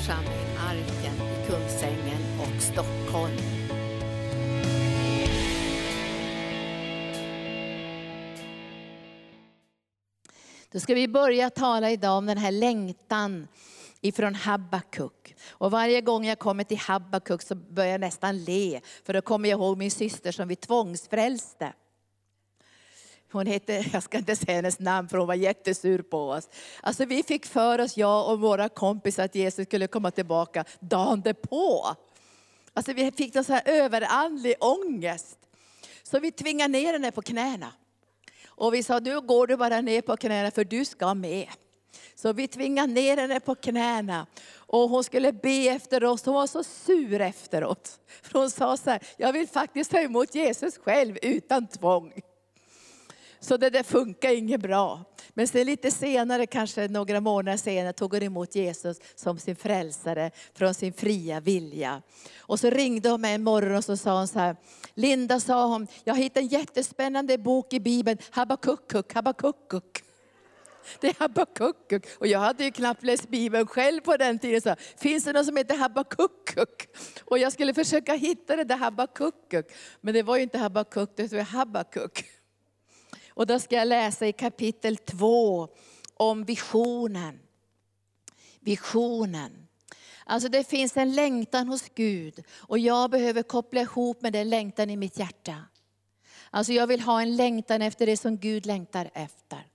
församling 0.00 0.56
Arken 0.58 1.14
i 1.14 1.46
Kungsängen 1.46 2.40
och 2.40 2.62
Stockholm. 2.62 3.36
Då 10.72 10.80
ska 10.80 10.94
vi 10.94 11.08
börja 11.08 11.50
tala 11.50 11.90
idag 11.90 12.18
om 12.18 12.26
den 12.26 12.38
här 12.38 12.52
längtan 12.52 13.48
ifrån 14.00 14.34
Habakuk. 14.34 15.36
Och 15.50 15.70
varje 15.70 16.00
gång 16.00 16.24
jag 16.24 16.38
kommer 16.38 16.64
till 16.64 16.78
Habakuk 16.78 17.42
så 17.42 17.54
börjar 17.54 17.90
jag 17.90 18.00
nästan 18.00 18.44
le, 18.44 18.80
för 19.04 19.12
då 19.12 19.22
kommer 19.22 19.48
jag 19.48 19.60
ihåg 19.60 19.78
min 19.78 19.90
syster 19.90 20.32
som 20.32 20.48
vi 20.48 20.56
tvångsfrälste. 20.56 21.72
Hon 23.32 23.46
hette, 23.46 23.84
jag 23.92 24.02
ska 24.02 24.18
inte 24.18 24.36
säga 24.36 24.56
hennes 24.56 24.78
namn 24.78 25.08
för 25.08 25.18
hon 25.18 25.26
var 25.26 25.34
jättesur 25.34 26.02
på 26.02 26.30
oss. 26.30 26.48
Alltså 26.80 27.04
vi 27.04 27.22
fick 27.22 27.46
för 27.46 27.80
oss, 27.80 27.96
jag 27.96 28.32
och 28.32 28.40
våra 28.40 28.68
kompisar, 28.68 29.24
att 29.24 29.34
Jesus 29.34 29.66
skulle 29.66 29.86
komma 29.86 30.10
tillbaka 30.10 30.64
dagen 30.80 31.20
därpå. 31.20 31.96
Alltså 32.74 32.92
vi 32.92 33.10
fick 33.10 33.36
en 33.36 33.44
så 33.44 33.52
här 33.52 33.62
överandlig 33.64 34.54
ångest. 34.60 35.38
Så 36.02 36.20
vi 36.20 36.32
tvingade 36.32 36.72
ner 36.72 36.92
henne 36.92 37.12
på 37.12 37.22
knäna. 37.22 37.72
Och 38.46 38.74
vi 38.74 38.82
sa, 38.82 38.98
nu 38.98 39.20
går 39.20 39.46
du 39.46 39.56
bara 39.56 39.80
ner 39.80 40.02
på 40.02 40.16
knäna 40.16 40.50
för 40.50 40.64
du 40.64 40.84
ska 40.84 41.14
med. 41.14 41.48
Så 42.14 42.32
vi 42.32 42.48
tvingade 42.48 42.92
ner 42.92 43.16
henne 43.16 43.40
på 43.40 43.54
knäna. 43.54 44.26
Och 44.54 44.88
hon 44.88 45.04
skulle 45.04 45.32
be 45.32 45.68
efter 45.68 46.04
oss. 46.04 46.24
Hon 46.24 46.34
var 46.34 46.46
så 46.46 46.64
sur 46.64 47.20
efteråt. 47.20 48.00
För 48.22 48.38
hon 48.38 48.50
sa 48.50 48.76
så 48.76 48.90
här, 48.90 49.02
jag 49.16 49.32
vill 49.32 49.48
faktiskt 49.48 49.90
ta 49.90 49.98
emot 49.98 50.34
Jesus 50.34 50.78
själv 50.78 51.18
utan 51.22 51.66
tvång. 51.66 52.12
Så 53.40 53.56
det 53.56 53.70
där 53.70 53.82
funkar 53.82 54.30
inget 54.30 54.60
bra. 54.60 55.04
Men 55.34 55.48
sen 55.48 55.66
lite 55.66 55.90
senare, 55.90 56.46
kanske 56.46 56.88
några 56.88 57.20
månader 57.20 57.58
senare, 57.58 57.92
tog 57.92 58.12
hon 58.14 58.22
emot 58.22 58.54
Jesus 58.54 59.00
som 59.14 59.38
sin 59.38 59.56
frälsare 59.56 60.30
från 60.54 60.74
sin 60.74 60.92
fria 60.92 61.40
vilja. 61.40 62.02
Och 62.38 62.60
så 62.60 62.70
ringde 62.70 63.08
hon 63.08 63.20
mig 63.20 63.34
en 63.34 63.42
morgon 63.42 63.76
och 63.76 63.84
så 63.84 63.96
sa 63.96 64.18
hon 64.18 64.28
så 64.28 64.38
här, 64.38 64.56
Linda 64.94 65.40
sa 65.40 65.66
hon, 65.66 65.86
jag 66.04 66.14
har 66.14 66.22
hittat 66.22 66.36
en 66.36 66.48
jättespännande 66.48 67.38
bok 67.38 67.72
i 67.72 67.80
Bibeln, 67.80 68.18
Habakukuk, 68.30 69.14
Habakukuk. 69.14 70.04
Det 71.00 71.08
är 71.08 71.14
Habakukuk. 71.18 72.06
Och 72.18 72.26
jag 72.26 72.38
hade 72.38 72.64
ju 72.64 72.70
knappt 72.70 73.04
läst 73.04 73.28
Bibeln 73.28 73.66
själv 73.66 74.00
på 74.00 74.16
den 74.16 74.38
tiden. 74.38 74.60
Så, 74.60 74.74
Finns 74.96 75.24
det 75.24 75.32
någon 75.32 75.44
som 75.44 75.56
heter 75.56 75.76
Habakukuk? 75.76 76.88
Och 77.24 77.38
jag 77.38 77.52
skulle 77.52 77.74
försöka 77.74 78.14
hitta 78.14 78.56
det 78.56 78.64
där 78.64 78.76
Habakukuk. 78.76 79.66
Men 80.00 80.14
det 80.14 80.22
var 80.22 80.36
ju 80.36 80.42
inte 80.42 80.58
Habakuk, 80.58 81.10
det 81.16 81.32
var 81.32 81.40
Habakuk. 81.40 82.24
Och 83.30 83.46
då 83.46 83.60
ska 83.60 83.76
jag 83.76 83.88
läsa 83.88 84.26
i 84.26 84.32
kapitel 84.32 84.96
2 84.96 85.68
om 86.14 86.44
visionen. 86.44 87.40
Visionen. 88.60 89.66
Alltså 90.24 90.48
det 90.48 90.68
finns 90.68 90.96
en 90.96 91.14
längtan 91.14 91.68
hos 91.68 91.88
Gud 91.94 92.44
och 92.50 92.78
jag 92.78 93.10
behöver 93.10 93.42
koppla 93.42 93.80
ihop 93.80 94.22
med 94.22 94.32
den 94.32 94.48
längtan 94.48 94.90
i 94.90 94.96
mitt 94.96 95.18
hjärta. 95.18 95.64
Alltså 96.50 96.72
jag 96.72 96.86
vill 96.86 97.00
ha 97.00 97.22
en 97.22 97.36
längtan 97.36 97.82
efter 97.82 98.06
det 98.06 98.16
som 98.16 98.36
Gud 98.36 98.66
längtar 98.66 99.10
efter. 99.14 99.66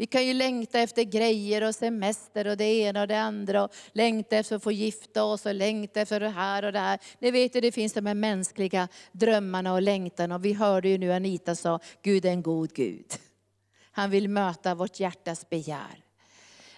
Vi 0.00 0.06
kan 0.06 0.26
ju 0.26 0.34
längta 0.34 0.80
efter 0.80 1.02
grejer 1.02 1.62
och 1.62 1.74
semester 1.74 2.46
och 2.46 2.56
det 2.56 2.64
ena 2.64 3.00
och 3.00 3.08
det 3.08 3.20
andra. 3.20 3.64
Och 3.64 3.74
längta 3.92 4.36
efter 4.36 4.56
att 4.56 4.62
få 4.62 4.72
gifta 4.72 5.24
oss 5.24 5.46
och 5.46 5.54
längta 5.54 6.00
efter 6.00 6.20
det 6.20 6.28
här 6.28 6.64
och 6.64 6.72
det 6.72 6.78
här. 6.78 6.98
Ni 7.18 7.30
vet 7.30 7.56
ju, 7.56 7.60
det 7.60 7.72
finns 7.72 7.92
de 7.92 8.06
här 8.06 8.14
mänskliga 8.14 8.88
drömmarna 9.12 9.72
och 9.72 9.82
längtan. 9.82 10.32
Och 10.32 10.44
vi 10.44 10.52
hörde 10.52 10.88
ju 10.88 10.98
nu 10.98 11.12
Anita 11.12 11.54
sa, 11.54 11.80
Gud 12.02 12.24
är 12.24 12.30
en 12.30 12.42
god 12.42 12.72
Gud. 12.74 13.06
Han 13.90 14.10
vill 14.10 14.28
möta 14.28 14.74
vårt 14.74 15.00
hjärtas 15.00 15.50
begär. 15.50 16.04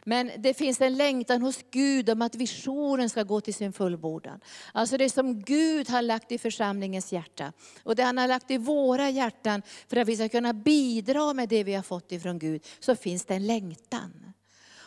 Men 0.04 0.30
det 0.38 0.54
finns 0.54 0.80
en 0.80 0.96
längtan 0.96 1.42
hos 1.42 1.58
Gud 1.70 2.10
om 2.10 2.22
att 2.22 2.34
visionen 2.34 3.10
ska 3.10 3.22
gå 3.22 3.40
till 3.40 3.54
sin 3.54 3.72
fullbordan. 3.72 4.40
Alltså 4.72 4.96
det 4.96 5.10
som 5.10 5.40
Gud 5.40 5.90
har 5.90 6.02
lagt 6.02 6.32
i 6.32 6.38
församlingens 6.38 7.12
hjärta. 7.12 7.52
Och 7.82 7.96
det 7.96 8.02
han 8.02 8.18
har 8.18 8.28
lagt 8.28 8.50
i 8.50 8.58
våra 8.58 9.10
hjärtan 9.10 9.62
för 9.88 9.96
att 9.96 10.08
vi 10.08 10.16
ska 10.16 10.28
kunna 10.28 10.52
bidra 10.52 11.32
med 11.32 11.48
det 11.48 11.64
vi 11.64 11.74
har 11.74 11.82
fått 11.82 12.12
ifrån 12.12 12.38
Gud. 12.38 12.66
Så 12.80 12.96
finns 12.96 13.24
det 13.24 13.34
en 13.34 13.46
längtan. 13.46 14.32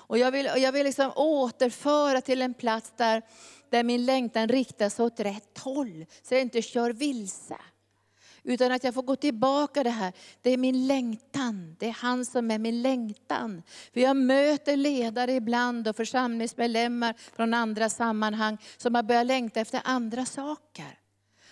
Och 0.08 0.18
jag 0.18 0.31
vill, 0.31 0.50
jag 0.58 0.72
vill 0.72 0.86
liksom 0.86 1.12
återföra 1.16 2.22
till 2.22 2.42
en 2.42 2.54
plats 2.54 2.94
där, 2.98 3.22
där 3.70 3.84
min 3.84 4.06
längtan 4.06 4.48
riktas 4.48 5.00
åt 5.00 5.20
rätt 5.20 5.58
håll. 5.58 6.06
Så 6.24 6.34
jag 6.34 6.42
inte 6.42 6.62
kör 6.62 6.94
vilse. 6.94 7.58
Utan 8.47 8.72
att 8.72 8.83
jag 8.83 8.94
får 8.94 9.01
gå 9.03 9.16
tillbaka 9.16 9.83
det 9.83 9.89
här. 9.89 10.13
Det 10.41 10.50
är 10.50 10.57
min 10.57 10.88
längtan. 10.88 11.75
Det 11.79 11.88
är 11.88 11.91
han 11.91 12.25
som 12.25 12.51
är 12.51 12.59
min 12.59 12.81
längtan. 12.81 13.63
För 13.94 14.00
jag 14.00 14.17
möter 14.17 14.78
ledare 14.78 15.31
ibland 15.31 15.88
och 15.88 15.95
församlingsmedlemmar 15.95 17.16
från 17.35 17.53
andra 17.53 17.89
sammanhang 17.89 18.57
som 18.78 18.95
har 18.95 19.03
börjat 19.03 19.25
längta 19.25 19.59
efter 19.59 19.81
andra 19.83 20.25
saker. 20.25 21.00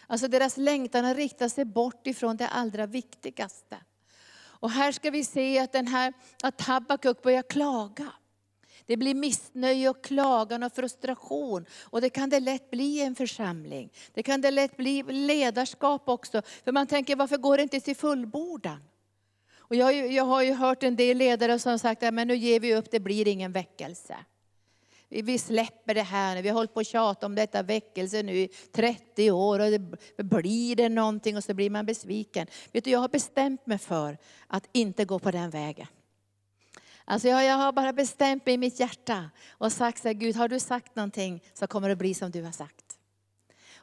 Alltså 0.07 0.27
deras 0.27 0.57
längtan 0.57 1.05
har 1.05 1.15
riktat 1.15 1.51
sig 1.51 1.65
bort 1.65 2.07
ifrån 2.07 2.37
det 2.37 2.47
allra 2.47 2.85
viktigaste. 2.85 3.77
Och 4.63 4.71
här 4.71 4.91
ska 4.91 5.11
vi 5.11 5.23
se 5.23 5.59
att, 5.59 5.71
den 5.71 5.87
här, 5.87 6.13
att 6.43 6.61
Habakuk 6.61 7.21
börjar 7.21 7.41
klaga. 7.41 8.11
Det 8.85 8.97
blir 8.97 9.16
missnöje 9.16 9.89
och 9.89 10.03
klagan 10.03 10.63
och 10.63 10.73
frustration. 10.73 11.66
Och 11.83 12.01
det 12.01 12.09
kan 12.09 12.29
det 12.29 12.39
lätt 12.39 12.71
bli 12.71 12.83
i 12.83 13.01
en 13.01 13.16
församling. 13.16 13.89
Det 14.13 14.23
kan 14.23 14.41
det 14.41 14.51
lätt 14.51 14.77
bli 14.77 15.03
ledarskap 15.03 16.09
också. 16.09 16.41
För 16.63 16.71
man 16.71 16.88
tänker, 16.88 17.16
varför 17.16 17.38
går 17.38 17.57
det 17.57 17.63
inte 17.63 17.79
till 17.79 17.95
fullbordan? 17.95 18.83
Och 19.57 19.75
jag, 19.75 20.11
jag 20.11 20.23
har 20.23 20.41
ju 20.41 20.53
hört 20.53 20.83
en 20.83 20.95
del 20.95 21.17
ledare 21.17 21.59
som 21.59 21.79
sagt, 21.79 22.03
att 22.03 22.13
nu 22.13 22.35
ger 22.35 22.59
vi 22.59 22.75
upp, 22.75 22.91
det 22.91 22.99
blir 22.99 23.27
ingen 23.27 23.51
väckelse. 23.51 24.16
Vi 25.09 25.38
släpper 25.38 25.93
det 25.93 26.01
här, 26.01 26.41
vi 26.41 26.49
har 26.49 26.55
hållit 26.55 26.73
på 26.73 26.79
att 26.79 26.88
tjata 26.88 27.25
om 27.25 27.35
detta 27.35 27.63
väckelse 27.63 28.23
nu 28.23 28.38
i 28.38 28.49
30 28.72 29.31
år 29.31 29.59
och 29.59 29.72
det 29.72 30.23
blir 30.23 30.75
det 30.75 30.89
någonting 30.89 31.38
och 31.38 31.43
så 31.43 31.53
blir 31.53 31.69
man 31.69 31.85
besviken. 31.85 32.47
Vet 32.72 32.83
du, 32.83 32.91
jag 32.91 32.99
har 32.99 33.09
bestämt 33.09 33.67
mig 33.67 33.77
för 33.77 34.17
att 34.47 34.69
inte 34.72 35.05
gå 35.05 35.19
på 35.19 35.31
den 35.31 35.49
vägen. 35.49 35.88
Alltså 37.06 37.28
jag, 37.28 37.46
jag 37.46 37.56
har 37.56 37.72
bara 37.72 37.94
bestämt 37.94 38.46
mig 38.46 38.56
i 38.56 38.58
mitt 38.58 38.80
hjärta 38.80 39.30
och 39.50 39.72
sagt 39.72 40.02
så 40.02 40.08
här, 40.08 40.14
Gud 40.14 40.36
har 40.36 40.47
du 40.47 40.59
sagt 40.59 40.96
någonting 40.96 41.44
så 41.53 41.68
kommer 41.68 41.90
det 41.90 41.96
bli 41.96 42.14
som 42.14 42.31
du 42.31 42.44
har 42.44 42.52
sagt. 42.52 42.84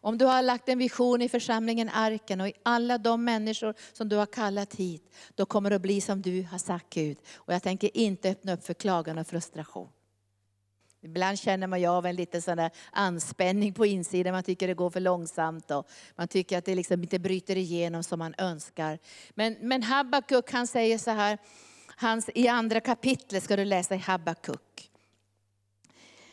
Om 0.02 0.18
du 0.18 0.24
har 0.24 0.42
lagt 0.42 0.68
en 0.68 0.78
vision 0.78 1.22
i 1.22 1.28
församlingen 1.28 1.88
Arken 1.88 2.40
och 2.40 2.48
i 2.48 2.52
alla 2.62 2.98
de 2.98 3.24
människor 3.24 3.74
som 3.92 4.08
du 4.08 4.16
har 4.16 4.26
kallat 4.26 4.74
hit, 4.74 5.12
då 5.34 5.46
kommer 5.46 5.70
det 5.70 5.76
att 5.76 5.82
bli 5.82 6.00
som 6.00 6.22
du 6.22 6.42
har 6.42 6.58
sagt 6.58 6.86
Gud. 6.90 7.18
Och 7.34 7.54
jag 7.54 7.62
tänker 7.62 7.96
inte 7.96 8.30
öppna 8.30 8.52
upp 8.52 8.64
för 8.64 8.74
klagan 8.74 9.18
och 9.18 9.26
frustration. 9.26 9.88
Ibland 11.02 11.38
känner 11.38 11.66
man 11.66 11.80
ju 11.80 11.86
av 11.86 12.06
en 12.06 12.16
liten 12.16 12.42
sån 12.42 12.56
där 12.56 12.70
anspänning 12.92 13.74
på 13.74 13.86
insidan, 13.86 14.32
man 14.32 14.42
tycker 14.42 14.68
det 14.68 14.74
går 14.74 14.90
för 14.90 15.00
långsamt 15.00 15.70
och 15.70 15.88
man 16.16 16.28
tycker 16.28 16.58
att 16.58 16.64
det 16.64 16.74
liksom 16.74 17.02
inte 17.02 17.18
bryter 17.18 17.56
igenom 17.56 18.02
som 18.02 18.18
man 18.18 18.34
önskar. 18.38 18.98
Men, 19.34 19.56
men 19.60 19.82
Habakuk 19.82 20.52
han 20.52 20.66
säger 20.66 20.98
så 20.98 21.10
här, 21.10 21.38
Hans, 22.00 22.30
I 22.34 22.48
andra 22.48 22.80
kapitlet 22.80 23.44
ska 23.44 23.56
du 23.56 23.64
läsa 23.64 23.94
i 23.94 23.98
Habakuk. 23.98 24.90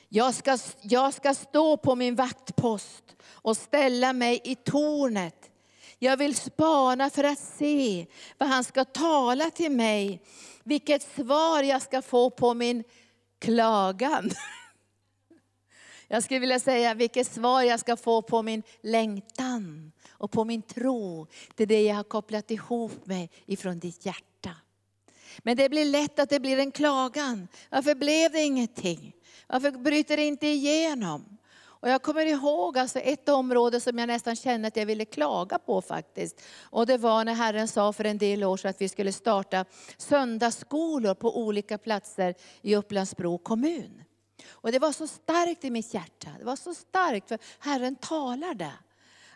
Jag 0.09 0.33
ska, 0.33 0.57
jag 0.81 1.13
ska 1.13 1.33
stå 1.33 1.77
på 1.77 1.95
min 1.95 2.15
vaktpost 2.15 3.15
och 3.23 3.57
ställa 3.57 4.13
mig 4.13 4.41
i 4.43 4.55
tornet. 4.55 5.51
Jag 5.99 6.17
vill 6.17 6.35
spana 6.35 7.09
för 7.09 7.23
att 7.23 7.39
se 7.39 8.05
vad 8.37 8.49
han 8.49 8.63
ska 8.63 8.85
tala 8.85 9.49
till 9.49 9.71
mig. 9.71 10.21
Vilket 10.63 11.01
svar 11.01 11.63
jag 11.63 11.81
ska 11.81 12.01
få 12.01 12.29
på 12.29 12.53
min 12.53 12.83
klagan. 13.39 14.31
Jag 16.07 16.23
skulle 16.23 16.39
vilja 16.39 16.59
säga 16.59 16.93
vilket 16.93 17.27
svar 17.27 17.61
jag 17.61 17.79
ska 17.79 17.97
få 17.97 18.21
på 18.21 18.41
min 18.41 18.63
längtan 18.81 19.91
och 20.09 20.31
på 20.31 20.45
min 20.45 20.61
tro. 20.61 21.27
till 21.55 21.67
det 21.67 21.81
jag 21.81 21.95
har 21.95 22.03
kopplat 22.03 22.51
ihop 22.51 23.05
med 23.05 23.27
ifrån 23.45 23.79
ditt 23.79 24.05
hjärta. 24.05 24.36
Men 25.43 25.57
det 25.57 25.69
blir 25.69 25.85
lätt 25.85 26.19
att 26.19 26.29
det 26.29 26.39
blir 26.39 26.59
en 26.59 26.71
klagan. 26.71 27.47
Varför 27.69 27.95
blev 27.95 28.31
det 28.31 28.41
ingenting? 28.41 29.13
Varför 29.47 29.71
bryter 29.71 30.17
det 30.17 30.23
inte 30.23 30.47
igenom? 30.47 31.37
Och 31.79 31.89
jag 31.89 32.01
kommer 32.01 32.25
ihåg 32.25 32.77
alltså 32.77 32.99
ett 32.99 33.29
område 33.29 33.79
som 33.79 33.99
jag 33.99 34.07
nästan 34.07 34.35
kände 34.35 34.67
att 34.67 34.77
jag 34.77 34.85
ville 34.85 35.05
klaga 35.05 35.59
på 35.59 35.81
faktiskt. 35.81 36.41
Och 36.61 36.85
det 36.85 36.97
var 36.97 37.25
när 37.25 37.33
Herren 37.33 37.67
sa 37.67 37.93
för 37.93 38.03
en 38.03 38.17
del 38.17 38.43
år 38.43 38.57
sedan 38.57 38.69
att 38.69 38.81
vi 38.81 38.89
skulle 38.89 39.11
starta 39.11 39.65
söndagsskolor 39.97 41.13
på 41.13 41.37
olika 41.37 41.77
platser 41.77 42.35
i 42.61 42.75
Upplandsbro 42.75 43.37
kommun. 43.37 44.03
Och 44.49 44.71
det 44.71 44.79
var 44.79 44.91
så 44.91 45.07
starkt 45.07 45.65
i 45.65 45.69
mitt 45.69 45.93
hjärta. 45.93 46.29
Det 46.39 46.45
var 46.45 46.55
så 46.55 46.73
starkt 46.73 47.27
för 47.27 47.39
Herren 47.59 47.95
talade. 47.95 48.71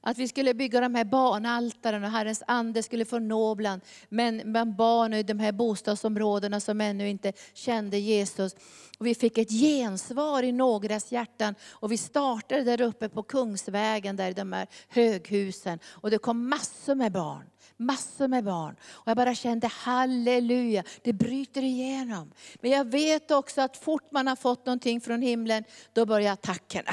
Att 0.03 0.17
vi 0.17 0.27
skulle 0.27 0.53
bygga 0.53 0.81
de 0.81 0.95
här 0.95 1.05
barnaltaren 1.05 2.03
och 2.03 2.09
Herrens 2.09 2.43
ande 2.47 2.83
skulle 2.83 3.05
få 3.05 3.19
nå 3.19 3.55
bland, 3.55 3.81
men 4.09 4.51
bland 4.51 4.75
barn 4.75 5.13
i 5.13 5.23
de 5.23 5.39
här 5.39 5.51
bostadsområdena 5.51 6.59
som 6.59 6.81
ännu 6.81 7.09
inte 7.09 7.33
kände 7.53 7.97
Jesus. 7.97 8.55
Och 8.99 9.05
vi 9.05 9.15
fick 9.15 9.37
ett 9.37 9.49
gensvar 9.49 10.43
i 10.43 10.51
någras 10.51 11.11
hjärtan 11.11 11.55
och 11.69 11.91
vi 11.91 11.97
startade 11.97 12.63
där 12.63 12.81
uppe 12.81 13.09
på 13.09 13.23
Kungsvägen, 13.23 14.15
där 14.15 14.29
i 14.29 14.33
de 14.33 14.53
här 14.53 14.67
höghusen. 14.89 15.79
Och 15.85 16.11
det 16.11 16.17
kom 16.17 16.49
massor 16.49 16.95
med 16.95 17.11
barn. 17.11 17.43
massor 17.77 18.27
med 18.27 18.43
barn. 18.43 18.75
Och 18.91 19.07
jag 19.07 19.17
bara 19.17 19.35
kände 19.35 19.67
halleluja, 19.67 20.83
det 21.01 21.13
bryter 21.13 21.63
igenom. 21.63 22.31
Men 22.61 22.71
jag 22.71 22.85
vet 22.85 23.31
också 23.31 23.61
att 23.61 23.77
fort 23.77 24.11
man 24.11 24.27
har 24.27 24.35
fått 24.35 24.65
någonting 24.65 25.01
från 25.01 25.21
himlen, 25.21 25.63
då 25.93 26.05
börjar 26.05 26.33
attackerna. 26.33 26.91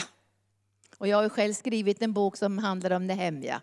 Och 0.98 1.08
jag 1.08 1.16
har 1.16 1.28
själv 1.28 1.52
skrivit 1.52 2.02
en 2.02 2.12
bok 2.12 2.36
som 2.36 2.58
handlar 2.58 2.90
om 2.90 3.06
Nehemja. 3.06 3.62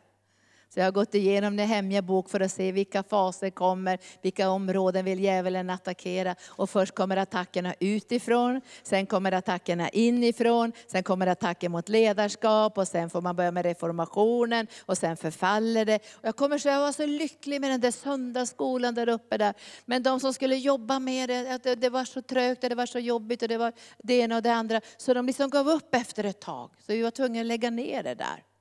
Så 0.69 0.79
jag 0.79 0.85
har 0.85 0.91
gått 0.91 1.15
igenom 1.15 1.55
Nehemja 1.55 2.01
bok 2.01 2.29
för 2.29 2.39
att 2.39 2.51
se 2.51 2.71
vilka 2.71 3.03
faser 3.03 3.49
kommer, 3.49 3.99
vilka 4.21 4.49
områden 4.49 5.05
vill 5.05 5.19
djävulen 5.19 5.69
attackera. 5.69 6.35
Och 6.47 6.69
först 6.69 6.95
kommer 6.95 7.17
attackerna 7.17 7.73
utifrån, 7.79 8.61
sen 8.83 9.05
kommer 9.05 9.31
attackerna 9.31 9.89
inifrån, 9.89 10.71
sen 10.87 11.03
kommer 11.03 11.27
attacken 11.27 11.71
mot 11.71 11.89
ledarskap 11.89 12.77
och 12.77 12.87
sen 12.87 13.09
får 13.09 13.21
man 13.21 13.35
börja 13.35 13.51
med 13.51 13.65
reformationen 13.65 14.67
och 14.85 14.97
sen 14.97 15.17
förfaller 15.17 15.85
det. 15.85 15.95
Och 15.95 16.25
jag 16.27 16.35
kommer 16.35 16.57
så 16.57 16.67
jag 16.67 16.79
var 16.79 16.91
så 16.91 17.05
lycklig 17.05 17.61
med 17.61 17.69
den 17.71 17.81
där 17.81 17.91
söndagsskolan 17.91 18.95
där 18.95 19.09
uppe 19.09 19.37
där. 19.37 19.53
Men 19.85 20.03
de 20.03 20.19
som 20.19 20.33
skulle 20.33 20.55
jobba 20.55 20.99
med 20.99 21.29
det, 21.29 21.59
det, 21.63 21.75
det 21.75 21.89
var 21.89 22.05
så 22.05 22.21
trögt 22.21 22.63
och 22.63 22.69
det 22.69 22.75
var 22.75 22.85
så 22.85 22.99
jobbigt 22.99 23.41
och 23.41 23.47
det 23.47 23.57
var 23.57 23.73
det 24.03 24.13
ena 24.13 24.35
och 24.35 24.41
det 24.41 24.53
andra. 24.53 24.81
Så 24.97 25.13
de 25.13 25.25
liksom 25.25 25.49
gav 25.49 25.69
upp 25.69 25.95
efter 25.95 26.23
ett 26.23 26.39
tag. 26.39 26.69
Så 26.79 26.93
vi 26.93 27.01
var 27.01 27.11
tvungna 27.11 27.39
att 27.39 27.45
lägga 27.45 27.69
ner 27.69 28.03
det 28.03 28.15
där. 28.15 28.54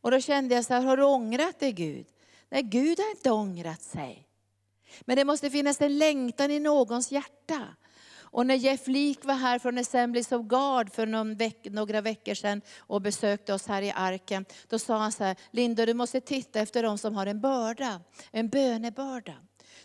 Och 0.00 0.10
då 0.10 0.20
kände 0.20 0.54
jag 0.54 0.64
så 0.64 0.74
här, 0.74 0.80
har 0.80 0.96
du 0.96 1.02
ångrat 1.02 1.60
dig 1.60 1.72
Gud? 1.72 2.06
Nej, 2.48 2.62
Gud 2.62 2.98
har 2.98 3.10
inte 3.10 3.30
ångrat 3.30 3.82
sig. 3.82 4.28
Men 5.00 5.16
det 5.16 5.24
måste 5.24 5.50
finnas 5.50 5.80
en 5.80 5.98
längtan 5.98 6.50
i 6.50 6.60
någons 6.60 7.12
hjärta. 7.12 7.66
Och 8.30 8.46
när 8.46 8.54
Jeff 8.54 8.86
Leek 8.86 9.24
var 9.24 9.34
här 9.34 9.58
från 9.58 9.78
Assemblies 9.78 10.32
of 10.32 10.46
God 10.46 10.92
för 10.92 11.06
någon 11.06 11.34
veck, 11.36 11.66
några 11.70 12.00
veckor 12.00 12.34
sedan 12.34 12.60
och 12.78 13.02
besökte 13.02 13.54
oss 13.54 13.66
här 13.66 13.82
i 13.82 13.92
arken, 13.96 14.44
då 14.68 14.78
sa 14.78 14.98
han 14.98 15.12
så 15.12 15.24
här, 15.24 15.36
Linda 15.50 15.86
du 15.86 15.94
måste 15.94 16.20
titta 16.20 16.60
efter 16.60 16.82
de 16.82 16.98
som 16.98 17.14
har 17.14 17.26
en 17.26 17.40
börda, 17.40 18.00
en 18.30 18.48
bönebörda. 18.48 19.34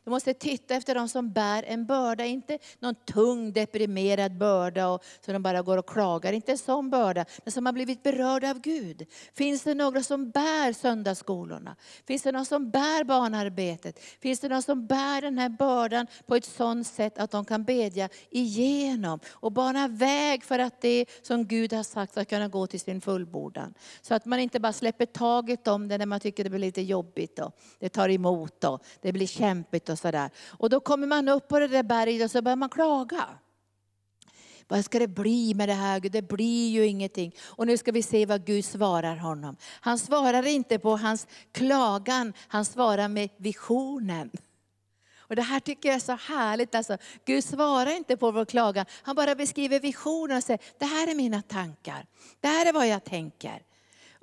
Du 0.03 0.11
måste 0.11 0.33
titta 0.33 0.75
efter 0.75 0.95
de 0.95 1.09
som 1.09 1.31
bär 1.31 1.63
en 1.63 1.85
börda, 1.85 2.25
inte 2.25 2.57
någon 2.79 2.95
tung 2.95 3.53
deprimerad 3.53 4.37
börda 4.37 4.87
och, 4.87 5.03
så 5.25 5.31
de 5.31 5.43
bara 5.43 5.61
går 5.61 5.77
och 5.77 5.89
klagar. 5.89 6.33
Inte 6.33 6.51
en 6.51 6.57
sån 6.57 6.89
börda, 6.89 7.25
men 7.43 7.51
som 7.51 7.65
har 7.65 7.73
blivit 7.73 8.03
berörda 8.03 8.49
av 8.49 8.59
Gud. 8.59 9.05
Finns 9.33 9.63
det 9.63 9.73
några 9.73 10.03
som 10.03 10.29
bär 10.29 10.73
söndagsskolorna? 10.73 11.75
Finns 12.07 12.23
det 12.23 12.31
någon 12.31 12.45
som 12.45 12.69
bär 12.69 13.03
barnarbetet? 13.03 13.99
Finns 13.99 14.39
det 14.39 14.49
någon 14.49 14.63
som 14.63 14.87
bär 14.87 15.21
den 15.21 15.37
här 15.37 15.49
bördan 15.49 16.07
på 16.25 16.35
ett 16.35 16.45
sådant 16.45 16.87
sätt 16.87 17.17
att 17.17 17.31
de 17.31 17.45
kan 17.45 17.63
bedja 17.63 18.09
igenom 18.29 19.19
och 19.29 19.51
bana 19.51 19.87
väg 19.87 20.43
för 20.43 20.59
att 20.59 20.81
det 20.81 21.05
som 21.21 21.47
Gud 21.47 21.73
har 21.73 21.83
sagt 21.83 22.11
ska 22.11 22.25
kunna 22.25 22.47
gå 22.47 22.67
till 22.67 22.79
sin 22.79 23.01
fullbordan. 23.01 23.73
Så 24.01 24.15
att 24.15 24.25
man 24.25 24.39
inte 24.39 24.59
bara 24.59 24.73
släpper 24.73 25.05
taget 25.05 25.67
om 25.67 25.87
det 25.87 25.97
när 25.97 26.05
man 26.05 26.19
tycker 26.19 26.43
det 26.43 26.49
blir 26.49 26.59
lite 26.59 26.81
jobbigt. 26.81 27.39
och 27.39 27.55
Det 27.79 27.89
tar 27.89 28.09
emot, 28.09 28.63
och 28.63 28.83
det 29.01 29.11
blir 29.13 29.27
kämpigt 29.27 29.89
och 29.93 29.99
sådär. 29.99 30.29
Och 30.49 30.69
då 30.69 30.79
kommer 30.79 31.07
man 31.07 31.29
upp 31.29 31.47
på 31.47 31.59
det 31.59 31.67
där 31.67 31.83
berget 31.83 32.23
och 32.23 32.31
så 32.31 32.41
börjar 32.41 32.55
man 32.55 32.69
klaga. 32.69 33.25
Vad 34.67 34.85
ska 34.85 34.99
det 34.99 35.07
bli 35.07 35.53
med 35.53 35.69
det 35.69 35.73
här? 35.73 35.99
Det 35.99 36.21
blir 36.21 36.69
ju 36.69 36.85
ingenting. 36.87 37.35
Och 37.41 37.67
nu 37.67 37.77
ska 37.77 37.91
vi 37.91 38.03
se 38.03 38.25
vad 38.25 38.45
Gud 38.45 38.65
svarar 38.65 39.15
honom. 39.15 39.55
Han 39.81 39.99
svarar 39.99 40.47
inte 40.47 40.79
på 40.79 40.97
hans 40.97 41.27
klagan, 41.51 42.33
han 42.47 42.65
svarar 42.65 43.07
med 43.07 43.29
visionen. 43.37 44.31
Och 45.17 45.35
det 45.35 45.41
här 45.41 45.59
tycker 45.59 45.89
jag 45.89 45.95
är 45.95 45.99
så 45.99 46.17
härligt. 46.33 46.75
Alltså, 46.75 46.97
Gud 47.25 47.43
svarar 47.43 47.95
inte 47.95 48.17
på 48.17 48.31
vår 48.31 48.45
klagan, 48.45 48.85
han 49.01 49.15
bara 49.15 49.35
beskriver 49.35 49.79
visionen 49.79 50.37
och 50.37 50.43
säger, 50.43 50.61
det 50.79 50.85
här 50.85 51.11
är 51.11 51.15
mina 51.15 51.41
tankar. 51.41 52.05
Det 52.39 52.47
här 52.47 52.65
är 52.65 52.73
vad 52.73 52.87
jag 52.87 53.03
tänker. 53.03 53.61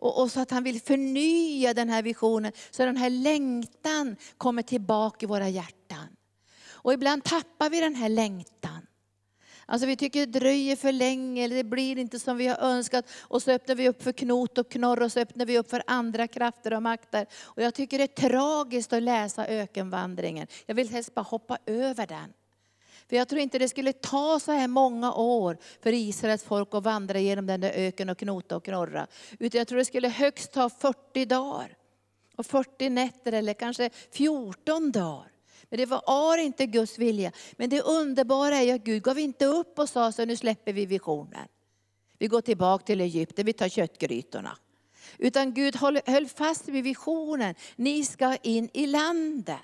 Och, 0.00 0.23
och, 0.23 0.31
så 0.31 0.41
att 0.41 0.50
han 0.50 0.64
vill 0.64 0.81
förnya 0.81 1.75
den 1.75 1.88
här 1.88 2.02
visionen, 2.02 2.52
så 2.70 2.85
den 2.85 2.97
här 2.97 3.11
längtan 3.11 4.17
kommer 4.37 4.62
tillbaka 4.62 5.26
i 5.26 5.29
våra 5.29 5.49
hjärtan. 5.49 6.06
Och 6.73 6.93
ibland 6.93 7.25
tappar 7.25 7.70
vi 7.70 7.81
den 7.81 7.94
här 7.94 8.08
längtan. 8.08 8.87
Alltså 9.67 9.87
vi 9.87 9.97
tycker 9.97 10.26
det 10.26 10.38
dröjer 10.38 10.76
för 10.76 10.93
länge, 10.93 11.44
eller 11.44 11.56
det 11.56 11.64
blir 11.64 11.99
inte 11.99 12.19
som 12.19 12.37
vi 12.37 12.47
har 12.47 12.56
önskat. 12.56 13.11
Och 13.20 13.43
så 13.43 13.50
öppnar 13.50 13.75
vi 13.75 13.88
upp 13.88 14.02
för 14.02 14.12
knot 14.12 14.58
och 14.58 14.70
knorr 14.70 15.02
och 15.02 15.12
så 15.12 15.20
öppnar 15.20 15.47
vi 15.47 15.58
upp 15.58 15.70
för 15.70 15.82
andra 15.87 16.29
krafter 16.29 16.73
och 16.73 16.82
makter. 16.82 17.26
Och 17.43 17.62
jag 17.62 17.75
tycker 17.75 17.99
det 17.99 18.05
är 18.05 18.29
tragiskt 18.29 18.93
att 18.93 19.02
läsa 19.02 19.47
ökenvandringen. 19.47 20.47
Jag 20.67 20.75
vill 20.75 20.88
helst 20.88 21.14
bara 21.14 21.23
hoppa 21.23 21.58
över 21.67 22.06
den. 22.06 22.32
För 23.11 23.17
jag 23.17 23.29
tror 23.29 23.41
inte 23.41 23.59
det 23.59 23.69
skulle 23.69 23.93
ta 23.93 24.41
så 24.41 24.53
här 24.53 24.69
många 24.69 25.15
år 25.15 25.59
för 25.83 25.93
Israels 25.93 26.43
folk 26.43 26.69
att 26.75 26.85
vandra 26.85 27.19
genom 27.19 27.47
den 27.47 27.61
där 27.61 27.71
öken 27.71 28.09
och 28.09 28.19
knota 28.19 28.57
och 28.57 28.65
knorra. 28.65 29.07
Utan 29.39 29.59
jag 29.59 29.69
tror 29.69 29.79
det 29.79 29.85
skulle 29.85 30.09
högst 30.09 30.53
ta 30.53 30.71
40 30.71 31.25
dagar. 31.25 31.77
Och 32.37 32.47
40 32.47 32.89
nätter 32.89 33.33
eller 33.33 33.55
kanske 33.55 33.91
14 34.12 34.93
dagar. 34.93 35.33
Men 35.62 35.79
det 35.79 35.87
var 35.87 36.39
inte 36.39 36.67
Guds 36.67 36.99
vilja. 36.99 37.33
Men 37.53 37.71
det 37.71 37.83
underbara 37.83 38.57
är 38.57 38.75
att 38.75 38.85
Gud 38.85 39.03
gav 39.03 39.19
inte 39.19 39.47
upp 39.47 39.79
och 39.79 39.89
sa 39.89 40.12
så 40.12 40.25
nu 40.25 40.37
släpper 40.37 40.73
vi 40.73 40.87
visionen. 40.87 41.49
Vi 42.19 42.27
går 42.27 42.41
tillbaka 42.41 42.85
till 42.85 43.01
Egypten, 43.01 43.47
vi 43.47 43.53
tar 43.53 43.69
köttgrytorna. 43.69 44.59
Utan 45.19 45.55
Gud 45.55 45.77
höll 46.07 46.29
fast 46.29 46.69
vid 46.69 46.85
visionen. 46.85 47.55
Ni 47.77 48.05
ska 48.05 48.37
in 48.43 48.69
i 48.73 48.87
landet. 48.87 49.57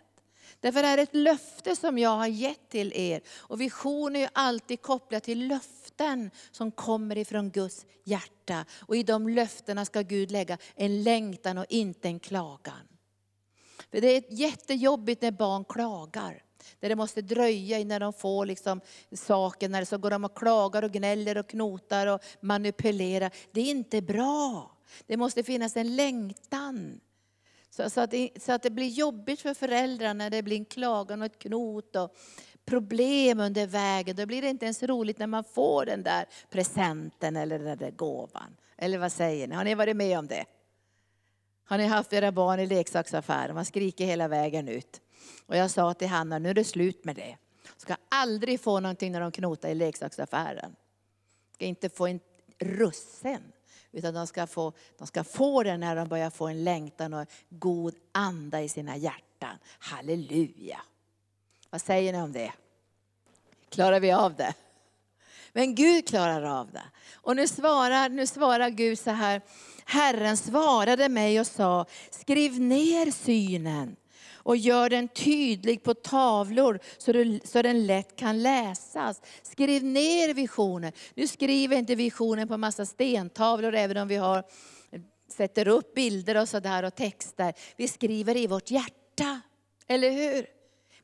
Därför 0.67 0.83
är 0.83 0.97
det 0.97 1.03
ett 1.03 1.15
löfte 1.15 1.77
som 1.77 1.99
jag 1.99 2.17
har 2.17 2.27
gett 2.27 2.69
till 2.69 2.93
er. 2.95 3.21
Och 3.39 3.61
vision 3.61 4.17
är 4.17 4.21
ju 4.21 4.29
alltid 4.33 4.83
kopplad 4.83 5.23
till 5.23 5.49
löften 5.49 6.31
som 6.51 6.71
kommer 6.71 7.19
ifrån 7.19 7.51
Guds 7.51 7.87
hjärta. 8.05 8.65
Och 8.81 8.97
i 8.97 9.03
de 9.03 9.29
löftena 9.29 9.85
ska 9.85 10.03
Gud 10.03 10.31
lägga 10.31 10.59
en 10.75 11.03
längtan 11.03 11.59
och 11.59 11.67
inte 11.69 12.09
en 12.09 12.21
klagan. 12.21 12.89
För 13.91 14.01
det 14.01 14.09
är 14.09 14.25
jättejobbigt 14.29 15.23
när 15.23 15.31
barn 15.31 15.65
klagar. 15.65 16.43
Där 16.81 16.89
det 16.89 16.97
måste 16.97 17.23
dröja 17.23 17.79
innan 17.79 18.01
de 18.01 18.13
får 18.13 18.47
liksom 18.47 18.81
sakerna. 19.13 19.85
så 19.85 19.99
går 19.99 20.11
de 20.11 20.25
och 20.25 20.39
klagar 20.39 20.83
och 20.83 20.93
gnäller 20.93 21.39
och 21.39 21.49
knotar 21.49 22.07
och 22.07 22.21
manipulerar. 22.41 23.31
Det 23.53 23.61
är 23.61 23.71
inte 23.71 24.03
bra. 24.03 24.77
Det 25.07 25.17
måste 25.17 25.43
finnas 25.43 25.77
en 25.77 25.97
längtan. 25.97 27.01
Så, 27.77 27.91
så, 27.91 28.01
att 28.01 28.11
det, 28.11 28.31
så 28.41 28.53
att 28.53 28.63
det 28.63 28.71
blir 28.71 28.89
jobbigt 28.89 29.41
för 29.41 29.55
föräldrarna 29.55 30.15
när 30.15 30.31
det 30.31 30.43
blir 30.43 30.57
en 30.57 30.65
klagan 30.65 31.21
och 31.21 31.27
ett 31.27 31.39
knot 31.39 31.97
och 31.97 32.17
problem 32.65 33.41
under 33.41 33.67
vägen. 33.67 34.17
Då 34.17 34.27
blir 34.27 34.43
det 34.43 34.49
inte 34.49 34.65
ens 34.65 34.83
roligt 34.83 35.19
när 35.19 35.27
man 35.27 35.45
får 35.45 35.87
den 35.87 36.03
där 36.03 36.27
presenten 36.51 37.37
eller 37.37 37.59
den 37.59 37.79
där 37.79 37.91
gåvan. 37.91 38.57
Eller 38.77 38.99
vad 38.99 39.13
säger 39.13 39.49
ni? 39.49 39.55
Har 39.55 39.65
ni 39.65 39.75
varit 39.75 39.97
med 39.97 40.19
om 40.19 40.27
det? 40.27 40.45
Har 41.65 41.79
ni 41.79 41.87
haft 41.87 42.13
era 42.13 42.33
barn 42.33 42.61
i 42.61 42.67
leksaksaffären? 42.67 43.55
Man 43.55 43.65
skriker 43.65 44.05
hela 44.05 44.29
vägen 44.29 44.69
ut. 44.69 45.01
Och 45.47 45.57
jag 45.57 45.71
sa 45.71 45.95
till 45.95 46.09
Hanna, 46.09 46.39
nu 46.39 46.51
är 46.51 46.55
det 46.55 46.65
slut 46.65 47.05
med 47.05 47.17
det. 47.17 47.37
Ska 47.77 47.97
aldrig 48.09 48.61
få 48.61 48.81
någonting 48.81 49.13
när 49.13 49.21
de 49.21 49.33
knotar 49.33 49.69
i 49.69 49.75
leksaksaffären. 49.75 50.77
Ska 51.55 51.65
inte 51.65 51.89
få 51.89 52.07
en 52.07 52.21
russin. 52.59 53.53
Utan 53.97 54.15
de 54.15 54.27
ska, 54.27 54.47
få, 54.47 54.73
de 54.99 55.07
ska 55.07 55.25
få 55.25 55.63
det 55.63 55.77
när 55.77 55.97
de 55.97 56.09
börjar 56.09 56.31
få 56.31 56.47
en 56.47 56.65
längtan 56.65 57.15
och 57.15 57.29
god 57.49 57.95
anda 58.13 58.63
i 58.63 58.69
sina 58.69 58.97
hjärtan. 58.97 59.57
Halleluja! 59.79 60.81
Vad 61.71 61.81
säger 61.81 62.13
ni 62.13 62.19
om 62.19 62.33
det? 62.33 62.53
Klarar 63.69 64.01
vi 64.01 64.13
av 64.13 64.35
det? 64.35 64.55
Men 65.53 65.75
Gud 65.75 66.09
klarar 66.09 66.43
av 66.43 66.71
det. 66.73 66.85
Och 67.15 67.37
nu 67.37 67.49
svarar, 67.49 68.09
nu 68.09 68.27
svarar 68.27 68.71
Gud 68.71 68.99
så 68.99 69.11
här. 69.11 69.41
Herren 69.85 70.37
svarade 70.37 71.09
mig 71.09 71.41
och 71.41 71.47
sa, 71.47 71.87
skriv 72.11 72.61
ner 72.61 73.11
synen 73.11 73.97
och 74.47 74.57
gör 74.57 74.91
den 74.91 75.09
tydlig 75.09 75.83
på 75.83 75.95
tavlor 75.95 76.79
så, 76.99 77.13
du, 77.13 77.41
så 77.45 77.63
den 77.63 77.87
lätt 77.87 78.17
kan 78.17 78.43
läsas. 78.43 79.23
Skriv 79.43 79.85
ner 79.85 80.35
visionen. 80.35 80.93
Nu 81.15 81.27
skriver 81.27 81.77
inte 81.77 81.95
visionen 81.95 82.49
på 82.49 82.57
massa 82.57 82.87
stentavlor 82.87 83.75
även 83.75 83.97
om 83.97 84.09
vi 84.09 84.17
har, 84.17 84.45
sätter 85.29 85.69
upp 85.69 85.95
bilder 85.95 86.41
och 86.41 86.49
sådär 86.49 86.83
och 86.83 86.95
texter. 86.95 87.55
Vi 87.77 87.89
skriver 87.89 88.37
i 88.37 88.47
vårt 88.47 88.71
hjärta, 88.71 89.41
eller 89.87 90.11
hur? 90.11 90.47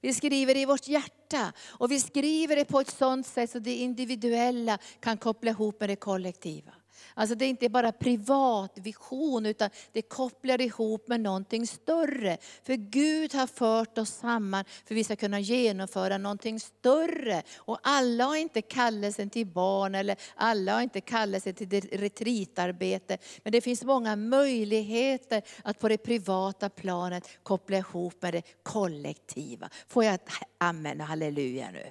Vi 0.01 0.15
skriver 0.15 0.57
i 0.57 0.65
vårt 0.65 0.89
hjärta 0.89 1.53
och 1.67 1.91
vi 1.91 2.01
skriver 2.01 2.57
det 2.57 2.65
på 2.65 2.81
ett 2.81 2.91
sådant 2.91 3.27
sätt 3.27 3.51
så 3.51 3.59
det 3.59 3.75
individuella 3.75 4.79
kan 5.01 5.17
koppla 5.17 5.51
ihop 5.51 5.81
med 5.81 5.89
det 5.89 5.97
kollektiva. 5.97 6.73
Alltså 7.15 7.35
det 7.35 7.45
är 7.45 7.49
inte 7.49 7.69
bara 7.69 7.93
privat 7.93 8.79
vision 8.79 9.47
utan 9.47 9.71
det 9.93 10.03
kopplar 10.03 10.61
ihop 10.61 11.09
med 11.09 11.21
någonting 11.21 11.67
större. 11.67 12.39
För 12.63 12.75
Gud 12.75 13.35
har 13.35 13.47
fört 13.47 13.99
oss 13.99 14.11
samman 14.11 14.65
för 14.65 14.95
att 14.95 14.99
vi 14.99 15.05
ska 15.05 15.17
kunna 15.17 15.41
genomföra 15.41 16.19
någonting 16.19 16.61
större. 16.61 17.43
Och 17.57 17.79
alla 17.83 18.25
har 18.25 18.37
inte 18.37 18.63
kallelsen 18.63 19.31
till 19.31 19.47
barn 19.47 19.95
eller 19.95 20.17
alla 20.35 20.75
har 20.75 20.81
inte 20.81 21.01
kallelsen 21.01 21.55
till 21.55 21.81
retreatarbete. 21.81 23.19
Men 23.43 23.53
det 23.53 23.61
finns 23.61 23.85
många 23.85 24.17
möjligheter 24.17 25.43
att 25.65 25.79
på 25.79 25.89
det 25.89 25.99
privata 25.99 26.71
planet 26.71 27.29
koppla 27.43 27.77
ihop 27.77 28.23
med 28.23 28.35
det 28.35 28.43
kollektiva. 28.63 29.69
Får 29.89 30.05
jag 30.05 30.15
ett 30.15 30.29
amen 30.59 31.01
och 31.01 31.07
halleluja 31.07 31.71
nu? 31.71 31.91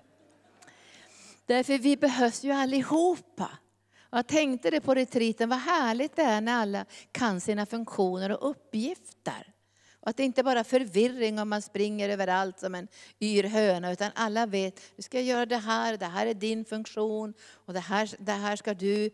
Därför 1.46 1.78
vi 1.78 1.98
behövs 1.98 2.44
ju 2.44 2.52
allihopa. 2.52 3.50
Jag 4.12 4.28
tänkte 4.28 4.70
det 4.70 4.82
på 4.82 4.94
retriten, 4.94 5.50
vad 5.50 5.60
härligt 5.60 6.16
det 6.16 6.22
är 6.22 6.42
när 6.42 6.54
alla 6.54 6.86
kan 7.12 7.42
sina 7.42 7.66
funktioner 7.66 8.32
och 8.32 8.50
uppgifter. 8.50 9.54
Och 10.00 10.10
att 10.10 10.18
det 10.18 10.24
inte 10.24 10.44
bara 10.44 10.60
är 10.60 10.64
förvirring 10.64 11.40
om 11.40 11.50
man 11.50 11.62
springer 11.62 12.10
överallt 12.10 12.60
som 12.60 12.76
en 12.76 12.88
yr 13.20 13.44
höna, 13.44 13.92
utan 13.92 14.12
alla 14.16 14.46
vet, 14.46 14.82
du 14.96 15.02
ska 15.02 15.22
göra 15.22 15.46
det 15.46 15.58
här, 15.58 15.98
det 15.98 16.06
här 16.06 16.28
är 16.28 16.34
din 16.34 16.66
funktion, 16.66 17.34
och 17.66 17.74
det 17.74 17.80
här, 17.80 18.10
det 18.20 18.32
här 18.32 18.56
ska 18.56 18.74
du, 18.74 19.10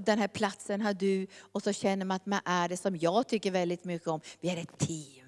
den 0.00 0.18
här 0.18 0.28
platsen 0.28 0.80
har 0.80 0.94
du. 0.94 1.26
Och 1.52 1.62
så 1.62 1.72
känner 1.72 2.04
man 2.04 2.16
att 2.16 2.26
man 2.26 2.40
är 2.44 2.68
det 2.68 2.76
som 2.76 2.96
jag 2.96 3.28
tycker 3.28 3.50
väldigt 3.50 3.84
mycket 3.84 4.08
om, 4.08 4.20
vi 4.40 4.48
är 4.50 4.56
ett 4.56 4.78
team. 4.78 5.27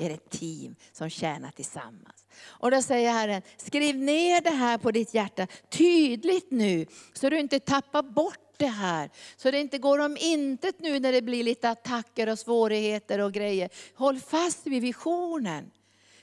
Vi 0.00 0.06
är 0.06 0.10
ett 0.10 0.30
team 0.30 0.74
som 0.92 1.10
tjänar 1.10 1.50
tillsammans. 1.50 2.26
Och 2.42 2.70
då 2.70 2.82
säger 2.82 3.12
Herren, 3.12 3.42
skriv 3.56 3.96
ner 3.96 4.40
det 4.40 4.50
här 4.50 4.78
på 4.78 4.90
ditt 4.90 5.14
hjärta 5.14 5.46
tydligt 5.68 6.50
nu, 6.50 6.86
så 7.12 7.30
du 7.30 7.38
inte 7.38 7.60
tappar 7.60 8.02
bort 8.02 8.54
det 8.56 8.66
här. 8.66 9.10
Så 9.36 9.50
det 9.50 9.60
inte 9.60 9.78
går 9.78 9.98
om 9.98 10.16
intet 10.20 10.80
nu 10.80 11.00
när 11.00 11.12
det 11.12 11.22
blir 11.22 11.44
lite 11.44 11.70
attacker 11.70 12.28
och 12.28 12.38
svårigheter 12.38 13.18
och 13.18 13.32
grejer. 13.32 13.70
Håll 13.94 14.18
fast 14.20 14.66
vid 14.66 14.82
visionen. 14.82 15.70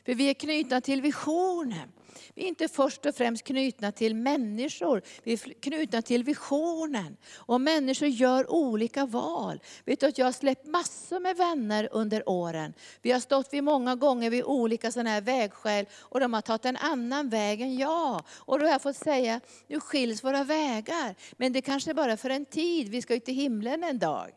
För 0.07 0.13
vi 0.15 0.29
är 0.29 0.33
knutna 0.33 0.81
till 0.81 1.01
visionen. 1.01 1.91
Vi 2.35 2.43
är 2.43 2.47
inte 2.47 2.67
först 2.67 3.05
och 3.05 3.15
främst 3.15 3.43
knutna 3.43 3.91
till 3.91 4.15
människor, 4.15 5.01
vi 5.23 5.33
är 5.33 5.37
knutna 5.37 6.01
till 6.01 6.23
visionen. 6.23 7.17
Och 7.35 7.61
människor 7.61 8.07
gör 8.07 8.51
olika 8.51 9.05
val. 9.05 9.59
Vet 9.85 9.99
du 9.99 10.05
att 10.05 10.17
jag 10.17 10.25
har 10.25 10.31
släppt 10.31 10.65
massor 10.65 11.19
med 11.19 11.37
vänner 11.37 11.89
under 11.91 12.29
åren. 12.29 12.73
Vi 13.01 13.11
har 13.11 13.19
stått 13.19 13.53
vid 13.53 13.63
många 13.63 13.95
gånger 13.95 14.29
vid 14.29 14.43
olika 14.43 14.91
sådana 14.91 15.09
här 15.09 15.21
vägskäl 15.21 15.85
och 15.93 16.19
de 16.19 16.33
har 16.33 16.41
tagit 16.41 16.65
en 16.65 16.77
annan 16.77 17.29
väg 17.29 17.61
än 17.61 17.77
jag. 17.77 18.23
Och 18.29 18.59
då 18.59 18.65
har 18.65 18.71
jag 18.71 18.81
fått 18.81 18.97
säga, 18.97 19.41
nu 19.67 19.79
skiljs 19.79 20.23
våra 20.23 20.43
vägar. 20.43 21.15
Men 21.37 21.53
det 21.53 21.61
kanske 21.61 21.93
bara 21.93 22.17
för 22.17 22.29
en 22.29 22.45
tid, 22.45 22.89
vi 22.89 23.01
ska 23.01 23.13
ju 23.13 23.19
till 23.19 23.35
himlen 23.35 23.83
en 23.83 23.99
dag. 23.99 24.31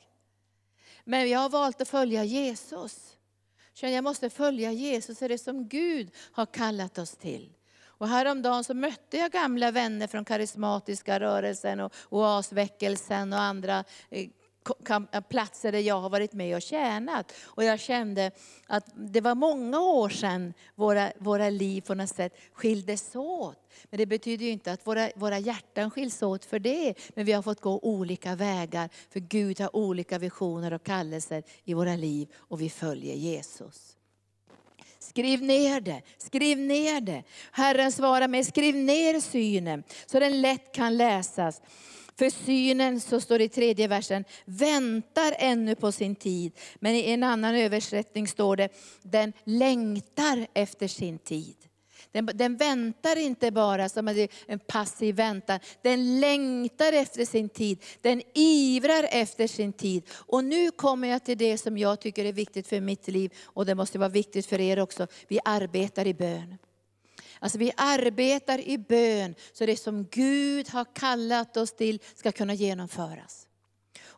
Men 1.04 1.28
jag 1.28 1.40
har 1.40 1.48
valt 1.48 1.80
att 1.80 1.88
följa 1.88 2.24
Jesus. 2.24 3.16
Jag 3.88 4.04
måste 4.04 4.30
följa 4.30 4.72
Jesus, 4.72 5.18
det 5.18 5.24
är 5.24 5.28
det 5.28 5.38
som 5.38 5.68
Gud 5.68 6.10
har 6.32 6.46
kallat 6.46 6.98
oss 6.98 7.16
till. 7.16 7.52
Och 8.00 8.08
häromdagen 8.08 8.64
så 8.64 8.74
mötte 8.74 9.16
jag 9.16 9.32
gamla 9.32 9.70
vänner 9.70 10.06
från 10.06 10.24
karismatiska 10.24 11.20
rörelsen 11.20 11.80
och 11.80 11.92
oasväckelsen 12.08 13.32
och 13.32 13.40
andra 13.40 13.84
eh, 14.10 14.28
Eh, 15.12 15.20
platser 15.20 15.72
där 15.72 15.78
jag 15.78 16.00
har 16.00 16.10
varit 16.10 16.32
med 16.32 16.56
och 16.56 16.62
tjänat. 16.62 17.32
Och 17.42 17.64
jag 17.64 17.80
kände 17.80 18.30
att 18.66 18.84
det 18.94 19.20
var 19.20 19.34
många 19.34 19.80
år 19.80 20.08
sedan 20.08 20.54
våra, 20.74 21.12
våra 21.18 21.50
liv 21.50 21.80
på 21.80 21.94
något 21.94 22.08
sätt 22.08 22.36
skildes 22.52 23.16
åt. 23.16 23.58
Men 23.90 23.98
det 23.98 24.06
betyder 24.06 24.44
ju 24.44 24.50
inte 24.50 24.72
att 24.72 24.86
våra, 24.86 25.08
våra 25.14 25.38
hjärtan 25.38 25.90
skiljs 25.90 26.22
åt 26.22 26.44
för 26.44 26.58
det. 26.58 26.94
Men 27.14 27.24
vi 27.24 27.32
har 27.32 27.42
fått 27.42 27.60
gå 27.60 27.78
olika 27.82 28.34
vägar, 28.34 28.88
för 29.10 29.20
Gud 29.20 29.60
har 29.60 29.76
olika 29.76 30.18
visioner 30.18 30.72
och 30.72 30.82
kallelser 30.82 31.42
i 31.64 31.74
våra 31.74 31.96
liv 31.96 32.28
och 32.36 32.60
vi 32.60 32.70
följer 32.70 33.14
Jesus. 33.14 33.96
Skriv 34.98 35.42
ner 35.42 35.80
det, 35.80 36.02
skriv 36.18 36.58
ner 36.58 37.00
det. 37.00 37.22
Herren 37.52 37.92
svarar 37.92 38.28
mig, 38.28 38.44
skriv 38.44 38.76
ner 38.76 39.20
synen 39.20 39.82
så 40.06 40.20
den 40.20 40.40
lätt 40.40 40.74
kan 40.74 40.96
läsas. 40.96 41.60
För 42.20 42.30
synen, 42.30 43.00
så 43.00 43.20
står 43.20 43.38
det 43.38 43.44
i 43.44 43.48
tredje 43.48 43.88
versen, 43.88 44.24
väntar 44.44 45.34
ännu 45.38 45.74
på 45.74 45.92
sin 45.92 46.14
tid. 46.14 46.52
Men 46.78 46.94
i 46.94 47.10
en 47.10 47.22
annan 47.22 47.54
översättning 47.54 48.28
står 48.28 48.56
det, 48.56 48.68
den 49.02 49.32
längtar 49.44 50.46
efter 50.54 50.88
sin 50.88 51.18
tid. 51.18 51.56
Den, 52.12 52.30
den, 52.34 52.56
väntar 52.56 53.18
inte 53.18 53.50
bara 53.50 53.88
som 53.88 54.28
en 54.46 54.58
passiv 54.58 55.16
väntan. 55.16 55.60
Den 55.82 56.20
längtar 56.20 56.92
efter 56.92 57.24
sin 57.24 57.48
tid. 57.48 57.84
Den 58.00 58.22
ivrar 58.34 59.08
efter 59.10 59.46
sin 59.46 59.72
tid. 59.72 60.02
Och 60.12 60.44
nu 60.44 60.70
kommer 60.70 61.08
jag 61.08 61.24
till 61.24 61.38
det 61.38 61.58
som 61.58 61.78
jag 61.78 62.00
tycker 62.00 62.24
är 62.24 62.32
viktigt 62.32 62.68
för 62.68 62.80
mitt 62.80 63.08
liv. 63.08 63.32
Och 63.44 63.66
det 63.66 63.74
måste 63.74 63.98
vara 63.98 64.08
viktigt 64.08 64.46
för 64.46 64.60
er 64.60 64.80
också. 64.80 65.06
Vi 65.28 65.40
arbetar 65.44 66.06
i 66.06 66.14
bön. 66.14 66.58
Alltså 67.42 67.58
vi 67.58 67.72
arbetar 67.76 68.60
i 68.60 68.78
bön 68.78 69.34
så 69.52 69.66
det 69.66 69.76
som 69.76 70.06
Gud 70.10 70.68
har 70.68 70.86
kallat 70.94 71.56
oss 71.56 71.72
till 71.72 71.98
ska 72.14 72.32
kunna 72.32 72.54
genomföras. 72.54 73.46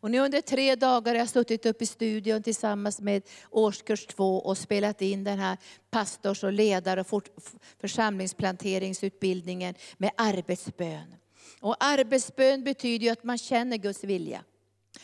Och 0.02 0.11
nu 0.11 0.19
under 0.19 0.41
tre 0.41 0.75
dagar 0.75 1.12
har 1.12 1.19
jag 1.19 1.29
suttit 1.29 1.67
upp 1.67 1.83
i 1.83 1.87
studion 1.87 2.43
tillsammans 2.43 3.00
med 3.00 3.23
årskurs 3.50 4.07
två 4.07 4.38
och 4.38 4.59
spelat 4.59 5.02
in 5.02 5.25
den 5.25 5.38
här 5.38 5.57
pastors 5.91 6.45
och 6.45 6.52
ledar 6.52 6.97
och 6.97 7.29
församlingsplanteringsutbildningen 7.81 9.75
med 9.99 10.11
arbetsbön. 10.17 11.14
Och 11.61 11.85
arbetsbön 11.85 12.64
betyder 12.64 13.07
ju 13.07 13.12
att 13.12 13.25
man 13.25 13.38
känner 13.38 13.76
Guds 13.76 14.05
vilja. 14.05 14.45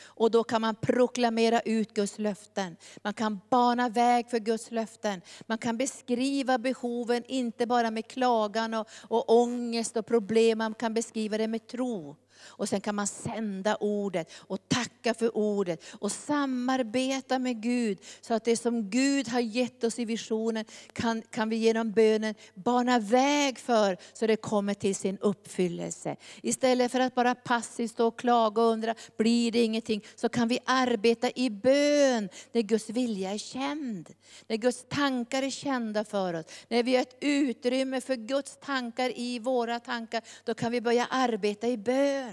Och 0.04 0.30
då 0.30 0.44
kan 0.44 0.60
man 0.60 0.74
proklamera 0.74 1.60
ut 1.60 1.94
Guds 1.94 2.18
löften. 2.18 2.76
Man 3.02 3.14
kan 3.14 3.40
bana 3.50 3.88
väg 3.88 4.30
för 4.30 4.38
Guds 4.38 4.70
löften. 4.70 5.20
Man 5.46 5.58
kan 5.58 5.76
beskriva 5.76 6.58
behoven, 6.58 7.24
inte 7.28 7.66
bara 7.66 7.90
med 7.90 8.06
klagan 8.06 8.74
och, 8.74 8.88
och 9.08 9.40
ångest 9.42 9.96
och 9.96 10.06
problem, 10.06 10.58
man 10.58 10.74
kan 10.74 10.94
beskriva 10.94 11.38
det 11.38 11.48
med 11.48 11.66
tro. 11.66 12.16
Och 12.40 12.68
sen 12.68 12.80
kan 12.80 12.94
man 12.94 13.06
sända 13.06 13.76
ordet 13.76 14.32
och 14.36 14.68
tacka 14.68 15.14
för 15.14 15.36
ordet 15.36 15.84
och 15.98 16.12
samarbeta 16.12 17.38
med 17.38 17.62
Gud. 17.62 17.98
Så 18.20 18.34
att 18.34 18.44
det 18.44 18.56
som 18.56 18.90
Gud 18.90 19.28
har 19.28 19.40
gett 19.40 19.84
oss 19.84 19.98
i 19.98 20.04
visionen 20.04 20.64
kan, 20.92 21.22
kan 21.22 21.48
vi 21.48 21.56
genom 21.56 21.92
bönen 21.92 22.34
bana 22.54 22.98
väg 22.98 23.58
för 23.58 23.96
så 24.12 24.26
det 24.26 24.36
kommer 24.36 24.74
till 24.74 24.94
sin 24.94 25.18
uppfyllelse. 25.18 26.16
Istället 26.42 26.92
för 26.92 27.00
att 27.00 27.14
bara 27.14 27.34
passivt 27.34 27.90
stå 27.90 28.06
och 28.06 28.18
klaga 28.18 28.62
och 28.62 28.68
undra, 28.68 28.94
blir 29.16 29.52
det 29.52 29.62
ingenting? 29.62 30.04
Så 30.16 30.28
kan 30.28 30.48
vi 30.48 30.58
arbeta 30.64 31.30
i 31.34 31.50
bön 31.50 32.28
när 32.52 32.62
Guds 32.62 32.90
vilja 32.90 33.30
är 33.30 33.38
känd. 33.38 34.08
När 34.46 34.56
Guds 34.56 34.84
tankar 34.88 35.42
är 35.42 35.50
kända 35.50 36.04
för 36.04 36.34
oss. 36.34 36.44
När 36.68 36.82
vi 36.82 36.94
har 36.94 37.02
ett 37.02 37.16
utrymme 37.20 38.00
för 38.00 38.16
Guds 38.16 38.56
tankar 38.60 39.12
i 39.18 39.38
våra 39.38 39.80
tankar, 39.80 40.22
då 40.44 40.54
kan 40.54 40.72
vi 40.72 40.80
börja 40.80 41.06
arbeta 41.10 41.68
i 41.68 41.76
bön. 41.76 42.27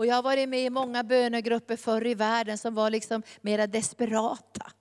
Och 0.00 0.06
jag 0.06 0.14
har 0.14 0.22
varit 0.22 0.48
med 0.48 0.64
i 0.64 0.70
många 0.70 1.02
bönegrupper 1.04 1.76
förr 1.76 2.06
i 2.06 2.14
världen 2.14 2.58
som 2.58 2.74
var 2.74 2.90
liksom 2.90 3.22
mera 3.40 3.66
desperata. 3.66 4.72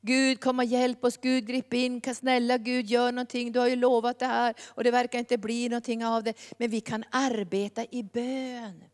Gud 0.00 0.40
kom 0.40 0.58
och 0.58 0.64
hjälp 0.64 1.04
oss, 1.04 1.16
Gud 1.16 1.46
grip 1.46 1.74
in, 1.74 2.02
snälla 2.14 2.58
Gud 2.58 2.86
gör 2.86 3.12
någonting, 3.12 3.52
du 3.52 3.58
har 3.58 3.68
ju 3.68 3.76
lovat 3.76 4.18
det 4.18 4.26
här 4.26 4.54
och 4.66 4.84
det 4.84 4.90
verkar 4.90 5.18
inte 5.18 5.38
bli 5.38 5.68
någonting 5.68 6.04
av 6.04 6.22
det. 6.22 6.34
Men 6.58 6.70
vi 6.70 6.80
kan 6.80 7.04
arbeta 7.10 7.84
i 7.90 8.02
bön. 8.02 8.84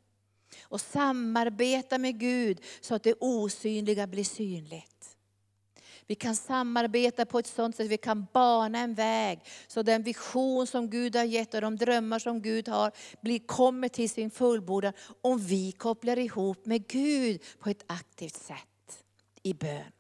Och 0.63 0.81
samarbeta 0.81 1.99
med 1.99 2.21
Gud 2.21 2.61
så 2.81 2.95
att 2.95 3.03
det 3.03 3.15
osynliga 3.21 4.07
blir 4.07 4.25
synligt. 4.25 4.94
Vi 6.07 6.15
kan 6.15 6.37
samarbeta 6.37 7.27
på 7.27 7.39
ett 7.39 7.47
sådant 7.47 7.77
sätt 7.77 7.85
att 7.85 7.91
vi 7.91 7.97
kan 7.97 8.27
bana 8.33 8.79
en 8.79 8.95
väg. 8.95 9.41
Så 9.67 9.83
den 9.83 10.03
vision 10.03 10.67
som 10.67 10.91
Gud 10.91 11.17
har 11.17 11.25
gett 11.25 11.55
och 11.55 11.61
de 11.61 11.77
drömmar 11.77 12.19
som 12.19 12.43
Gud 12.43 12.69
har 12.69 12.93
blir, 13.21 13.39
kommer 13.39 13.89
till 13.89 14.11
sin 14.11 14.31
fullbordan. 14.31 14.93
Om 15.21 15.39
vi 15.39 15.73
kopplar 15.73 16.19
ihop 16.19 16.67
med 16.67 16.87
Gud 16.87 17.43
på 17.59 17.71
ett 17.71 17.85
aktivt 17.87 18.37
sätt 18.37 19.05
i 19.43 19.55
bön. 19.55 19.93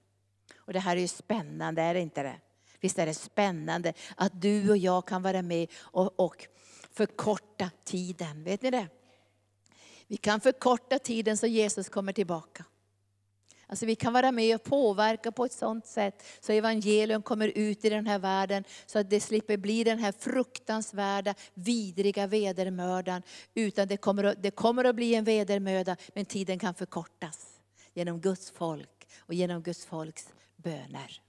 Och 0.57 0.73
det 0.73 0.81
här 0.81 0.97
är 0.97 1.01
ju 1.01 1.09
spännande, 1.09 1.83
är 1.83 1.95
det 1.95 2.01
inte 2.01 2.23
det? 2.23 2.37
Visst 2.81 2.99
är 2.99 3.07
det 3.07 3.15
spännande 3.15 3.93
att 4.17 4.41
du 4.41 4.71
och 4.71 4.77
jag 4.77 5.07
kan 5.07 5.23
vara 5.23 5.43
med 5.43 5.69
och, 5.77 6.21
och 6.21 6.47
förkorta 6.93 7.71
tiden. 7.85 8.45
Vet 8.45 8.63
ni 8.63 8.71
det? 8.71 8.89
Vi 10.07 10.17
kan 10.17 10.41
förkorta 10.41 10.99
tiden 10.99 11.37
så 11.37 11.47
Jesus 11.47 11.89
kommer 11.89 12.13
tillbaka. 12.13 12.65
Alltså 13.67 13.87
vi 13.87 13.95
kan 13.95 14.13
vara 14.13 14.33
med 14.33 14.55
och 14.55 14.63
påverka 14.63 15.33
på 15.33 15.45
ett 15.45 15.53
sådant 15.53 15.87
sätt 15.87 16.23
så 16.41 16.53
evangelium 16.53 17.23
kommer 17.23 17.49
ut 17.49 17.85
i 17.85 17.91
den 17.91 18.07
här 18.07 18.19
världen 18.19 18.65
så 18.87 18.99
att 18.99 19.11
det 19.11 19.21
slipper 19.21 19.57
bli 19.57 19.85
den 19.85 19.99
här 19.99 20.13
fruktansvärda, 20.19 21.35
vidriga 21.55 22.27
vedermödan. 22.27 23.23
Utan 23.55 23.89
det 23.89 23.97
kommer, 23.97 24.25
att, 24.25 24.43
det 24.43 24.51
kommer 24.51 24.85
att 24.85 24.97
bli 24.97 25.15
en 25.15 25.25
vedermöda 25.25 25.97
men 26.15 26.25
tiden 26.25 26.59
kan 26.59 26.75
förkortas 26.75 27.47
genom 27.95 28.21
Guds 28.21 28.51
folk 28.51 29.09
och 29.19 29.35
genom 29.35 29.63
Guds 29.63 29.85
folks 29.85 30.29
böner. 30.57 31.21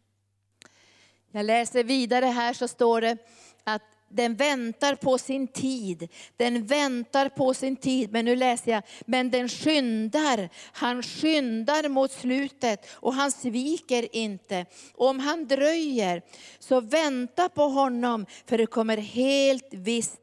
Jag 1.31 1.45
läser 1.45 1.83
vidare 1.83 2.25
här 2.25 2.53
så 2.53 2.67
står 2.67 3.01
det 3.01 3.17
att 3.63 3.81
den 4.09 4.35
väntar 4.35 4.95
på 4.95 5.17
sin 5.17 5.47
tid. 5.47 6.07
Den 6.37 6.65
väntar 6.65 7.29
på 7.29 7.53
sin 7.53 7.75
tid. 7.75 8.11
Men 8.11 8.25
nu 8.25 8.35
läser 8.35 8.71
jag, 8.71 8.83
men 9.05 9.31
den 9.31 9.49
skyndar. 9.49 10.49
Han 10.71 11.03
skyndar 11.03 11.89
mot 11.89 12.11
slutet 12.11 12.87
och 12.91 13.13
han 13.13 13.31
sviker 13.31 14.15
inte. 14.15 14.65
Och 14.93 15.07
om 15.07 15.19
han 15.19 15.47
dröjer, 15.47 16.21
så 16.59 16.81
vänta 16.81 17.49
på 17.49 17.63
honom, 17.63 18.25
för 18.45 18.57
det 18.57 18.65
kommer 18.65 18.97
helt 18.97 19.67
visst. 19.71 20.21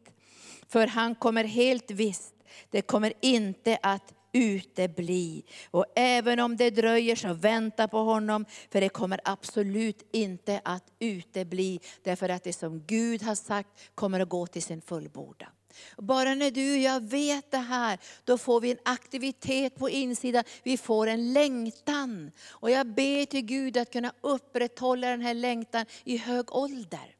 För 0.68 0.86
han 0.86 1.14
kommer 1.14 1.44
helt 1.44 1.90
visst. 1.90 2.34
Det 2.70 2.82
kommer 2.82 3.12
inte 3.20 3.78
att 3.82 4.14
utebli. 4.32 5.44
Och 5.70 5.86
även 5.96 6.40
om 6.40 6.56
det 6.56 6.70
dröjer 6.70 7.16
så 7.16 7.34
vänta 7.34 7.88
på 7.88 7.98
honom, 7.98 8.44
för 8.70 8.80
det 8.80 8.88
kommer 8.88 9.20
absolut 9.24 10.08
inte 10.12 10.60
att 10.64 10.84
utebli. 10.98 11.80
Därför 12.02 12.28
att 12.28 12.44
det 12.44 12.52
som 12.52 12.84
Gud 12.86 13.22
har 13.22 13.34
sagt 13.34 13.68
kommer 13.94 14.20
att 14.20 14.28
gå 14.28 14.46
till 14.46 14.62
sin 14.62 14.82
fullbordan. 14.82 15.50
Bara 15.96 16.34
när 16.34 16.50
du 16.50 16.72
och 16.72 16.78
jag 16.78 17.00
vet 17.00 17.50
det 17.50 17.58
här, 17.58 17.98
då 18.24 18.38
får 18.38 18.60
vi 18.60 18.70
en 18.70 18.78
aktivitet 18.84 19.74
på 19.74 19.90
insidan. 19.90 20.44
Vi 20.62 20.76
får 20.76 21.06
en 21.06 21.32
längtan. 21.32 22.30
Och 22.48 22.70
jag 22.70 22.86
ber 22.86 23.26
till 23.26 23.44
Gud 23.44 23.76
att 23.76 23.92
kunna 23.92 24.12
upprätthålla 24.20 25.08
den 25.08 25.20
här 25.20 25.34
längtan 25.34 25.86
i 26.04 26.16
hög 26.16 26.54
ålder. 26.54 27.16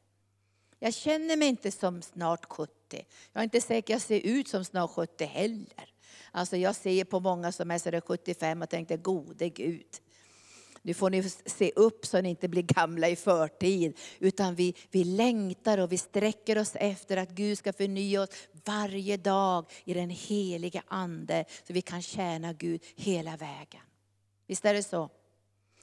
Jag 0.78 0.94
känner 0.94 1.36
mig 1.36 1.48
inte 1.48 1.70
som 1.70 2.02
snart 2.02 2.44
70. 2.44 2.72
Jag 3.32 3.40
är 3.40 3.44
inte 3.44 3.60
säker 3.60 3.94
att 3.94 4.00
jag 4.00 4.02
ser 4.02 4.20
ut 4.20 4.48
som 4.48 4.64
snart 4.64 4.90
70 4.90 5.24
heller. 5.24 5.91
Alltså 6.32 6.56
jag 6.56 6.76
ser 6.76 7.04
på 7.04 7.20
många 7.20 7.52
som 7.52 7.70
är 7.70 7.78
sådär 7.78 8.00
75 8.00 8.62
och 8.62 8.68
tänkte, 8.68 8.96
gode 8.96 9.48
Gud. 9.48 9.86
Nu 10.82 10.94
får 10.94 11.10
ni 11.10 11.22
se 11.46 11.72
upp 11.76 12.06
så 12.06 12.20
ni 12.20 12.28
inte 12.28 12.48
blir 12.48 12.62
gamla 12.62 13.08
i 13.08 13.16
förtid. 13.16 13.98
Utan 14.18 14.54
vi, 14.54 14.74
vi 14.90 15.04
längtar 15.04 15.78
och 15.78 15.92
vi 15.92 15.98
sträcker 15.98 16.58
oss 16.58 16.72
efter 16.74 17.16
att 17.16 17.30
Gud 17.30 17.58
ska 17.58 17.72
förnya 17.72 18.22
oss 18.22 18.28
varje 18.64 19.16
dag 19.16 19.70
i 19.84 19.94
den 19.94 20.10
heliga 20.10 20.82
Ande. 20.88 21.44
Så 21.66 21.72
vi 21.72 21.82
kan 21.82 22.02
tjäna 22.02 22.52
Gud 22.52 22.84
hela 22.96 23.36
vägen. 23.36 23.82
Visst 24.46 24.64
är 24.64 24.74
det 24.74 24.82
så? 24.82 25.10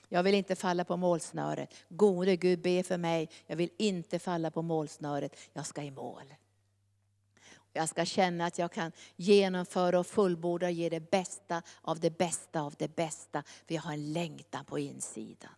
Jag 0.10 0.24
vill 0.24 0.36
inte 0.36 0.56
falla 0.56 0.86
på 0.86 0.98
målsnöret. 0.98 1.74
Gode 1.90 2.36
Gud, 2.36 2.62
be 2.62 2.84
för 2.84 2.98
mig. 2.98 3.30
Jag 3.48 3.56
vill 3.56 3.70
inte 3.78 4.20
falla 4.20 4.52
på 4.52 4.62
målsnöret. 4.62 5.36
Jag 5.54 5.66
ska 5.66 5.82
i 5.82 5.92
mål. 5.92 6.34
Jag 7.74 7.90
ska 7.90 8.06
känna 8.06 8.46
att 8.46 8.58
jag 8.58 8.72
kan 8.72 8.92
genomföra 9.16 10.00
och 10.00 10.08
fullborda 10.08 10.66
och 10.66 10.72
ge 10.72 10.90
det 10.90 11.12
bästa 11.12 11.62
av 11.82 12.00
det 12.00 12.18
bästa 12.18 12.62
av 12.62 12.76
det 12.78 12.96
bästa. 12.96 13.44
För 13.68 13.76
jag 13.76 13.82
har 13.82 13.94
en 13.94 14.14
längtan 14.14 14.66
på 14.66 14.80
insidan. 14.80 15.52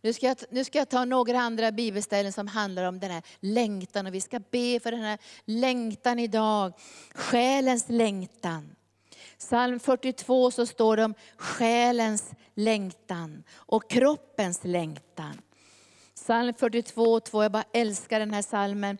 Nu 0.00 0.12
ska, 0.12 0.26
jag, 0.26 0.36
nu 0.50 0.64
ska 0.64 0.78
jag 0.78 0.88
ta 0.88 1.04
några 1.04 1.40
andra 1.40 1.72
bibelställen 1.72 2.32
som 2.32 2.46
handlar 2.46 2.84
om 2.84 3.00
den 3.00 3.10
här 3.10 3.22
längtan. 3.40 4.06
Och 4.06 4.14
vi 4.14 4.20
ska 4.20 4.40
be 4.50 4.80
för 4.80 4.90
den 4.90 5.00
här 5.02 5.18
längtan 5.44 6.18
idag. 6.18 6.72
Själens 7.14 7.84
längtan. 7.88 8.74
Psalm 9.38 9.80
42 9.80 10.50
så 10.50 10.66
står 10.66 10.96
det 10.96 11.04
om 11.04 11.14
själens 11.36 12.30
längtan 12.54 13.44
och 13.52 13.90
kroppens 13.90 14.60
längtan. 14.64 15.40
Psalm 16.14 16.54
42, 16.54 17.20
2, 17.20 17.42
jag 17.42 17.52
bara 17.52 17.64
älskar 17.72 18.20
den 18.20 18.34
här 18.34 18.42
salmen. 18.42 18.98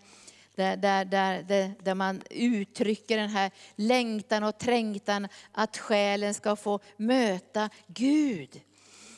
Där, 0.55 0.77
där, 0.77 1.05
där, 1.05 1.75
där, 1.83 1.95
man 1.95 2.23
uttrycker 2.31 3.17
den 3.17 3.31
här 3.31 3.51
längtan 3.77 4.45
och 4.45 4.59
trängtan 4.59 5.29
att 5.53 5.79
själen 5.79 6.35
ska 6.35 6.57
få 6.57 6.81
möta 6.97 7.71
Gud. 7.87 8.61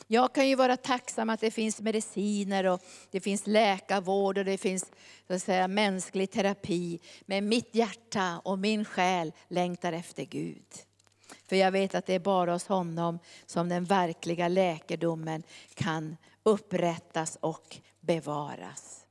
Jag 0.07 0.35
kan 0.35 0.49
ju 0.49 0.55
vara 0.55 0.77
tacksam 0.77 1.29
att 1.29 1.39
det 1.39 1.51
finns 1.51 1.81
mediciner 1.81 2.65
och 2.65 2.81
det 3.11 3.19
finns 3.19 3.47
läkarvård 3.47 4.37
och 4.37 4.45
det 4.45 4.57
finns 4.57 4.85
så 5.27 5.33
att 5.33 5.43
säga, 5.43 5.67
mänsklig 5.67 6.31
terapi. 6.31 6.99
Men 7.25 7.47
mitt 7.47 7.75
hjärta 7.75 8.41
och 8.43 8.59
min 8.59 8.85
själ 8.85 9.31
längtar 9.47 9.93
efter 9.93 10.23
Gud. 10.23 10.65
För 11.49 11.55
jag 11.55 11.71
vet 11.71 11.95
att 11.95 12.05
det 12.05 12.13
är 12.13 12.19
bara 12.19 12.53
hos 12.53 12.67
honom 12.67 13.19
som 13.45 13.69
den 13.69 13.85
verkliga 13.85 14.47
läkedomen 14.47 15.43
kan 15.73 16.17
upprättas 16.43 17.37
och 17.41 17.77
bevaras. 17.99 19.04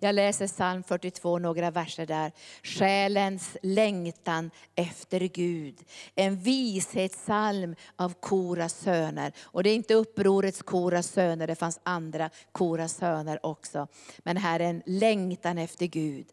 Jag 0.00 0.14
läser 0.14 0.46
psalm 0.46 0.82
42, 0.82 1.38
några 1.38 1.70
verser 1.70 2.06
där. 2.06 2.32
Själens 2.62 3.56
längtan 3.62 4.50
efter 4.74 5.20
Gud. 5.20 5.78
En 6.14 6.36
vishetssalm 6.36 7.74
av 7.96 8.14
Koras 8.20 8.74
söner. 8.74 9.32
Och 9.40 9.62
det 9.62 9.70
är 9.70 9.74
inte 9.74 9.94
upprorets 9.94 10.62
Koras 10.62 11.06
söner, 11.06 11.46
det 11.46 11.54
fanns 11.54 11.80
andra 11.82 12.30
Koras 12.52 12.96
söner 12.96 13.46
också. 13.46 13.88
Men 14.18 14.36
här 14.36 14.60
är 14.60 14.64
en 14.64 14.82
längtan 14.86 15.58
efter 15.58 15.86
Gud. 15.86 16.26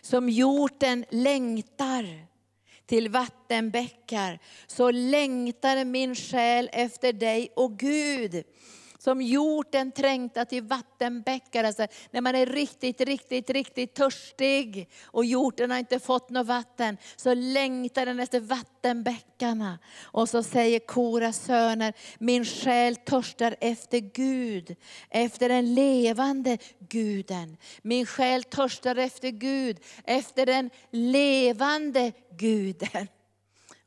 Som 0.00 0.28
hjorten 0.28 1.04
längtar 1.10 2.26
till 2.86 3.08
vattenbäckar, 3.08 4.38
så 4.66 4.90
längtar 4.90 5.84
min 5.84 6.14
själ 6.14 6.70
efter 6.72 7.12
dig, 7.12 7.52
och 7.56 7.78
Gud. 7.78 8.44
Som 8.98 9.22
hjorten 9.22 9.92
trängtar 9.92 10.44
till 10.44 10.62
vattenbäckar. 10.62 11.64
Alltså 11.64 11.86
när 12.10 12.20
man 12.20 12.34
är 12.34 12.46
riktigt, 12.46 13.00
riktigt, 13.00 13.50
riktigt 13.50 13.94
törstig 13.94 14.88
och 15.04 15.24
hjorten 15.24 15.70
har 15.70 15.78
inte 15.78 15.98
fått 15.98 16.30
något 16.30 16.46
vatten, 16.46 16.96
så 17.16 17.34
längtar 17.34 18.06
den 18.06 18.20
efter 18.20 18.40
vattenbäckarna. 18.40 19.78
Och 20.02 20.28
så 20.28 20.42
säger 20.42 20.78
Koras 20.78 21.44
söner, 21.44 21.94
min 22.18 22.44
själ 22.44 22.96
törstar 22.96 23.56
efter 23.60 23.98
Gud, 23.98 24.76
efter 25.10 25.48
den 25.48 25.74
levande 25.74 26.58
guden. 26.78 27.56
Min 27.82 28.06
själ 28.06 28.44
törstar 28.44 28.96
efter 28.96 29.30
Gud, 29.30 29.78
efter 30.04 30.46
den 30.46 30.70
levande 30.90 32.12
guden. 32.38 33.08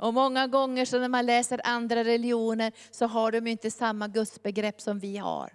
Och 0.01 0.13
många 0.13 0.47
gånger 0.47 0.85
så 0.85 0.99
när 0.99 1.07
man 1.07 1.25
läser 1.25 1.61
andra 1.63 2.03
religioner 2.03 2.71
så 2.91 3.05
har 3.05 3.31
de 3.31 3.47
inte 3.47 3.71
samma 3.71 4.07
gudsbegrepp 4.07 4.81
som 4.81 4.99
vi 4.99 5.17
har. 5.17 5.53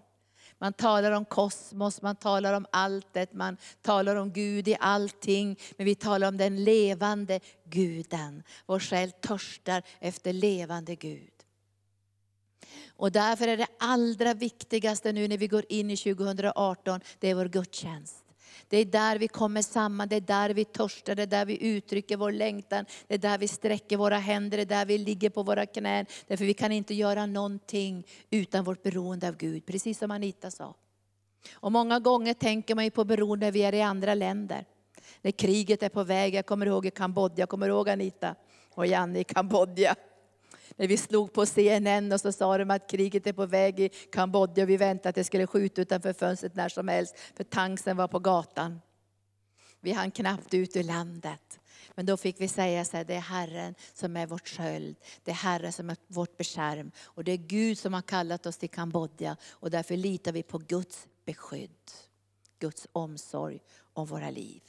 Man 0.59 0.73
talar 0.73 1.13
om 1.13 1.25
kosmos, 1.25 2.03
man 2.03 2.17
talar 2.17 2.53
om 2.53 2.67
alltet, 2.73 3.33
man 3.33 3.57
talar 3.83 4.17
om 4.17 4.33
Gud 4.33 4.69
i 4.69 4.77
allting. 4.81 5.59
Men 5.77 5.85
vi 5.85 5.95
talar 5.95 6.29
om 6.29 6.37
den 6.37 6.65
levande 6.65 7.41
guden. 7.65 8.43
Vår 8.67 8.79
själ 8.79 9.13
törstar 9.13 9.83
efter 10.01 10.33
levande 10.33 10.95
Gud. 10.95 11.33
Och 12.89 13.13
därför 13.13 13.49
är 13.49 13.57
det 13.57 13.69
allra 13.79 14.35
viktigaste 14.35 15.13
nu 15.13 15.29
när 15.29 15.39
vi 15.39 15.49
går 15.49 15.65
in 15.69 15.91
i 15.91 15.97
2018, 15.97 17.01
det 17.19 17.31
är 17.31 17.35
vår 17.35 17.49
gudstjänst. 17.49 18.26
Det 18.69 18.77
är 18.77 18.85
där 18.85 19.19
vi 19.19 19.29
kommer 19.29 19.63
samman, 19.63 20.09
det 20.09 20.17
är 20.17 20.21
där 20.21 20.51
vi 20.51 20.65
törstar, 20.65 21.15
det 21.15 21.23
är 21.23 21.27
där 21.27 21.47
vi 21.47 21.67
uttrycker 21.67 22.17
vår 22.17 22.33
längtan. 22.33 22.85
Det 23.07 23.15
är 23.15 23.19
där 23.19 23.39
vi 23.39 23.49
sträcker 23.49 23.97
våra 23.97 24.19
händer, 24.19 24.57
det 24.57 24.63
är 24.63 24.79
där 24.79 24.87
vi 24.87 24.99
ligger 24.99 25.31
på 25.31 25.43
våra 25.43 25.67
knän. 25.67 26.07
Därför 26.27 26.45
vi 26.45 26.55
kan 26.55 26.73
inte 26.73 26.95
göra 26.95 27.27
någonting 27.27 28.07
utan 28.31 28.65
vårt 28.65 28.83
beroende 28.83 29.29
av 29.29 29.37
Gud, 29.37 29.67
precis 29.67 29.99
som 29.99 30.11
Anita 30.11 30.51
sa. 30.51 30.75
Och 31.53 31.73
många 31.73 31.99
gånger 31.99 32.35
tänker 32.35 32.75
man 32.75 32.85
ju 32.85 32.91
på 32.91 33.05
beroende 33.05 33.47
när 33.47 33.53
vi 33.53 33.63
är 33.63 33.75
i 33.75 33.83
andra 33.83 34.15
länder. 34.15 34.65
När 35.23 35.31
kriget 35.31 35.83
är 35.83 35.89
på 35.89 36.05
väg, 36.05 36.35
jag 36.35 36.47
kommer 36.47 36.67
ihåg 36.67 36.87
i 36.87 36.91
Kambodja, 36.91 37.43
jag 37.43 37.49
kommer 37.49 37.69
ihåg 37.69 37.89
Anita 37.89 38.35
och 38.75 38.87
Janne 38.87 39.19
i 39.19 39.25
Kambodja 39.25 39.95
när 40.77 40.87
vi 40.87 40.97
slog 40.97 41.33
på 41.33 41.47
CNN 41.47 42.13
och 42.13 42.21
så 42.21 42.33
sa 42.33 42.59
de 42.59 42.71
att 42.71 42.91
kriget 42.91 43.27
är 43.27 43.33
på 43.33 43.47
väg 43.47 43.81
i 43.81 43.89
Kambodja 43.89 44.65
och 44.65 44.71
vi 44.71 44.77
väntade 44.77 45.09
att 45.09 45.15
det 45.15 45.25
skulle 45.25 45.47
skjuta 45.47 45.83
utanför 45.83 46.13
fönstret 46.13 46.55
när 46.55 46.69
som 46.69 46.89
helst, 46.89 47.17
för 47.37 47.45
tanksen 47.45 47.97
var 47.97 48.09
på 48.09 48.19
gatan. 48.19 48.81
Vi 49.81 49.93
hann 49.93 50.11
knappt 50.11 50.55
ut 50.55 50.77
ur 50.77 50.83
landet. 50.83 51.59
Men 51.95 52.07
då 52.07 52.17
fick 52.17 52.41
vi 52.41 52.49
säga 52.49 52.85
så 52.85 52.97
här, 52.97 53.05
det 53.05 53.15
är 53.15 53.21
Herren 53.21 53.75
som 53.95 54.17
är 54.17 54.27
vårt 54.27 54.49
sköld. 54.49 54.97
Det 55.25 55.31
är 55.31 55.35
Herren 55.35 55.73
som 55.73 55.91
är 55.91 55.97
vårt 56.07 56.37
beskärm. 56.37 56.91
Och 57.03 57.25
det 57.25 57.33
är 57.33 57.37
Gud 57.37 57.79
som 57.79 57.95
har 57.95 58.03
kallat 58.03 58.47
oss 58.47 58.57
till 58.57 58.71
Kambodja. 58.71 59.37
Och 59.51 59.71
därför 59.71 59.97
litar 59.97 60.33
vi 60.33 60.43
på 60.43 60.59
Guds 60.59 61.07
beskydd. 61.25 61.91
Guds 62.59 62.87
omsorg 62.93 63.61
om 63.93 64.07
våra 64.07 64.31
liv. 64.31 64.63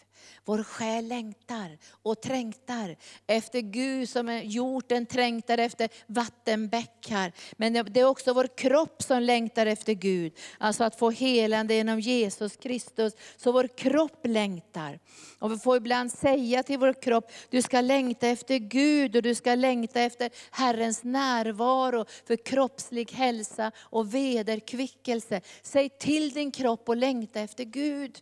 Vår 0.45 0.63
själ 0.63 1.07
längtar 1.07 1.77
och 2.03 2.21
trängtar 2.21 2.95
efter 3.27 3.59
Gud 3.59 4.09
som 4.09 4.29
är 4.29 5.05
trängtar 5.05 5.57
efter 5.57 5.89
vattenbäckar. 6.07 7.31
Men 7.57 7.73
det 7.73 7.99
är 7.99 8.05
också 8.05 8.33
vår 8.33 8.57
kropp 8.57 9.03
som 9.03 9.21
längtar 9.21 9.65
efter 9.65 9.93
Gud. 9.93 10.33
Alltså 10.57 10.83
att 10.83 10.99
få 10.99 11.09
helande 11.09 11.73
genom 11.73 11.99
Jesus 11.99 12.55
Kristus. 12.55 13.13
Så 13.37 13.51
vår 13.51 13.67
kropp 13.77 14.19
längtar. 14.23 14.99
Och 15.39 15.51
vi 15.51 15.57
får 15.57 15.77
ibland 15.77 16.11
säga 16.11 16.63
till 16.63 16.79
vår 16.79 17.01
kropp, 17.01 17.31
du 17.49 17.61
ska 17.61 17.81
längta 17.81 18.27
efter 18.27 18.57
Gud 18.57 19.15
och 19.15 19.21
du 19.21 19.35
ska 19.35 19.55
längta 19.55 20.01
efter 20.01 20.29
Herrens 20.51 21.03
närvaro 21.03 22.05
för 22.27 22.35
kroppslig 22.35 23.11
hälsa 23.11 23.71
och 23.77 24.13
vederkvickelse. 24.13 25.41
Säg 25.61 25.89
till 25.89 26.29
din 26.29 26.51
kropp 26.51 26.89
och 26.89 26.97
längta 26.97 27.39
efter 27.39 27.63
Gud. 27.63 28.19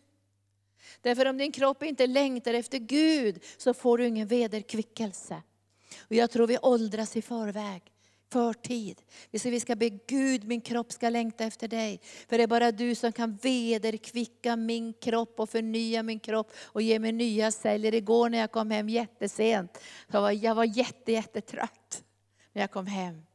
Därför 1.00 1.26
om 1.26 1.38
din 1.38 1.52
kropp 1.52 1.82
inte 1.82 2.06
längtar 2.06 2.54
efter 2.54 2.78
Gud 2.78 3.42
så 3.56 3.74
får 3.74 3.98
du 3.98 4.06
ingen 4.06 4.28
vederkvickelse. 4.28 5.42
Och 6.00 6.14
jag 6.14 6.30
tror 6.30 6.46
vi 6.46 6.58
åldras 6.58 7.16
i 7.16 7.22
förväg, 7.22 7.82
förtid. 8.32 9.02
Vi 9.30 9.38
ska, 9.38 9.50
vi 9.50 9.60
ska 9.60 9.76
be 9.76 9.88
Gud, 9.88 10.44
min 10.44 10.60
kropp 10.60 10.92
ska 10.92 11.08
längta 11.08 11.44
efter 11.44 11.68
dig. 11.68 12.00
För 12.28 12.38
det 12.38 12.42
är 12.42 12.48
bara 12.48 12.72
du 12.72 12.94
som 12.94 13.12
kan 13.12 13.36
vederkvicka 13.36 14.56
min 14.56 14.92
kropp 14.92 15.40
och 15.40 15.50
förnya 15.50 16.02
min 16.02 16.20
kropp 16.20 16.52
och 16.62 16.82
ge 16.82 16.98
mig 16.98 17.12
nya 17.12 17.50
celler. 17.50 17.94
Igår 17.94 18.28
när 18.28 18.38
jag 18.38 18.50
kom 18.50 18.70
hem 18.70 18.88
jättesent, 18.88 19.78
jag 20.12 20.20
var 20.20 20.30
jag 20.30 20.54
var 20.54 20.64
jätte, 20.64 21.12
jättetrött 21.12 22.04
när 22.52 22.62
jag 22.62 22.70
kom 22.70 22.86
hem. 22.86 23.25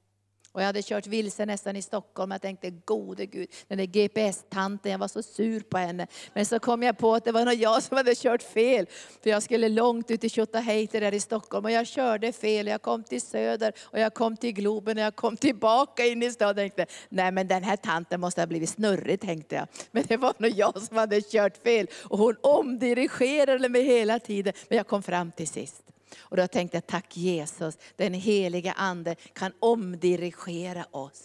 Och 0.51 0.61
jag 0.61 0.65
hade 0.65 0.81
kört 0.81 1.07
vilse 1.07 1.45
nästan 1.45 1.75
i 1.75 1.81
Stockholm. 1.81 2.31
Jag 2.31 2.41
tänkte, 2.41 2.69
gode 2.69 3.25
Gud, 3.25 3.49
den 3.67 3.77
där 3.77 3.85
GPS-tanten, 3.85 4.91
jag 4.91 4.99
var 4.99 5.07
så 5.07 5.23
sur 5.23 5.59
på 5.59 5.77
henne. 5.77 6.07
Men 6.33 6.45
så 6.45 6.59
kom 6.59 6.83
jag 6.83 6.97
på 6.97 7.15
att 7.15 7.25
det 7.25 7.31
var 7.31 7.45
nog 7.45 7.53
jag 7.53 7.83
som 7.83 7.97
hade 7.97 8.15
kört 8.15 8.43
fel. 8.43 8.85
För 9.23 9.29
jag 9.29 9.43
skulle 9.43 9.69
långt 9.69 10.11
ut 10.11 10.23
i 10.23 10.29
Tjotahejti 10.29 10.99
där 10.99 11.13
i 11.13 11.19
Stockholm. 11.19 11.65
Och 11.65 11.71
jag 11.71 11.87
körde 11.87 12.31
fel. 12.31 12.67
Jag 12.67 12.81
kom 12.81 13.03
till 13.03 13.21
Söder 13.21 13.73
och 13.81 13.99
jag 13.99 14.13
kom 14.13 14.37
till 14.37 14.53
Globen 14.53 14.97
och 14.97 15.03
jag 15.03 15.15
kom 15.15 15.37
tillbaka 15.37 16.05
in 16.05 16.23
i 16.23 16.31
stan. 16.31 16.49
Och 16.49 16.55
tänkte, 16.55 16.85
nej 17.09 17.31
men 17.31 17.47
den 17.47 17.63
här 17.63 17.77
tanten 17.77 18.19
måste 18.19 18.41
ha 18.41 18.47
blivit 18.47 18.69
snurrig, 18.69 19.21
tänkte 19.21 19.55
jag. 19.55 19.67
Men 19.91 20.03
det 20.07 20.17
var 20.17 20.33
nog 20.37 20.51
jag 20.51 20.81
som 20.81 20.97
hade 20.97 21.21
kört 21.21 21.57
fel. 21.57 21.87
Och 21.93 22.19
hon 22.19 22.35
omdirigerade 22.41 23.69
mig 23.69 23.83
hela 23.83 24.19
tiden. 24.19 24.53
Men 24.69 24.77
jag 24.77 24.87
kom 24.87 25.03
fram 25.03 25.31
till 25.31 25.47
sist. 25.47 25.90
Och 26.19 26.37
då 26.37 26.47
tänkte 26.47 26.77
jag, 26.77 26.87
tack 26.87 27.17
Jesus, 27.17 27.77
den 27.95 28.13
heliga 28.13 28.73
Ande 28.73 29.15
kan 29.33 29.51
omdirigera 29.59 30.85
oss. 30.91 31.23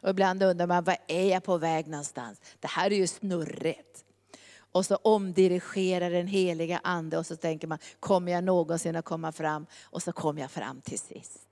Och 0.00 0.10
ibland 0.10 0.42
undrar 0.42 0.66
man, 0.66 0.84
var 0.84 0.96
är 1.06 1.30
jag 1.30 1.44
på 1.44 1.58
väg 1.58 1.86
någonstans? 1.86 2.40
Det 2.60 2.68
här 2.68 2.90
är 2.90 2.96
ju 2.96 3.06
snurrigt. 3.06 4.04
Och 4.72 4.86
så 4.86 4.96
omdirigerar 4.96 6.10
den 6.10 6.26
heliga 6.26 6.80
Ande 6.84 7.18
och 7.18 7.26
så 7.26 7.36
tänker 7.36 7.68
man, 7.68 7.78
kommer 8.00 8.32
jag 8.32 8.44
någonsin 8.44 8.96
att 8.96 9.04
komma 9.04 9.32
fram? 9.32 9.66
Och 9.82 10.02
så 10.02 10.12
kommer 10.12 10.40
jag 10.40 10.50
fram 10.50 10.80
till 10.80 10.98
sist. 10.98 11.46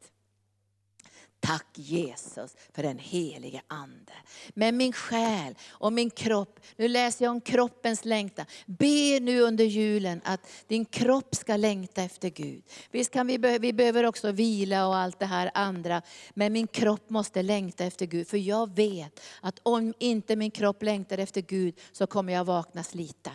Tack 1.44 1.66
Jesus 1.74 2.56
för 2.72 2.82
den 2.82 2.98
helige 2.98 3.62
Ande. 3.68 4.12
Men 4.54 4.76
min 4.76 4.92
själ 4.92 5.54
och 5.68 5.92
min 5.92 6.10
kropp, 6.10 6.60
nu 6.76 6.88
läser 6.88 7.24
jag 7.24 7.32
om 7.32 7.40
kroppens 7.40 8.04
längtan. 8.04 8.46
Be 8.66 9.20
nu 9.20 9.40
under 9.40 9.64
julen 9.64 10.20
att 10.24 10.40
din 10.66 10.84
kropp 10.84 11.34
ska 11.34 11.56
längta 11.56 12.02
efter 12.02 12.30
Gud. 12.30 12.62
Visst 12.90 13.10
kan 13.10 13.26
vi, 13.26 13.58
vi 13.58 13.72
behöver 13.72 14.04
också 14.04 14.32
vila 14.32 14.86
och 14.86 14.96
allt 14.96 15.18
det 15.18 15.26
här 15.26 15.50
andra. 15.54 16.02
Men 16.34 16.52
min 16.52 16.66
kropp 16.66 17.10
måste 17.10 17.42
längta 17.42 17.84
efter 17.84 18.06
Gud. 18.06 18.28
För 18.28 18.38
jag 18.38 18.74
vet 18.74 19.20
att 19.40 19.60
om 19.62 19.94
inte 19.98 20.36
min 20.36 20.50
kropp 20.50 20.82
längtar 20.82 21.18
efter 21.18 21.40
Gud 21.40 21.74
så 21.92 22.06
kommer 22.06 22.32
jag 22.32 22.44
vakna 22.44 22.82
sliten 22.82 23.32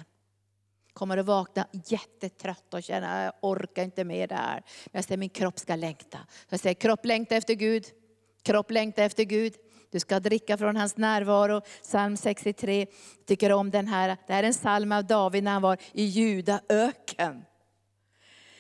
kommer 1.00 1.18
att 1.18 1.26
vakna 1.26 1.68
jättetrött 1.86 2.74
och 2.74 2.84
känna 2.84 3.08
att 3.10 3.24
jag 3.24 3.34
orkar 3.52 3.84
inte 3.84 4.04
med 4.04 4.30
det 4.30 4.36
här. 4.36 4.64
Men 4.86 4.92
jag 4.92 5.04
säger 5.04 5.18
min 5.18 5.30
kropp 5.30 5.60
ska 5.60 5.76
längta. 5.76 6.20
Jag 6.50 6.60
säger 6.60 6.74
kropp 6.74 7.06
längta 7.06 7.36
efter 7.36 7.54
Gud, 7.54 7.86
Kropp 8.44 8.72
längtar 8.72 9.04
efter 9.04 9.24
Gud. 9.24 9.54
Du 9.92 10.00
ska 10.00 10.20
dricka 10.20 10.58
från 10.58 10.76
hans 10.76 10.98
närvaro. 10.98 11.62
Psalm 11.84 12.18
63. 12.18 12.86
Tycker 13.28 13.52
om 13.52 13.70
den 13.72 13.88
här. 13.88 14.18
Det 14.28 14.34
här 14.34 14.44
är 14.44 14.48
en 14.48 14.54
psalm 14.54 14.92
av 14.92 15.06
David 15.06 15.44
när 15.44 15.52
han 15.52 15.62
var 15.62 15.78
i 15.92 16.04
Juda 16.04 16.62
öken. 16.70 17.46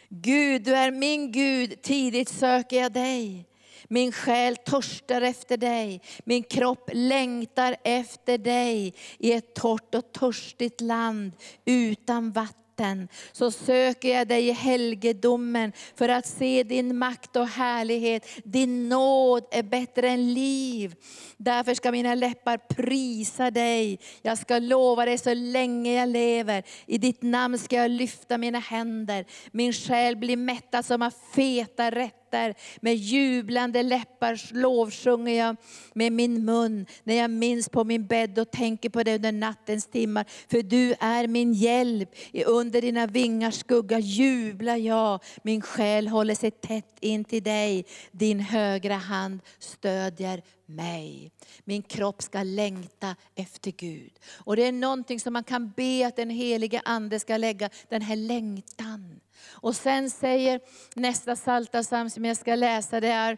Gud, 0.10 0.64
du 0.64 0.76
är 0.76 0.92
min 0.92 1.32
Gud, 1.32 1.82
tidigt 1.82 2.30
söker 2.30 2.82
jag 2.82 2.92
dig. 2.92 3.46
Min 3.88 4.12
själ 4.12 4.58
törstar 4.58 5.22
efter 5.22 5.58
dig, 5.58 6.02
min 6.24 6.44
kropp 6.44 6.90
längtar 6.94 7.76
efter 7.84 8.38
dig 8.38 8.94
i 9.18 9.34
ett 9.34 9.56
torrt 9.56 9.96
och 9.96 10.12
törstigt 10.12 10.82
land 10.82 11.32
utan 11.66 12.32
vatten 12.32 12.59
natten 12.80 13.08
så 13.32 13.52
söker 13.52 14.10
jag 14.10 14.28
dig 14.28 14.48
i 14.48 14.52
helgedomen 14.52 15.72
för 15.96 16.10
att 16.10 16.28
se 16.28 16.64
din 16.64 16.98
makt 16.98 17.36
och 17.36 17.48
härlighet. 17.48 18.28
Din 18.44 18.90
nåd 18.90 19.44
är 19.52 19.64
bättre 19.64 20.10
än 20.10 20.34
liv. 20.34 20.96
Därför 21.38 21.74
ska 21.74 21.92
mina 21.92 22.16
läppar 22.16 22.58
prisa 22.58 23.52
dig. 23.52 24.00
Jag 24.22 24.38
ska 24.38 24.60
lova 24.60 25.06
dig 25.06 25.18
så 25.18 25.34
länge 25.34 26.00
jag 26.00 26.10
lever. 26.10 26.64
I 26.86 26.98
ditt 26.98 27.22
namn 27.22 27.58
ska 27.58 27.76
jag 27.76 27.92
lyfta 27.92 28.38
mina 28.38 28.60
händer. 28.60 29.26
Min 29.52 29.74
själ 29.74 30.16
blir 30.18 30.38
mättad 30.38 30.86
som 30.86 31.02
av 31.02 31.14
feta 31.36 31.92
rätter 31.92 32.19
rätter. 32.30 32.56
Med 32.82 32.96
jublande 32.96 33.84
läppar 33.84 34.54
lovsjunger 34.54 35.34
jag 35.34 35.56
med 35.94 36.12
min 36.12 36.46
mun 36.46 36.86
när 37.04 37.16
jag 37.16 37.32
minns 37.32 37.70
på 37.70 37.84
min 37.84 38.08
bädd 38.08 38.40
och 38.40 38.52
tänker 38.52 38.90
på 38.90 39.04
dig 39.04 39.16
under 39.16 39.32
nattens 39.32 39.88
timmar. 39.88 40.26
För 40.52 40.64
du 40.64 40.96
är 41.00 41.28
min 41.28 41.54
hjälp. 41.54 42.10
Under 42.46 42.82
dina 42.82 43.08
vingars 43.08 43.56
skugga 43.56 44.00
jublar 44.00 44.76
jag. 44.76 45.20
Min 45.44 45.62
själ 45.62 46.08
håller 46.08 46.36
sig 46.36 46.52
tätt 46.52 46.98
in 47.00 47.24
till 47.24 47.44
dig. 47.44 47.86
Din 48.12 48.40
högra 48.40 48.96
hand 48.96 49.40
stödjer 49.60 50.42
mig. 50.70 51.32
Min 51.64 51.84
kropp 51.84 52.22
ska 52.22 52.44
längta 52.44 53.16
efter 53.36 53.72
Gud. 53.72 54.12
Och 54.32 54.56
det 54.56 54.64
är 54.64 54.72
någonting 54.72 55.20
som 55.20 55.34
man 55.34 55.44
kan 55.44 55.72
be 55.72 56.08
att 56.08 56.16
den 56.16 56.30
helige 56.30 56.82
Ande 56.86 57.20
ska 57.20 57.38
lägga, 57.38 57.70
den 57.90 58.02
här 58.02 58.16
längtan. 58.16 59.20
Och 59.50 59.76
sen 59.76 60.10
säger 60.10 60.60
nästa 60.96 61.36
psaltarpsalm 61.36 62.10
som 62.10 62.26
jag 62.26 62.38
ska 62.38 62.56
läsa, 62.56 63.00
det 63.00 63.08
är 63.08 63.38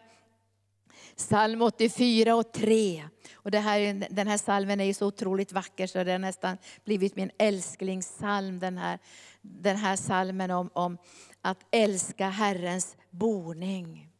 psalm 1.15 1.61
84 1.61 2.35
och 2.35 2.51
3. 2.51 3.03
Och 3.33 3.51
det 3.51 3.59
här, 3.59 4.07
den 4.09 4.27
här 4.27 4.37
salmen 4.37 4.81
är 4.81 4.93
så 4.93 5.07
otroligt 5.07 5.51
vacker 5.51 5.87
så 5.87 6.03
det 6.03 6.11
har 6.11 6.19
nästan 6.19 6.57
blivit 6.85 7.15
min 7.15 7.31
älsklingssalm. 7.37 8.59
Den 8.59 8.77
här, 8.77 8.99
den 9.41 9.77
här 9.77 9.95
salmen 9.95 10.51
om, 10.51 10.69
om 10.73 10.97
att 11.41 11.57
älska 11.71 12.29
Herrens 12.29 12.97
boning. 13.09 14.10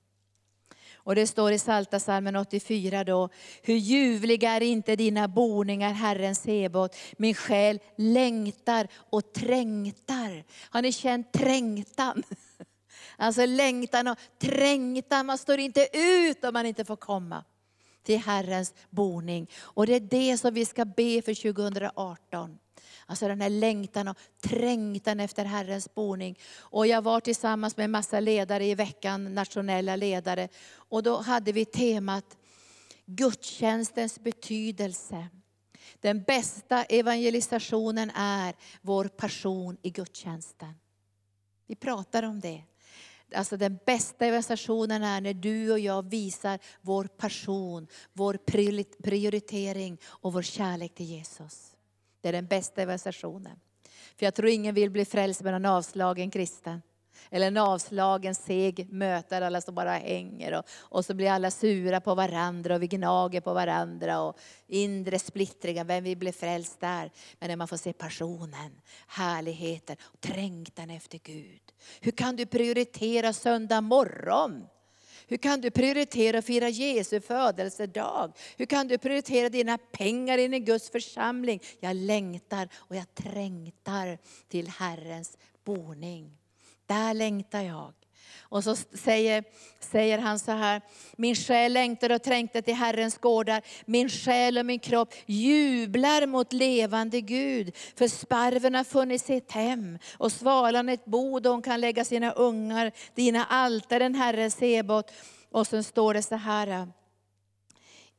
Och 1.04 1.16
det 1.16 1.28
står 1.28 1.52
i 1.52 1.58
Psaltarpsalmen 1.58 2.36
84 2.36 3.04
då, 3.04 3.30
hur 3.62 3.76
ljuvliga 3.76 4.52
är 4.52 4.62
inte 4.62 4.96
dina 4.96 5.28
boningar, 5.28 5.92
Herren 5.92 6.36
Sebot. 6.36 6.96
Min 7.18 7.34
själ 7.34 7.80
längtar 7.98 8.88
och 8.96 9.34
trängtar. 9.34 10.44
Har 10.70 10.82
ni 10.82 10.92
känt 10.92 11.32
trängtan? 11.32 12.24
Alltså 13.18 13.46
längtan 13.46 14.08
och 14.08 14.18
trängtan, 14.42 15.26
man 15.26 15.38
står 15.38 15.60
inte 15.60 15.88
ut 15.94 16.44
om 16.44 16.54
man 16.54 16.66
inte 16.66 16.86
får 16.86 16.96
komma 16.96 17.44
till 18.04 18.20
Herrens 18.20 18.74
boning. 18.90 19.50
Och 19.60 19.86
det 19.86 19.96
är 19.96 20.00
det 20.00 20.38
som 20.38 20.54
vi 20.54 20.66
ska 20.66 20.86
be 20.86 21.22
för 21.22 21.54
2018. 21.54 22.58
Alltså 23.12 23.28
den 23.28 23.41
här 23.41 23.50
längtan 23.50 24.08
och 24.08 24.17
trängtan 24.41 25.19
efter 25.19 25.45
Herrens 25.45 25.93
boning. 25.93 26.39
Och 26.60 26.88
jag 26.88 27.02
var 27.02 27.19
tillsammans 27.19 27.78
med 27.78 27.84
en 27.84 27.91
massa 27.91 28.19
ledare 28.19 28.65
i 28.65 28.76
veckan, 28.76 29.36
nationella 29.36 29.95
ledare. 29.95 30.47
Och 30.74 31.04
då 31.04 31.17
hade 31.17 31.52
vi 31.52 31.65
temat 31.65 32.38
gudstjänstens 33.06 34.19
betydelse. 34.19 35.28
Den 36.00 36.24
bästa 36.24 36.84
evangelisationen 36.84 38.12
är 38.15 38.56
vår 38.82 39.06
passion 39.06 39.78
i 39.82 39.89
gudstjänsten. 39.89 40.74
Vi 41.67 41.76
pratar 41.76 42.24
om 42.24 42.39
det. 42.39 42.63
Alltså 43.36 43.58
den 43.58 43.80
bästa 43.86 44.26
evangelisationen 44.26 45.04
är 45.04 45.21
när 45.21 45.34
du 45.34 45.71
och 45.71 45.80
jag 45.80 46.10
visar 46.10 46.60
vår 46.82 47.04
passion, 47.04 47.88
vår 48.13 48.38
prioritering 49.04 49.97
och 50.06 50.34
vår 50.34 50.41
kärlek 50.41 50.95
till 50.95 51.06
Jesus. 51.06 51.70
Det 52.21 52.29
är 52.29 52.34
den 52.34 52.45
bästa 52.45 52.86
versionen. 52.86 53.60
För 54.15 54.25
jag 54.25 54.34
tror 54.34 54.49
ingen 54.49 54.75
vill 54.75 54.89
bli 54.89 55.05
frälst 55.05 55.41
med 55.41 55.53
en 55.53 55.65
avslagen 55.65 56.31
kristen. 56.31 56.81
Eller 57.29 57.47
en 57.47 57.57
avslagen 57.57 58.36
seg 58.36 58.88
mötare, 58.93 59.45
alla 59.45 59.62
som 59.62 59.75
bara 59.75 59.91
hänger. 59.91 60.57
Och, 60.57 60.65
och 60.79 61.05
så 61.05 61.13
blir 61.13 61.29
alla 61.29 61.51
sura 61.51 62.01
på 62.01 62.15
varandra 62.15 62.75
och 62.75 62.81
vi 62.81 62.88
gnager 62.88 63.41
på 63.41 63.53
varandra. 63.53 64.21
Och 64.21 64.39
inre 64.67 65.19
splittringar, 65.19 65.86
vem 65.86 66.03
vill 66.03 66.17
bli 66.17 66.31
frälst 66.31 66.79
där? 66.79 67.12
Men 67.39 67.49
när 67.49 67.55
man 67.55 67.67
får 67.67 67.77
se 67.77 67.93
passionen, 67.93 68.81
härligheten, 69.07 69.95
trängtan 70.19 70.89
efter 70.89 71.17
Gud. 71.17 71.62
Hur 71.99 72.12
kan 72.12 72.36
du 72.36 72.45
prioritera 72.45 73.34
söndag 73.34 73.81
morgon? 73.81 74.67
Hur 75.32 75.38
kan 75.38 75.62
du 75.62 75.72
prioritera 75.72 76.38
att 76.38 76.46
fira 76.46 76.70
Jesu 76.70 77.22
födelsedag? 77.22 78.34
Hur 78.58 78.65
kan 78.65 78.88
du 78.88 78.98
prioritera 78.98 79.50
dina 79.50 79.78
pengar 79.78 80.38
in 80.38 80.54
i 80.54 80.60
Guds 80.60 80.89
församling? 80.89 81.62
Jag 81.80 81.96
längtar 81.96 82.70
och 82.76 82.96
jag 82.96 83.15
trängtar 83.15 84.17
till 84.48 84.67
Herrens 84.67 85.38
boning. 85.63 86.38
Där 86.86 87.13
längtar 87.13 87.62
jag. 87.62 87.94
Och 88.39 88.63
så 88.63 88.76
säger, 88.76 89.44
säger 89.80 90.17
han 90.17 90.39
så 90.39 90.52
här, 90.52 90.82
min 91.15 91.36
själ 91.36 91.74
längtar 91.74 92.10
och 92.12 92.24
trängtar 92.24 92.62
till 92.62 92.76
Herrens 92.76 93.17
gårdar. 93.17 93.62
Min 93.86 94.10
själ 94.10 94.58
och 94.58 94.65
min 94.65 94.80
kropp 94.80 95.13
jublar 95.26 96.28
mot 96.28 96.54
levande 96.54 97.22
Gud. 97.22 97.76
För 97.96 98.08
sparven 98.08 98.76
har 98.76 98.84
funnit 98.84 99.22
sitt 99.22 99.52
hem 99.52 99.98
och 100.17 100.32
svalan 100.32 100.89
ett 100.89 101.06
bo 101.06 101.39
där 101.39 101.50
hon 101.50 101.62
kan 101.62 101.82
lägga 101.82 102.06
sina 102.06 102.32
ungar. 102.32 102.91
Dina 103.15 103.46
altaren 103.46 104.15
Herre 104.15 104.50
Sebot. 104.50 105.12
Och 105.52 105.67
så 105.67 105.84
står 105.84 106.13
det 106.13 106.22
så 106.22 106.36
här, 106.36 106.88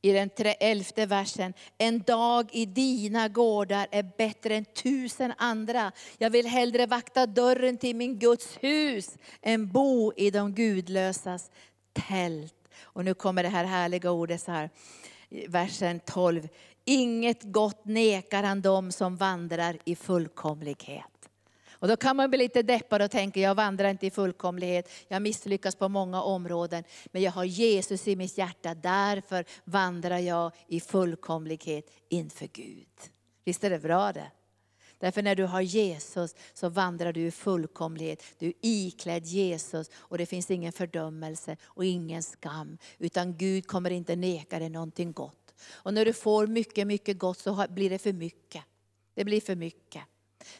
i 0.02 0.12
den 0.12 0.30
elfte 0.60 1.06
versen. 1.06 1.54
En 1.78 2.02
dag 2.02 2.48
i 2.52 2.66
dina 2.66 3.28
gårdar 3.28 3.86
är 3.90 4.10
bättre 4.18 4.56
än 4.56 4.64
tusen 4.64 5.32
andra. 5.38 5.92
Jag 6.18 6.30
vill 6.30 6.46
hellre 6.46 6.86
vakta 6.86 7.26
dörren 7.26 7.76
till 7.76 7.96
min 7.96 8.18
Guds 8.18 8.58
hus 8.60 9.18
än 9.42 9.72
bo 9.72 10.12
i 10.16 10.30
de 10.30 10.54
gudlösas 10.54 11.50
tält. 11.92 12.54
Och 12.82 13.04
nu 13.04 13.14
kommer 13.14 13.42
det 13.42 13.48
här 13.48 13.64
härliga 13.64 14.10
ordet 14.10 14.40
så 14.40 14.52
här, 14.52 14.70
versen 15.48 16.00
12. 16.00 16.48
Inget 16.84 17.42
gott 17.42 17.84
nekar 17.84 18.42
han 18.42 18.62
dem 18.62 18.92
som 18.92 19.16
vandrar 19.16 19.78
i 19.84 19.96
fullkomlighet. 19.96 21.11
Och 21.82 21.88
då 21.88 21.96
kan 21.96 22.16
man 22.16 22.30
bli 22.30 22.38
lite 22.38 22.62
deppad 22.62 23.02
och 23.02 23.10
tänka, 23.10 23.40
jag 23.40 23.54
vandrar 23.54 23.88
inte 23.88 24.06
i 24.06 24.10
fullkomlighet, 24.10 24.90
jag 25.08 25.22
misslyckas 25.22 25.74
på 25.74 25.88
många 25.88 26.22
områden. 26.22 26.84
Men 27.06 27.22
jag 27.22 27.32
har 27.32 27.44
Jesus 27.44 28.08
i 28.08 28.16
mitt 28.16 28.38
hjärta, 28.38 28.74
därför 28.74 29.44
vandrar 29.64 30.18
jag 30.18 30.52
i 30.68 30.80
fullkomlighet 30.80 31.90
inför 32.08 32.46
Gud. 32.46 32.88
Visst 33.44 33.64
är 33.64 33.70
det 33.70 33.78
bra 33.78 34.12
det? 34.12 34.30
Därför 34.98 35.22
när 35.22 35.34
du 35.34 35.44
har 35.44 35.60
Jesus 35.60 36.34
så 36.54 36.68
vandrar 36.68 37.12
du 37.12 37.20
i 37.20 37.30
fullkomlighet. 37.30 38.22
Du 38.38 38.46
är 38.46 38.54
iklädd 38.60 39.26
Jesus 39.26 39.90
och 39.94 40.18
det 40.18 40.26
finns 40.26 40.50
ingen 40.50 40.72
fördömelse 40.72 41.56
och 41.62 41.84
ingen 41.84 42.22
skam. 42.22 42.78
Utan 42.98 43.36
Gud 43.36 43.66
kommer 43.66 43.90
inte 43.90 44.16
neka 44.16 44.58
dig 44.58 44.68
någonting 44.68 45.12
gott. 45.12 45.54
Och 45.70 45.94
när 45.94 46.04
du 46.04 46.12
får 46.12 46.46
mycket, 46.46 46.86
mycket 46.86 47.18
gott 47.18 47.38
så 47.38 47.66
blir 47.68 47.90
det 47.90 47.98
för 47.98 48.12
mycket. 48.12 48.64
Det 49.14 49.24
blir 49.24 49.40
för 49.40 49.56
mycket. 49.56 50.02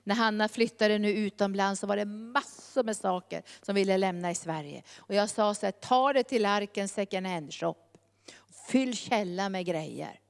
När 0.04 0.14
Hanna 0.14 0.48
flyttade 0.48 0.98
nu 0.98 1.10
utomlands 1.10 1.80
så 1.80 1.86
var 1.86 1.96
det 1.96 2.04
massor 2.04 2.84
med 2.84 2.96
saker 2.96 3.42
som 3.62 3.74
ville 3.74 3.96
lämna 3.96 4.30
i 4.30 4.34
Sverige. 4.34 4.82
Och 4.96 5.14
jag 5.14 5.30
sa 5.30 5.54
så 5.54 5.66
här, 5.66 5.72
ta 5.72 6.12
det 6.12 6.22
till 6.22 6.46
Arken 6.46 6.88
second 6.88 7.26
hand 7.26 7.54
shop. 7.54 7.76
Fyll 8.68 8.96
källan 8.96 9.52
med 9.52 9.66
grejer. 9.66 10.20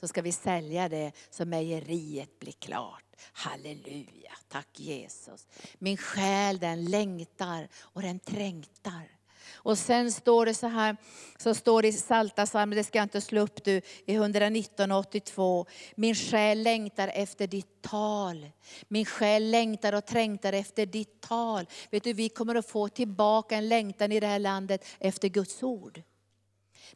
Så 0.00 0.08
ska 0.08 0.22
vi 0.22 0.32
sälja 0.32 0.88
det 0.88 1.12
så 1.30 1.44
mejeriet 1.44 2.38
blir 2.38 2.52
klart. 2.52 3.04
Halleluja, 3.32 4.32
tack 4.48 4.80
Jesus. 4.80 5.46
Min 5.78 5.96
själ 5.96 6.58
den 6.58 6.84
längtar 6.84 7.68
och 7.74 8.02
den 8.02 8.18
trängtar. 8.18 9.19
Och 9.62 9.78
sen 9.78 10.12
står 10.12 10.46
det 10.46 10.54
så 10.54 10.66
här, 10.66 10.96
så 11.38 11.54
står 11.54 11.82
det 11.82 11.88
i 11.88 11.92
Psaltarpsalmen, 11.92 12.76
det 12.76 12.84
ska 12.84 12.98
jag 12.98 13.04
inte 13.04 13.20
slå 13.20 13.40
upp 13.40 13.64
du, 13.64 13.80
i 14.06 14.18
119.82. 14.18 15.66
Min 15.94 16.14
själ 16.14 16.62
längtar 16.62 17.10
efter 17.14 17.46
ditt 17.46 17.82
tal. 17.82 18.50
Min 18.88 19.04
själ 19.04 19.50
längtar 19.50 19.92
och 19.92 20.06
trängtar 20.06 20.52
efter 20.52 20.86
ditt 20.86 21.20
tal. 21.20 21.66
Vet 21.90 22.04
du, 22.04 22.12
vi 22.12 22.28
kommer 22.28 22.54
att 22.54 22.66
få 22.66 22.88
tillbaka 22.88 23.56
en 23.56 23.68
längtan 23.68 24.12
i 24.12 24.20
det 24.20 24.26
här 24.26 24.38
landet 24.38 24.84
efter 24.98 25.28
Guds 25.28 25.62
ord. 25.62 26.02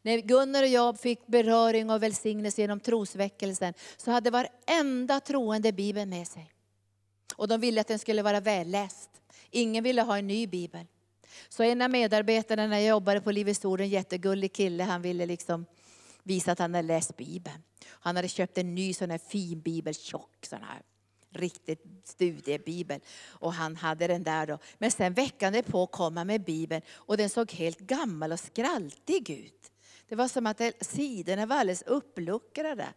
När 0.02 0.18
Gunnar 0.18 0.62
och 0.62 0.68
jag 0.68 1.00
fick 1.00 1.26
beröring 1.26 1.90
och 1.90 2.02
välsignelse 2.02 2.60
genom 2.60 2.80
trosväckelsen, 2.80 3.74
så 3.96 4.10
hade 4.10 4.30
varenda 4.30 5.20
troende 5.20 5.72
Bibeln 5.72 6.10
med 6.10 6.28
sig. 6.28 6.50
Och 7.36 7.48
de 7.48 7.60
ville 7.60 7.80
att 7.80 7.88
den 7.88 7.98
skulle 7.98 8.22
vara 8.22 8.40
välläst. 8.40 9.10
Ingen 9.50 9.84
ville 9.84 10.02
ha 10.02 10.18
en 10.18 10.26
ny 10.26 10.46
bibel. 10.46 10.86
Så 11.48 11.62
en 11.62 11.82
av 11.82 11.90
medarbetarna 11.90 12.66
när 12.66 12.78
jag 12.78 12.88
jobbade 12.88 13.20
på 13.20 13.30
Livets 13.30 13.64
Ord, 13.64 13.80
en 13.80 13.88
jättegullig 13.88 14.52
kille, 14.52 14.84
han 14.84 15.02
ville 15.02 15.26
liksom 15.26 15.66
visa 16.22 16.52
att 16.52 16.58
han 16.58 16.74
hade 16.74 16.88
läst 16.88 17.16
Bibeln. 17.16 17.62
Han 17.88 18.16
hade 18.16 18.28
köpt 18.28 18.58
en 18.58 18.74
ny 18.74 18.94
sån 18.94 19.10
här 19.10 19.18
fin 19.18 19.60
bibel, 19.60 19.94
tjock 19.94 20.46
sån 20.46 20.62
här 20.62 20.82
riktigt 21.34 21.84
studiebibel. 22.04 23.00
Och 23.26 23.52
han 23.52 23.76
hade 23.76 24.06
den 24.06 24.22
där 24.22 24.46
då. 24.46 24.58
Men 24.78 24.90
sen 24.90 25.14
veckan 25.14 25.62
på 25.66 25.86
kom 25.86 26.16
han 26.16 26.26
med 26.26 26.44
bibeln 26.44 26.82
och 26.92 27.16
den 27.16 27.30
såg 27.30 27.52
helt 27.52 27.78
gammal 27.78 28.32
och 28.32 28.40
skraltig 28.40 29.30
ut. 29.30 29.70
Det 30.08 30.14
var 30.14 30.28
som 30.28 30.46
att 30.46 30.60
sidorna 30.80 31.46
var 31.46 31.56
alldeles 31.56 31.82
uppluckrade. 31.82 32.88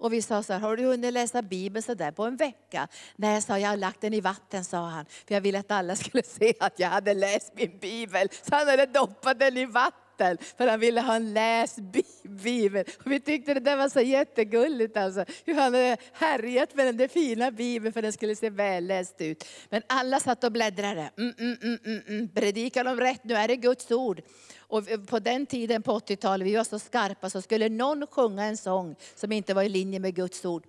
Och 0.00 0.12
vi 0.12 0.22
sa 0.22 0.42
så 0.42 0.52
här, 0.52 0.60
har 0.60 0.76
du 0.76 0.84
hunnit 0.84 1.12
läsa 1.12 1.42
Bibeln 1.42 1.82
så 1.82 1.94
där 1.94 2.10
på 2.10 2.24
en 2.24 2.36
vecka? 2.36 2.88
Nej, 3.16 3.34
jag 3.34 3.42
sa 3.42 3.58
jag 3.58 3.68
har 3.68 3.76
lagt 3.76 4.00
den 4.00 4.14
i 4.14 4.20
vatten, 4.20 4.64
sa 4.64 4.88
han. 4.88 5.06
För 5.06 5.34
jag 5.34 5.40
ville 5.40 5.58
att 5.58 5.70
alla 5.70 5.96
skulle 5.96 6.22
se 6.38 6.54
att 6.60 6.78
jag 6.78 6.88
hade 6.88 7.14
läst 7.14 7.52
min 7.54 7.78
Bibel. 7.80 8.28
Så 8.42 8.54
han 8.54 8.68
hade 8.68 8.86
doppat 8.86 9.38
den 9.38 9.56
i 9.56 9.66
vatten, 9.66 10.09
för 10.56 10.66
han 10.66 10.80
ville 10.80 11.00
ha 11.00 11.16
en 11.16 11.34
läst 11.34 11.78
Bibel. 12.22 12.84
Och 13.04 13.12
vi 13.12 13.20
tyckte 13.20 13.54
det 13.54 13.60
där 13.60 13.76
var 13.76 13.88
så 13.88 14.00
jättegulligt 14.00 14.96
alltså. 14.96 15.24
Hur 15.44 15.54
han 15.54 15.62
hade 15.62 15.96
härjat 16.12 16.74
med 16.74 16.86
den 16.86 16.96
där 16.96 17.08
fina 17.08 17.50
Bibeln 17.50 17.92
för 17.92 18.02
den 18.02 18.12
skulle 18.12 18.36
se 18.36 18.50
välläst 18.50 19.20
ut. 19.20 19.44
Men 19.68 19.82
alla 19.86 20.20
satt 20.20 20.44
och 20.44 20.52
bläddrade. 20.52 21.10
Mm, 21.18 21.34
mm, 21.38 21.56
mm, 21.62 21.78
mm. 21.84 22.02
mm. 22.08 22.28
Predikar 22.28 22.84
de 22.84 23.00
rätt? 23.00 23.24
Nu 23.24 23.34
är 23.34 23.48
det 23.48 23.56
Guds 23.56 23.90
ord. 23.90 24.22
Och 24.58 24.84
på 25.06 25.18
den 25.18 25.46
tiden 25.46 25.82
på 25.82 25.98
80-talet, 25.98 26.46
vi 26.46 26.56
var 26.56 26.64
så 26.64 26.78
skarpa, 26.78 27.30
så 27.30 27.42
skulle 27.42 27.68
någon 27.68 28.06
sjunga 28.06 28.44
en 28.44 28.56
sång 28.56 28.96
som 29.14 29.32
inte 29.32 29.54
var 29.54 29.62
i 29.62 29.68
linje 29.68 29.98
med 29.98 30.14
Guds 30.14 30.44
ord, 30.44 30.66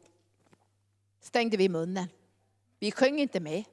stängde 1.21 1.57
vi 1.57 1.69
munnen. 1.69 2.07
Vi 2.79 2.91
sjöng 2.91 3.19
inte 3.19 3.39
med. 3.39 3.63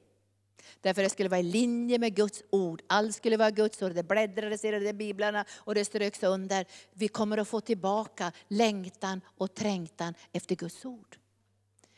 Därför 0.81 1.03
det 1.03 1.09
skulle 1.09 1.29
vara 1.29 1.39
i 1.39 1.43
linje 1.43 1.99
med 1.99 2.15
Guds 2.15 2.43
ord. 2.49 2.81
Allt 2.87 3.15
skulle 3.15 3.37
vara 3.37 3.51
Guds 3.51 3.81
ord. 3.81 3.91
Det 3.91 4.03
bläddrades 4.03 4.65
i 4.65 4.71
de 4.71 4.93
biblarna 4.93 5.45
och 5.51 5.75
det 5.75 5.85
ströks 5.85 6.23
under. 6.23 6.65
Vi 6.93 7.07
kommer 7.07 7.37
att 7.37 7.47
få 7.47 7.61
tillbaka 7.61 8.31
längtan 8.47 9.21
och 9.37 9.55
trängtan 9.55 10.13
efter 10.31 10.55
Guds 10.55 10.85
ord. 10.85 11.17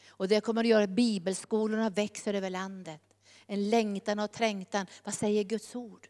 Och 0.08 0.28
det 0.28 0.42
kommer 0.42 0.62
att 0.62 0.68
göra 0.68 0.84
att 0.84 0.90
bibelskolorna 0.90 1.90
växer 1.90 2.34
över 2.34 2.50
landet. 2.50 3.02
En 3.48 3.70
längtan 3.70 4.20
och 4.20 4.32
trängtan. 4.32 4.86
Vad 5.04 5.14
säger 5.14 5.44
Guds 5.44 5.76
ord? 5.76 6.08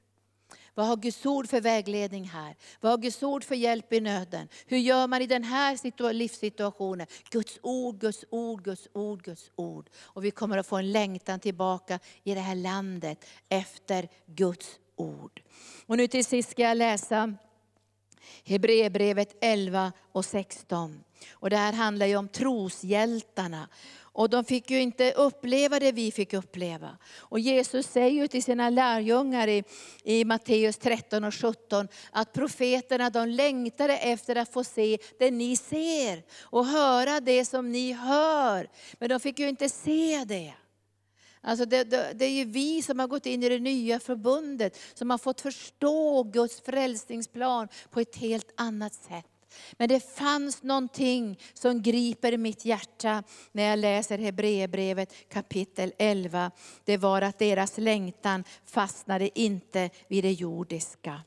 Vad 0.73 0.87
har 0.87 0.95
Guds 0.95 1.25
ord 1.25 1.49
för 1.49 1.61
vägledning 1.61 2.29
här? 2.29 2.55
Vad 2.79 2.91
har 2.91 2.97
Guds 2.97 3.23
ord 3.23 3.43
för 3.43 3.55
hjälp 3.55 3.93
i 3.93 4.01
nöden? 4.01 4.47
Hur 4.65 4.77
gör 4.77 5.07
man 5.07 5.21
i 5.21 5.27
den 5.27 5.43
här 5.43 6.13
livssituationen? 6.13 7.07
Guds 7.29 7.59
ord, 7.61 7.99
Guds 7.99 8.25
ord, 8.29 8.63
Guds 8.63 8.87
ord, 8.93 9.23
Guds 9.23 9.51
ord. 9.55 9.89
Och 10.03 10.25
vi 10.25 10.31
kommer 10.31 10.57
att 10.57 10.67
få 10.67 10.77
en 10.77 10.91
längtan 10.91 11.39
tillbaka 11.39 11.99
i 12.23 12.33
det 12.33 12.41
här 12.41 12.55
landet 12.55 13.25
efter 13.49 14.09
Guds 14.25 14.79
ord. 14.95 15.41
Och 15.85 15.97
nu 15.97 16.07
till 16.07 16.25
sist 16.25 16.51
ska 16.51 16.61
jag 16.61 16.77
läsa 16.77 17.33
Hebreerbrevet 18.43 19.37
11 19.41 19.91
och 20.11 20.25
16. 20.25 21.03
Och 21.33 21.49
det 21.49 21.57
här 21.57 21.73
handlar 21.73 22.05
ju 22.05 22.15
om 22.15 22.27
troshjältarna. 22.27 23.69
Och 24.13 24.29
de 24.29 24.45
fick 24.45 24.71
ju 24.71 24.81
inte 24.81 25.11
uppleva 25.11 25.79
det 25.79 25.91
vi 25.91 26.11
fick 26.11 26.33
uppleva. 26.33 26.97
Och 27.17 27.39
Jesus 27.39 27.87
säger 27.87 28.21
ju 28.21 28.27
till 28.27 28.43
sina 28.43 28.69
lärjungar 28.69 29.47
i, 29.47 29.63
i 30.03 30.25
Matteus 30.25 30.77
13 30.77 31.23
och 31.23 31.35
17 31.35 31.87
att 32.11 32.33
profeterna 32.33 33.09
de 33.09 33.29
längtade 33.29 33.97
efter 33.97 34.35
att 34.35 34.53
få 34.53 34.63
se 34.63 34.97
det 35.19 35.31
ni 35.31 35.55
ser 35.55 36.23
och 36.41 36.65
höra 36.65 37.19
det 37.19 37.45
som 37.45 37.71
ni 37.71 37.91
hör. 37.91 38.69
Men 38.99 39.09
de 39.09 39.19
fick 39.19 39.39
ju 39.39 39.49
inte 39.49 39.69
se 39.69 40.23
det. 40.27 40.53
Alltså 41.43 41.65
det, 41.65 41.83
det, 41.83 42.11
det, 42.15 42.25
är 42.25 42.29
ju 42.29 42.45
vi 42.45 42.81
som 42.81 42.99
har 42.99 43.07
gått 43.07 43.25
in 43.25 43.43
i 43.43 43.49
det 43.49 43.59
nya 43.59 43.99
förbundet, 43.99 44.79
som 44.93 45.09
har 45.09 45.17
fått 45.17 45.41
förstå 45.41 46.23
Guds 46.23 46.61
frälsningsplan 46.61 47.67
på 47.89 47.99
ett 47.99 48.15
helt 48.15 48.53
annat 48.57 48.93
sätt. 48.93 49.30
Men 49.73 49.89
det 49.89 50.15
fanns 50.15 50.63
någonting 50.63 51.39
som 51.53 51.81
griper 51.81 52.37
mitt 52.37 52.65
hjärta 52.65 53.23
när 53.51 53.63
jag 53.63 53.79
läser 53.79 54.17
Hebreerbrevet 54.17 55.29
kapitel 55.29 55.93
11. 55.97 56.51
Det 56.85 56.97
var 56.97 57.21
att 57.21 57.39
deras 57.39 57.77
längtan 57.77 58.43
fastnade 58.65 59.39
inte 59.39 59.89
vid 60.07 60.23
det 60.23 60.31
jordiska. 60.31 61.21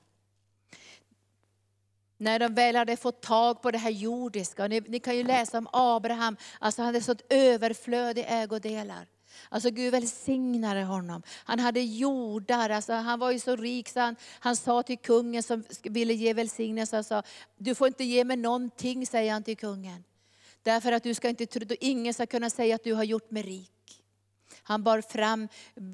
När 2.19 2.39
de 2.39 2.55
väl 2.55 2.77
hade 2.77 2.97
fått 2.97 3.23
tag 3.23 3.63
på 3.63 3.71
det 3.71 3.79
här 3.79 3.91
jordiska, 3.91 4.67
ni, 4.69 4.81
ni 4.81 5.01
kan 5.01 5.17
ju 5.17 5.25
läsa 5.25 5.59
om 5.59 5.69
Abraham, 5.73 6.37
alltså 6.59 6.83
han 6.83 6.87
hade 6.87 7.01
sånt 7.01 7.23
överflöd 7.29 8.19
i 8.19 8.23
ägodelar. 8.23 9.09
Alltså 9.49 9.71
Gud 9.71 9.93
välsignade 9.93 10.83
honom. 10.83 11.23
Han 11.45 11.59
hade 11.59 11.81
jordar, 11.81 12.71
alltså 12.71 12.93
han 12.93 13.19
var 13.19 13.31
ju 13.31 13.39
så 13.39 13.57
rik 13.57 13.89
så 13.89 14.01
han, 14.01 14.17
han 14.41 14.57
sa 14.57 14.83
till 14.83 14.99
kungen 14.99 15.43
som 15.43 15.65
ville 15.83 16.15
ge 16.15 16.35
välsignelse, 16.35 16.97
han 16.97 17.05
sa, 17.05 17.23
du 17.57 17.75
får 17.75 17.87
inte 17.87 18.05
ge 18.05 18.25
mig 18.25 18.37
någonting, 18.37 19.07
säger 19.07 19.33
han 19.33 19.43
till 19.43 19.57
kungen. 19.57 20.05
Därför 20.63 20.93
att 20.93 21.03
du 21.03 21.15
ska 21.15 21.29
inte 21.29 21.47
tro, 21.47 21.77
ingen 21.81 22.15
ska 22.15 22.27
kunna 22.27 22.51
säga 22.51 22.75
att 22.75 22.85
du 22.85 22.95
har 22.95 23.05
gjort 23.05 23.31
mig 23.31 23.43
rik. 23.43 24.04
Han 24.67 24.83
bar 24.83 25.01
fram 25.01 25.49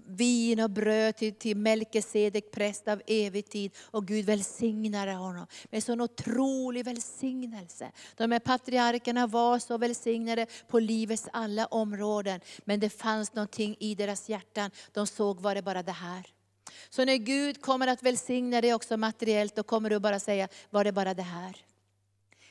vin 0.06 0.61
och 0.61 0.70
bröd 0.70 1.16
till, 1.16 1.35
till 1.35 1.56
Melkesedek, 1.56 2.50
präst 2.50 2.88
av 2.88 3.02
evig 3.06 3.48
tid. 3.48 3.72
Och 3.83 4.06
Gud 4.06 4.24
välsignade 4.24 5.12
honom 5.12 5.46
med 5.70 5.85
sån 5.85 6.00
otrolig 6.00 6.85
välsignelse. 6.85 7.92
De 8.16 8.33
här 8.33 8.38
patriarkerna 8.38 9.26
var 9.26 9.59
så 9.59 9.78
välsignade 9.78 10.46
på 10.68 10.78
livets 10.78 11.28
alla 11.33 11.66
områden. 11.66 12.40
Men 12.64 12.80
det 12.80 12.90
fanns 12.90 13.35
någonting 13.35 13.76
i 13.80 13.94
deras 13.94 14.28
hjärtan. 14.28 14.70
De 14.92 15.06
såg, 15.06 15.40
var 15.40 15.54
det 15.54 15.62
bara 15.62 15.83
det 15.83 15.92
här? 15.92 16.26
Så 16.90 17.04
när 17.04 17.16
Gud 17.16 17.62
kommer 17.62 17.87
att 17.87 18.02
välsigna 18.02 18.61
dig 18.61 18.74
också 18.74 18.96
materiellt, 18.96 19.56
då 19.56 19.62
kommer 19.62 19.90
du 19.90 19.98
bara 19.98 20.20
säga, 20.20 20.48
var 20.70 20.85
det 20.85 20.92
bara 20.92 21.14
det 21.14 21.22
här? 21.22 21.56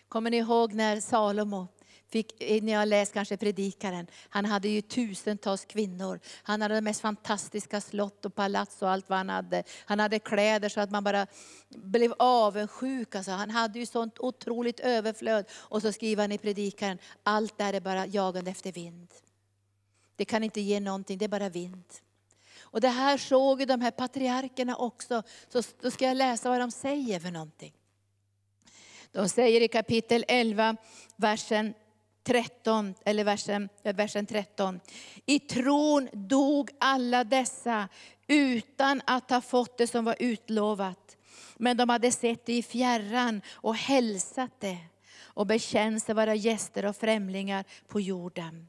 Kommer 0.07 0.31
ni 0.31 0.37
ihåg 0.37 0.73
när 0.73 0.99
Salomo 0.99 1.67
Fick, 2.11 2.43
eh, 2.43 2.63
ni 2.63 2.71
har 2.71 2.85
läst 2.85 3.13
kanske 3.13 3.37
predikaren. 3.37 4.07
Han 4.29 4.45
hade 4.45 4.69
ju 4.69 4.81
tusentals 4.81 5.65
kvinnor. 5.65 6.19
Han 6.43 6.61
hade 6.61 6.75
de 6.75 6.81
mest 6.81 7.01
fantastiska 7.01 7.81
slott 7.81 8.25
och 8.25 8.35
palats 8.35 8.81
och 8.81 8.89
allt 8.89 9.09
vad 9.09 9.17
han 9.17 9.29
hade. 9.29 9.63
Han 9.85 9.99
hade 9.99 10.19
kläder 10.19 10.69
så 10.69 10.81
att 10.81 10.91
man 10.91 11.03
bara 11.03 11.27
blev 11.69 12.13
avundsjuk. 12.19 13.15
Alltså, 13.15 13.31
han 13.31 13.49
hade 13.49 13.79
ju 13.79 13.85
sånt 13.85 14.19
otroligt 14.19 14.79
överflöd. 14.79 15.45
Och 15.53 15.81
så 15.81 15.91
skriver 15.91 16.23
han 16.23 16.31
i 16.31 16.37
predikaren, 16.37 16.97
allt 17.23 17.57
där 17.57 17.73
är 17.73 17.81
bara 17.81 18.05
jagande 18.05 18.51
efter 18.51 18.71
vind. 18.71 19.13
Det 20.15 20.25
kan 20.25 20.43
inte 20.43 20.61
ge 20.61 20.79
någonting, 20.79 21.17
det 21.17 21.25
är 21.25 21.29
bara 21.29 21.49
vind. 21.49 21.85
Och 22.61 22.81
det 22.81 22.89
här 22.89 23.17
såg 23.17 23.59
ju 23.59 23.65
de 23.65 23.81
här 23.81 23.91
patriarkerna 23.91 24.75
också. 24.75 25.23
Så 25.49 25.61
då 25.81 25.91
ska 25.91 26.05
jag 26.05 26.17
läsa 26.17 26.49
vad 26.49 26.59
de 26.59 26.71
säger 26.71 27.19
för 27.19 27.31
någonting. 27.31 27.73
De 29.11 29.29
säger 29.29 29.61
i 29.61 29.67
kapitel 29.67 30.25
11, 30.27 30.75
versen 31.15 31.73
13, 32.23 32.95
eller 33.05 33.23
versen, 33.23 33.69
eh, 33.83 33.95
versen 33.95 34.25
13. 34.25 34.79
I 35.25 35.39
tron 35.39 36.09
dog 36.13 36.69
alla 36.79 37.23
dessa 37.23 37.89
utan 38.27 39.01
att 39.05 39.29
ha 39.29 39.41
fått 39.41 39.77
det 39.77 39.87
som 39.87 40.05
var 40.05 40.15
utlovat. 40.19 41.17
Men 41.57 41.77
de 41.77 41.89
hade 41.89 42.11
sett 42.11 42.45
det 42.45 42.53
i 42.53 42.63
fjärran 42.63 43.41
och 43.51 43.75
hälsat 43.75 44.51
det 44.59 44.77
och 45.21 45.47
bekänt 45.47 46.03
sig 46.03 46.15
vara 46.15 46.35
gäster 46.35 46.85
och 46.85 46.95
främlingar 46.95 47.65
på 47.87 48.01
jorden. 48.01 48.67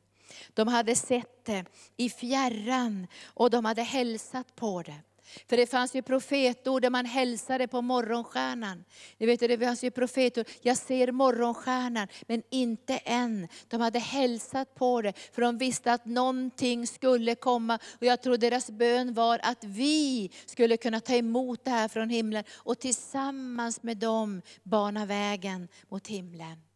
De 0.54 0.68
hade 0.68 0.96
sett 0.96 1.44
det 1.44 1.64
i 1.96 2.10
fjärran 2.10 3.06
och 3.24 3.50
de 3.50 3.64
hade 3.64 3.82
hälsat 3.82 4.56
på 4.56 4.82
det. 4.82 5.00
För 5.48 5.56
det 5.56 5.66
fanns 5.66 5.94
ju 5.94 6.02
profetord 6.02 6.82
där 6.82 6.90
man 6.90 7.06
hälsade 7.06 7.68
på 7.68 7.82
morgonstjärnan. 7.82 8.84
Ni 9.18 9.26
vet, 9.26 9.40
det 9.40 9.58
fanns 9.58 9.84
ju 9.84 9.90
profetord, 9.90 10.46
jag 10.62 10.76
ser 10.76 11.12
morgonstjärnan, 11.12 12.08
men 12.26 12.42
inte 12.50 12.96
än. 12.96 13.48
De 13.68 13.80
hade 13.80 13.98
hälsat 13.98 14.74
på 14.74 15.02
det, 15.02 15.12
för 15.32 15.42
de 15.42 15.58
visste 15.58 15.92
att 15.92 16.04
någonting 16.04 16.86
skulle 16.86 17.34
komma. 17.34 17.78
Och 17.98 18.06
jag 18.06 18.22
tror 18.22 18.36
deras 18.36 18.70
bön 18.70 19.14
var 19.14 19.40
att 19.42 19.64
vi 19.64 20.30
skulle 20.46 20.76
kunna 20.76 21.00
ta 21.00 21.14
emot 21.14 21.64
det 21.64 21.70
här 21.70 21.88
från 21.88 22.10
himlen 22.10 22.44
och 22.50 22.78
tillsammans 22.78 23.82
med 23.82 23.96
dem 23.96 24.42
bana 24.62 25.06
vägen 25.06 25.68
mot 25.88 26.06
himlen. 26.06 26.69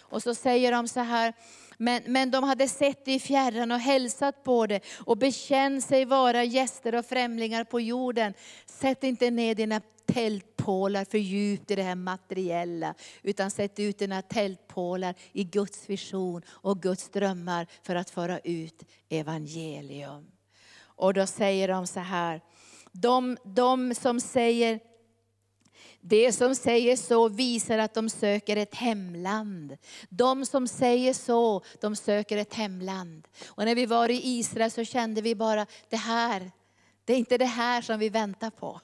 Och 0.00 0.22
så 0.22 0.34
säger 0.34 0.72
de 0.72 0.88
så 0.88 1.00
här, 1.00 1.32
men, 1.76 2.02
men 2.06 2.30
de 2.30 2.44
hade 2.44 2.68
sett 2.68 3.04
det 3.04 3.12
i 3.14 3.20
fjärran 3.20 3.72
och 3.72 3.78
hälsat 3.78 4.44
på 4.44 4.66
det 4.66 4.80
och 4.98 5.16
bekänt 5.16 5.84
sig 5.84 6.04
vara 6.04 6.44
gäster 6.44 6.94
och 6.94 7.06
främlingar 7.06 7.64
på 7.64 7.80
jorden. 7.80 8.34
Sätt 8.66 9.04
inte 9.04 9.30
ner 9.30 9.54
dina 9.54 9.80
tältpålar 10.06 11.04
för 11.04 11.18
djupt 11.18 11.70
i 11.70 11.76
det 11.76 11.82
här 11.82 11.94
materiella, 11.94 12.94
utan 13.22 13.50
sätt 13.50 13.78
ut 13.78 13.98
dina 13.98 14.22
tältpålar 14.22 15.14
i 15.32 15.44
Guds 15.44 15.90
vision 15.90 16.42
och 16.48 16.82
Guds 16.82 17.08
drömmar 17.08 17.66
för 17.82 17.94
att 17.94 18.10
föra 18.10 18.38
ut 18.38 18.82
evangelium. 19.08 20.26
Och 20.82 21.14
då 21.14 21.26
säger 21.26 21.68
de 21.68 21.86
så 21.86 22.00
här, 22.00 22.40
de, 22.92 23.36
de 23.44 23.94
som 23.94 24.20
säger 24.20 24.80
det 26.00 26.32
som 26.32 26.54
säger 26.54 26.96
så 26.96 27.28
visar 27.28 27.78
att 27.78 27.94
de 27.94 28.08
söker 28.08 28.56
ett 28.56 28.74
hemland. 28.74 29.76
De 30.08 30.46
som 30.46 30.68
säger 30.68 31.14
så, 31.14 31.62
de 31.80 31.96
söker 31.96 32.36
ett 32.36 32.54
hemland. 32.54 33.28
Och 33.46 33.64
när 33.64 33.74
vi 33.74 33.86
var 33.86 34.08
i 34.08 34.20
Israel 34.24 34.70
så 34.70 34.84
kände 34.84 35.20
vi 35.20 35.34
bara, 35.34 35.66
det 35.88 35.96
här, 35.96 36.50
det 37.04 37.12
är 37.12 37.16
inte 37.18 37.38
det 37.38 37.44
här 37.44 37.82
som 37.82 37.98
vi 37.98 38.08
väntar 38.08 38.50
på. 38.50 38.80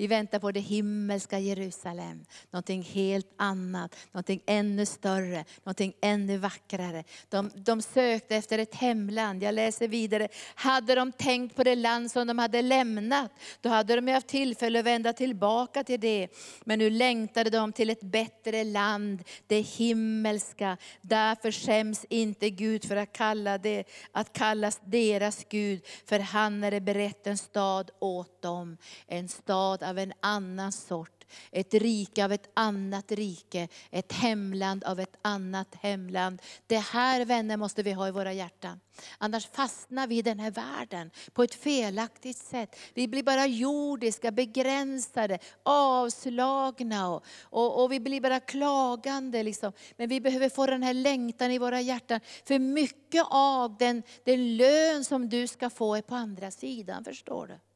Vi 0.00 0.06
väntar 0.06 0.38
på 0.38 0.52
det 0.52 0.60
himmelska 0.60 1.38
Jerusalem. 1.38 2.24
Någonting 2.50 2.82
helt 2.82 3.32
annat, 3.36 3.96
någonting 4.12 4.42
ännu 4.46 4.86
större, 4.86 5.44
någonting 5.64 5.92
ännu 6.00 6.36
vackrare. 6.36 7.04
De, 7.28 7.50
de 7.54 7.82
sökte 7.82 8.36
efter 8.36 8.58
ett 8.58 8.74
hemland. 8.74 9.42
Jag 9.42 9.54
läser 9.54 9.88
vidare. 9.88 10.28
Hade 10.54 10.94
de 10.94 11.12
tänkt 11.12 11.56
på 11.56 11.64
det 11.64 11.74
land 11.74 12.10
som 12.10 12.26
de 12.26 12.38
hade 12.38 12.62
lämnat, 12.62 13.30
då 13.60 13.68
hade 13.68 13.96
de 13.96 14.12
haft 14.12 14.26
tillfälle 14.26 14.78
att 14.78 14.84
vända 14.84 15.12
tillbaka 15.12 15.84
till 15.84 16.00
det. 16.00 16.28
Men 16.64 16.78
nu 16.78 16.90
längtade 16.90 17.50
de 17.50 17.72
till 17.72 17.90
ett 17.90 18.02
bättre 18.02 18.64
land, 18.64 19.22
det 19.46 19.60
himmelska. 19.60 20.76
Därför 21.00 21.52
skäms 21.52 22.04
inte 22.08 22.50
Gud 22.50 22.84
för 22.84 22.96
att, 22.96 23.12
kalla 23.12 23.58
det, 23.58 23.84
att 24.12 24.32
kallas 24.32 24.80
deras 24.84 25.44
Gud, 25.48 25.86
för 26.06 26.18
han 26.18 26.64
är 26.64 26.80
berett 26.80 27.26
en 27.26 27.38
stad 27.38 27.90
åt 27.98 28.42
dem. 28.42 28.76
En 29.06 29.28
stad 29.28 29.82
av 29.90 29.98
en 29.98 30.12
annan 30.20 30.72
sort. 30.72 31.20
Ett 31.50 31.74
rike 31.74 32.24
av 32.24 32.32
ett 32.32 32.50
annat 32.54 33.12
rike, 33.12 33.68
ett 33.90 34.12
hemland 34.12 34.84
av 34.84 35.00
ett 35.00 35.16
annat 35.22 35.74
hemland. 35.80 36.42
Det 36.66 36.78
här 36.78 37.24
vänner 37.24 37.56
måste 37.56 37.82
vi 37.82 37.92
ha 37.92 38.08
i 38.08 38.10
våra 38.10 38.32
hjärtan. 38.32 38.80
Annars 39.18 39.46
fastnar 39.46 40.06
vi 40.06 40.18
i 40.18 40.22
den 40.22 40.38
här 40.38 40.50
världen 40.50 41.10
på 41.32 41.42
ett 41.42 41.54
felaktigt 41.54 42.36
sätt. 42.36 42.76
Vi 42.94 43.08
blir 43.08 43.22
bara 43.22 43.46
jordiska, 43.46 44.30
begränsade, 44.30 45.38
avslagna 45.62 47.08
och, 47.08 47.24
och, 47.42 47.82
och 47.82 47.92
vi 47.92 48.00
blir 48.00 48.20
bara 48.20 48.40
klagande. 48.40 49.42
Liksom. 49.42 49.72
Men 49.96 50.08
vi 50.08 50.20
behöver 50.20 50.48
få 50.48 50.66
den 50.66 50.82
här 50.82 50.94
längtan 50.94 51.50
i 51.50 51.58
våra 51.58 51.80
hjärtan. 51.80 52.20
För 52.44 52.58
mycket 52.58 53.26
av 53.30 53.76
den, 53.76 54.02
den 54.24 54.56
lön 54.56 55.04
som 55.04 55.28
du 55.28 55.46
ska 55.46 55.70
få 55.70 55.94
är 55.94 56.02
på 56.02 56.14
andra 56.14 56.50
sidan, 56.50 57.04
förstår 57.04 57.46
du. 57.46 57.69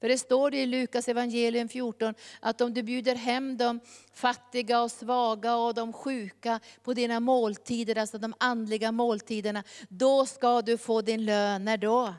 För 0.00 0.08
det 0.08 0.18
står 0.18 0.54
i 0.54 0.66
Lukas 0.66 1.08
evangelium 1.08 1.68
14 1.68 2.14
att 2.40 2.60
om 2.60 2.74
du 2.74 2.82
bjuder 2.82 3.14
hem 3.14 3.56
de 3.56 3.80
fattiga 4.14 4.82
och 4.82 4.90
svaga 4.90 5.56
och 5.56 5.74
de 5.74 5.92
sjuka 5.92 6.60
på 6.82 6.94
dina 6.94 7.20
måltider, 7.20 7.98
alltså 7.98 8.18
de 8.18 8.34
andliga 8.38 8.92
måltiderna, 8.92 9.64
då 9.88 10.26
ska 10.26 10.62
du 10.62 10.78
få 10.78 11.02
din 11.02 11.24
lön. 11.24 11.64
När 11.64 11.76
då? 11.76 12.14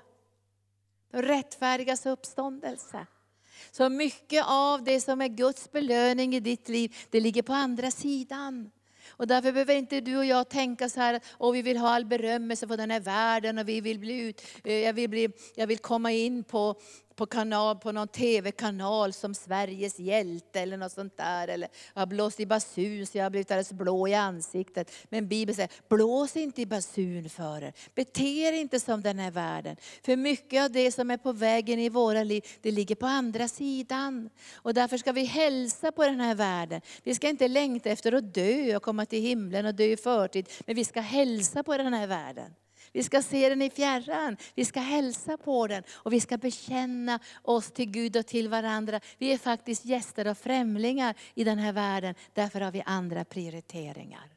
De 1.12 1.22
rättfärdigas 1.22 2.06
uppståndelse. 2.06 3.06
Så 3.72 3.90
mycket 3.90 4.46
av 4.48 4.84
det 4.84 5.02
som 5.02 5.22
är 5.22 5.28
Guds 5.28 5.72
belöning 5.72 6.36
i 6.36 6.40
ditt 6.40 6.70
liv, 6.70 6.96
det 7.10 7.20
ligger 7.20 7.42
på 7.42 7.54
andra 7.54 7.92
sidan. 7.92 8.72
Och 9.10 9.28
därför 9.28 9.52
behöver 9.52 9.76
inte 9.76 10.02
du 10.02 10.18
och 10.18 10.26
jag 10.26 10.50
tänka 10.50 10.90
så 10.90 11.00
här, 11.00 11.20
och 11.32 11.56
vi 11.56 11.62
vill 11.62 11.78
ha 11.78 11.90
all 11.90 12.06
berömmelse 12.06 12.68
för 12.68 12.78
den 12.78 12.92
här 12.92 13.00
världen 13.00 13.58
och 13.58 13.70
vi 13.70 13.82
vill 13.82 14.00
bli 14.00 14.20
ut, 14.20 14.42
eh, 14.64 14.74
jag 14.74 14.94
vill, 14.94 15.10
bli, 15.10 15.30
jag 15.56 15.68
vill 15.68 15.78
komma 15.78 16.12
in 16.12 16.44
på, 16.44 16.76
på, 17.16 17.26
kanal, 17.26 17.78
på 17.78 17.92
någon 17.92 18.08
tv-kanal 18.08 19.14
som 19.14 19.34
Sveriges 19.34 20.00
hjälte 20.00 20.60
eller 20.60 20.78
något 20.78 20.92
sånt 20.92 21.18
där. 21.18 21.48
Eller 21.48 21.70
jag 21.94 22.02
har 22.02 22.06
blåst 22.06 22.40
i 22.40 22.46
basun 22.46 23.06
så 23.06 23.18
jag 23.18 23.26
har 23.26 23.30
blivit 23.30 23.52
alldeles 23.52 23.72
blå 23.72 24.08
i 24.08 24.14
ansiktet. 24.14 24.92
Men 25.10 25.28
Bibeln 25.28 25.56
säger, 25.56 25.72
blås 25.90 26.36
inte 26.36 26.62
i 26.62 26.66
basun 26.66 27.30
för 27.30 27.64
er. 27.64 27.74
Bete 27.96 28.24
er 28.24 28.54
inte 28.54 28.80
som 28.80 29.02
den 29.02 29.20
här 29.20 29.32
världen. 29.32 29.76
För 30.04 30.16
mycket 30.16 30.64
av 30.64 30.72
det 30.72 30.92
som 30.92 31.12
är 31.12 31.18
på 31.18 31.32
vägen 31.32 31.80
i 31.80 31.90
våra 31.90 32.24
liv, 32.24 32.46
det 32.62 32.72
ligger 32.72 32.96
på 32.96 33.06
andra 33.06 33.48
sidan. 33.48 34.30
Och 34.54 34.74
därför 34.74 34.98
ska 34.98 35.12
vi 35.12 35.26
hälsa 35.26 35.92
på 35.92 36.04
den 36.04 36.20
här 36.20 36.36
världen. 36.36 36.82
Vi 37.04 37.16
ska 37.16 37.30
inte 37.30 37.48
längta 37.48 37.90
efter 37.90 38.12
att 38.12 38.34
dö 38.34 38.76
och 38.76 38.84
komma 38.84 39.06
till 39.06 39.22
himlen 39.22 39.66
och 39.66 39.76
dö 39.76 39.84
i 39.84 39.98
förtid. 39.98 40.50
Men 40.66 40.76
vi 40.76 40.86
ska 40.86 41.02
hälsa 41.02 41.64
på 41.64 41.78
den 41.78 41.94
här 41.94 42.08
världen. 42.08 42.54
Vi 42.92 43.04
ska 43.04 43.22
se 43.22 43.50
den 43.50 43.62
i 43.62 43.70
fjärran, 43.70 44.38
vi 44.56 44.66
ska 44.66 44.80
hälsa 44.80 45.38
på 45.38 45.68
den 45.68 45.84
och 45.92 46.14
vi 46.14 46.20
ska 46.20 46.38
bekänna 46.38 47.20
oss 47.42 47.72
till 47.72 47.92
Gud 47.92 48.18
och 48.18 48.28
till 48.28 48.50
varandra. 48.50 49.00
Vi 49.18 49.34
är 49.34 49.38
faktiskt 49.38 49.86
gäster 49.86 50.28
och 50.28 50.38
främlingar 50.38 51.16
i 51.34 51.44
den 51.44 51.60
här 51.60 51.74
världen, 51.74 52.16
därför 52.34 52.62
har 52.62 52.72
vi 52.72 52.84
andra 52.86 53.26
prioriteringar. 53.26 54.32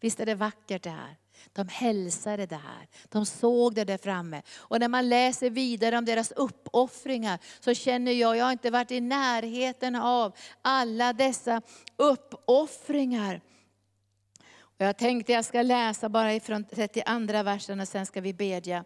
Visst 0.00 0.20
är 0.20 0.26
det 0.26 0.34
vackert 0.34 0.82
det 0.82 0.90
här? 0.90 1.16
De 1.52 1.68
hälsade 1.68 2.46
det 2.46 2.56
här. 2.56 2.88
De 3.08 3.26
såg 3.26 3.74
det 3.74 3.84
där 3.84 3.98
framme. 3.98 4.42
Och 4.56 4.80
när 4.80 4.88
man 4.88 5.08
läser 5.08 5.50
vidare 5.50 5.98
om 5.98 6.04
deras 6.04 6.32
uppoffringar 6.32 7.38
så 7.60 7.74
känner 7.74 8.12
jag, 8.12 8.36
jag 8.36 8.44
har 8.44 8.52
inte 8.52 8.70
varit 8.70 8.90
i 8.90 9.00
närheten 9.00 9.96
av 9.96 10.36
alla 10.62 11.12
dessa 11.12 11.62
uppoffringar 11.96 13.40
jag 14.84 14.98
tänkte 14.98 15.32
jag 15.32 15.44
ska 15.44 15.62
läsa 15.62 16.08
bara 16.08 16.34
ifrån 16.34 16.64
32 16.64 17.42
versen 17.42 17.80
och 17.80 17.88
sen 17.88 18.06
ska 18.06 18.20
vi 18.20 18.32
bedja. 18.32 18.84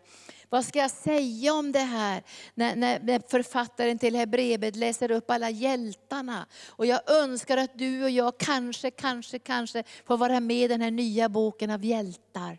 Vad 0.48 0.64
ska 0.64 0.78
jag 0.78 0.90
säga 0.90 1.54
om 1.54 1.72
det 1.72 1.78
här? 1.78 2.22
När, 2.54 2.76
när 2.76 3.30
författaren 3.30 3.98
till 3.98 4.16
Hebreerbrevet 4.16 4.76
läser 4.76 5.10
upp 5.10 5.30
alla 5.30 5.50
hjältarna. 5.50 6.46
Och 6.68 6.86
jag 6.86 7.10
önskar 7.10 7.56
att 7.56 7.78
du 7.78 8.04
och 8.04 8.10
jag 8.10 8.38
kanske, 8.38 8.90
kanske, 8.90 9.38
kanske 9.38 9.84
får 10.04 10.16
vara 10.16 10.40
med 10.40 10.56
i 10.56 10.68
den 10.68 10.80
här 10.80 10.90
nya 10.90 11.28
boken 11.28 11.70
av 11.70 11.84
hjältar. 11.84 12.58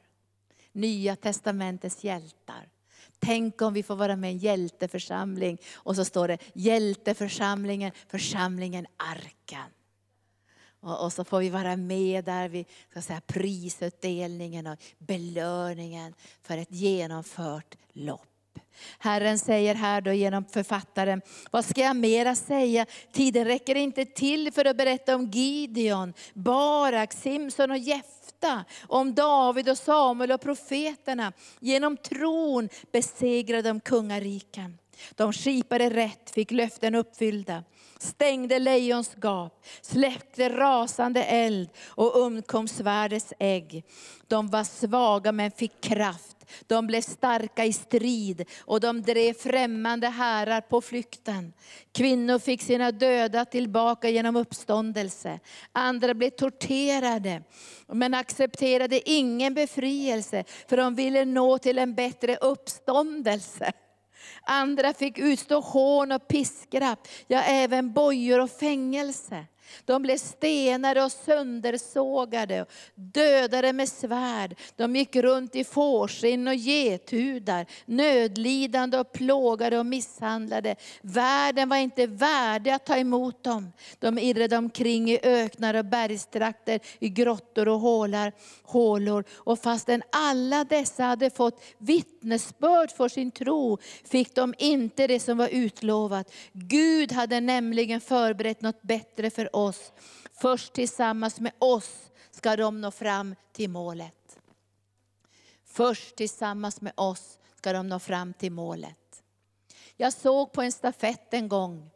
Nya 0.72 1.16
testamentets 1.16 2.04
hjältar. 2.04 2.70
Tänk 3.20 3.62
om 3.62 3.74
vi 3.74 3.84
får 3.84 3.96
vara 3.96 4.16
med 4.16 4.32
i 4.32 4.34
en 4.34 4.40
hjälteförsamling. 4.40 5.58
Och 5.74 5.96
så 5.96 6.06
står 6.06 6.28
det 6.28 6.38
hjälteförsamlingen, 6.54 7.92
församlingen 8.08 8.88
Arken. 8.98 9.81
Och, 10.82 11.04
och, 11.04 11.14
så 11.14 11.24
får 11.24 11.40
vi 11.40 11.50
vara 11.50 11.76
med 11.76 12.24
där 12.24 12.50
vid 12.50 12.66
ska 12.90 13.02
säga, 13.02 13.22
prisutdelningen 13.22 14.68
och 14.68 14.78
belöningen 14.98 16.14
för 16.42 16.58
ett 16.58 16.72
genomfört 16.72 17.76
lopp. 17.94 18.28
Herren 19.00 19.40
säger 19.40 19.76
här 19.76 20.02
då 20.02 20.12
genom 20.12 20.46
författaren, 20.46 21.22
vad 21.52 21.66
ska 21.66 21.82
jag 21.82 21.96
mera 21.96 22.36
säga? 22.36 22.86
Tiden 23.12 23.46
räcker 23.46 23.76
inte 23.76 24.06
till 24.06 24.52
för 24.52 24.66
att 24.66 24.78
berätta 24.78 25.16
om 25.16 25.30
Gideon, 25.30 26.14
Barak, 26.34 27.14
Simson 27.14 27.72
och 27.72 27.78
Jefta, 27.78 28.66
om 28.88 29.14
David 29.14 29.70
och 29.70 29.78
Samuel 29.78 30.32
och 30.32 30.42
profeterna. 30.42 31.34
Genom 31.60 31.98
tron 31.98 32.70
besegrade 32.92 33.70
de 33.70 33.80
kungariken. 33.80 34.78
De 35.16 35.34
skipade 35.34 35.90
rätt, 35.90 36.30
fick 36.30 36.52
löften 36.52 36.96
uppfyllda 36.96 37.64
stängde 38.02 38.60
lejons 38.60 39.16
gap, 39.22 39.66
släckte 39.82 40.50
rasande 40.50 41.24
eld 41.24 41.70
och 41.88 42.20
undkom 42.20 42.68
svärdets 42.68 43.34
ägg. 43.40 43.84
De 44.28 44.48
var 44.48 44.64
svaga 44.64 45.32
men 45.32 45.52
fick 45.52 45.82
kraft. 45.82 46.38
De 46.68 46.88
blev 46.88 47.02
starka 47.02 47.66
i 47.66 47.74
strid 47.74 48.46
och 48.60 48.80
de 48.80 49.02
drev 49.02 49.34
främmande 49.34 50.08
härar 50.08 50.62
på 50.62 50.82
flykten. 50.82 51.54
Kvinnor 51.92 52.40
fick 52.40 52.62
sina 52.62 52.92
döda 52.92 53.46
tillbaka 53.46 54.10
genom 54.10 54.36
uppståndelse. 54.36 55.40
Andra 55.72 56.14
blev 56.14 56.30
torterade 56.30 57.44
men 57.88 58.14
accepterade 58.14 59.10
ingen 59.10 59.54
befrielse 59.54 60.44
för 60.68 60.78
de 60.78 60.96
ville 60.96 61.26
nå 61.26 61.58
till 61.58 61.78
en 61.78 61.96
bättre 61.96 62.36
uppståndelse. 62.36 63.74
Andra 64.44 64.94
fick 64.94 65.18
utstå 65.18 65.60
hån 65.60 66.12
och 66.12 66.28
piskrapp, 66.28 67.08
ja 67.28 67.42
även 67.42 67.94
bojor 67.94 68.40
och 68.40 68.52
fängelse. 68.52 69.46
De 69.86 70.02
blev 70.02 70.18
stenade 70.18 71.04
och 71.04 71.12
söndersågade, 71.12 72.66
dödade 72.96 73.74
med 73.74 73.90
svärd. 73.90 74.56
De 74.76 74.96
gick 74.96 75.16
runt 75.16 75.56
i 75.56 75.64
fårskinn 75.64 76.48
och 76.48 76.56
gethudar, 76.56 77.66
nödlidande 77.86 78.98
och 78.98 79.12
plågade 79.12 79.80
och 79.80 79.86
misshandlade. 79.86 80.76
Världen 81.02 81.70
var 81.70 81.78
inte 81.78 82.08
värdig 82.08 82.72
att 82.72 82.86
ta 82.86 82.98
emot 82.98 83.44
dem. 83.44 83.72
De 84.00 84.20
irrade 84.20 84.58
omkring 84.58 85.12
i 85.12 85.20
öknar 85.24 85.74
och 85.74 85.86
bergstrakter, 85.86 86.80
i 87.00 87.10
grottor 87.10 87.68
och 87.68 87.80
hålar, 87.80 88.34
hålor. 88.64 89.24
Och 89.32 89.60
fastän 89.60 90.04
alla 90.12 90.64
dessa 90.64 91.04
hade 91.04 91.30
fått 91.30 91.64
vittnesbörd 91.78 92.92
för 92.92 93.10
sin 93.10 93.32
tro, 93.32 93.78
fick 94.06 94.36
de 94.36 94.54
inte 94.58 95.08
det 95.08 95.20
som 95.20 95.38
var 95.38 95.48
utlovat. 95.48 96.34
Gud 96.54 97.12
hade 97.12 97.40
nämligen 97.40 98.02
förberett 98.02 98.62
något 98.62 98.82
bättre 98.82 99.30
för 99.30 99.56
oss 99.56 99.61
oss. 99.66 99.92
Först 100.34 100.74
tillsammans 100.74 101.40
med 101.40 101.52
oss 101.60 102.12
ska 102.32 102.56
de 102.56 102.82
nå 102.82 102.92
fram 102.92 103.36
till 103.54 103.70
målet. 103.70 104.40
Först 105.66 106.16
tillsammans 106.16 106.82
med 106.82 106.94
oss 106.96 107.40
ska 107.56 107.74
de 107.74 107.88
nå 107.88 108.00
fram 108.00 108.34
till 108.34 108.52
målet. 108.52 109.24
Jag 109.98 110.14
såg 110.14 110.52
på 110.52 110.62
en 110.62 110.72
stafett 110.72 111.34
en 111.34 111.48
gång 111.48 111.90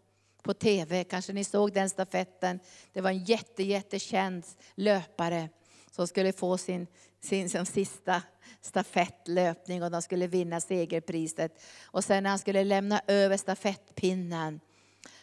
på 0.43 0.53
TV, 0.53 1.03
kanske 1.03 1.33
ni 1.33 1.43
såg 1.43 1.73
den 1.73 1.89
stafetten. 1.89 2.59
Det 2.93 3.01
var 3.01 3.09
en 3.09 3.23
jätte, 3.23 3.63
jättekänd 3.63 4.45
löpare 4.75 5.49
som 5.91 6.07
skulle 6.07 6.33
få 6.33 6.57
sin, 6.57 6.87
sin, 7.21 7.49
sin 7.49 7.65
sista 7.65 8.21
stafettlöpning 8.61 9.83
och 9.83 9.91
de 9.91 10.01
skulle 10.01 10.27
vinna 10.27 10.61
segerpriset. 10.61 11.63
Och 11.85 12.03
sen 12.03 12.23
när 12.23 12.29
han 12.29 12.39
skulle 12.39 12.63
lämna 12.63 13.01
över 13.07 13.37
stafettpinnen 13.37 14.59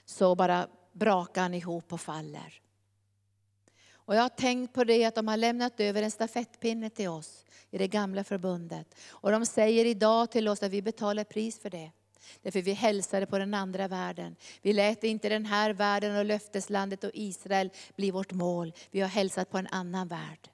så 0.05 0.35
bara 0.35 0.69
brakar 0.93 1.43
han 1.43 1.55
ihop 1.55 1.93
och 1.93 2.01
faller. 2.01 2.61
Och 4.05 4.15
jag 4.15 4.23
har 4.23 4.29
tänkt 4.29 4.75
på 4.75 4.85
det 4.85 5.05
att 5.05 5.15
de 5.15 5.29
har 5.29 5.37
lämnat 5.37 5.81
över 5.81 6.03
en 6.03 6.11
stafettpinne 6.11 6.91
till 6.91 7.09
oss 7.09 7.45
i 7.71 7.79
det 7.79 7.89
gamla 7.89 8.25
förbundet. 8.25 8.95
Och 9.09 9.31
de 9.31 9.47
säger 9.47 9.85
idag 9.85 10.31
till 10.31 10.49
oss 10.49 10.63
att 10.63 10.71
vi 10.71 10.83
betalar 10.83 11.25
pris 11.25 11.59
för 11.59 11.71
det. 11.71 11.91
Därför 12.43 12.63
vi 12.63 12.73
hälsade 12.73 13.27
på 13.27 13.39
den 13.39 13.55
andra 13.55 13.89
världen. 13.89 14.37
Vi 14.63 14.73
lät 14.73 15.05
inte 15.05 15.29
den 15.29 15.47
här 15.47 15.71
världen 15.71 16.17
och 16.17 16.25
löfteslandet 16.25 17.05
och 17.05 17.11
Israel 17.15 17.71
bli 17.97 18.11
vårt 18.11 18.33
mål. 18.33 18.73
Vi 18.91 19.01
har 19.01 19.09
hälsat 19.09 19.51
på 19.51 19.59
en 19.59 19.67
annan 19.67 20.09
värld. 20.09 20.49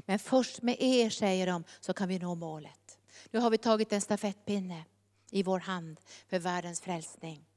Men 0.00 0.18
först 0.18 0.62
med 0.62 0.76
er, 0.78 1.10
säger 1.10 1.46
de, 1.46 1.64
så 1.80 1.92
kan 1.92 2.08
vi 2.08 2.18
nå 2.18 2.34
målet. 2.34 2.98
Nu 3.30 3.38
har 3.38 3.50
vi 3.50 3.58
tagit 3.58 3.92
en 3.92 4.00
stafettpinne 4.00 4.84
i 5.30 5.42
vår 5.42 5.58
hand 5.58 6.00
för 6.28 6.38
världens 6.38 6.80
frälsning. 6.80 7.47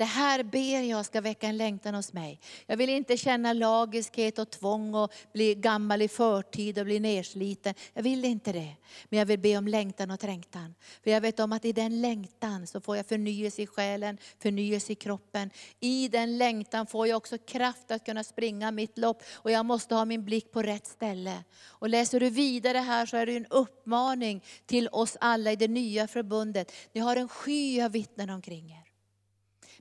Det 0.00 0.04
här 0.06 0.42
ber 0.42 0.80
jag 0.80 1.06
ska 1.06 1.20
väcka 1.20 1.46
en 1.46 1.56
längtan 1.56 1.94
hos 1.94 2.12
mig. 2.12 2.40
Jag 2.66 2.76
vill 2.76 2.90
inte 2.90 3.16
känna 3.16 3.52
lagiskhet 3.52 4.38
och 4.38 4.50
tvång 4.50 4.94
och 4.94 5.12
bli 5.32 5.54
gammal 5.54 6.02
i 6.02 6.08
förtid 6.08 6.78
och 6.78 6.84
bli 6.84 7.00
nersliten. 7.00 7.74
Jag 7.94 8.02
vill 8.02 8.24
inte 8.24 8.52
det. 8.52 8.76
Men 9.08 9.18
jag 9.18 9.26
vill 9.26 9.38
be 9.38 9.56
om 9.56 9.68
längtan 9.68 10.10
och 10.10 10.20
trängtan. 10.20 10.74
För 11.04 11.10
jag 11.10 11.20
vet 11.20 11.40
om 11.40 11.52
att 11.52 11.64
i 11.64 11.72
den 11.72 12.00
längtan 12.00 12.66
så 12.66 12.80
får 12.80 12.96
jag 12.96 13.06
förnyelse 13.06 13.62
i 13.62 13.66
själen, 13.66 14.18
förnyelse 14.38 14.92
i 14.92 14.94
kroppen. 14.94 15.50
I 15.80 16.08
den 16.08 16.38
längtan 16.38 16.86
får 16.86 17.06
jag 17.06 17.16
också 17.16 17.38
kraft 17.38 17.90
att 17.90 18.04
kunna 18.04 18.24
springa 18.24 18.70
mitt 18.70 18.98
lopp. 18.98 19.22
Och 19.32 19.50
jag 19.50 19.66
måste 19.66 19.94
ha 19.94 20.04
min 20.04 20.24
blick 20.24 20.52
på 20.52 20.62
rätt 20.62 20.86
ställe. 20.86 21.44
Och 21.66 21.88
läser 21.88 22.20
du 22.20 22.30
vidare 22.30 22.78
här 22.78 23.06
så 23.06 23.16
är 23.16 23.26
det 23.26 23.36
en 23.36 23.46
uppmaning 23.46 24.44
till 24.66 24.88
oss 24.92 25.16
alla 25.20 25.52
i 25.52 25.56
det 25.56 25.68
nya 25.68 26.08
förbundet. 26.08 26.72
Ni 26.92 27.00
har 27.00 27.16
en 27.16 27.28
sky 27.28 27.80
av 27.80 27.92
vittnen 27.92 28.30
omkring 28.30 28.70
er. 28.70 28.89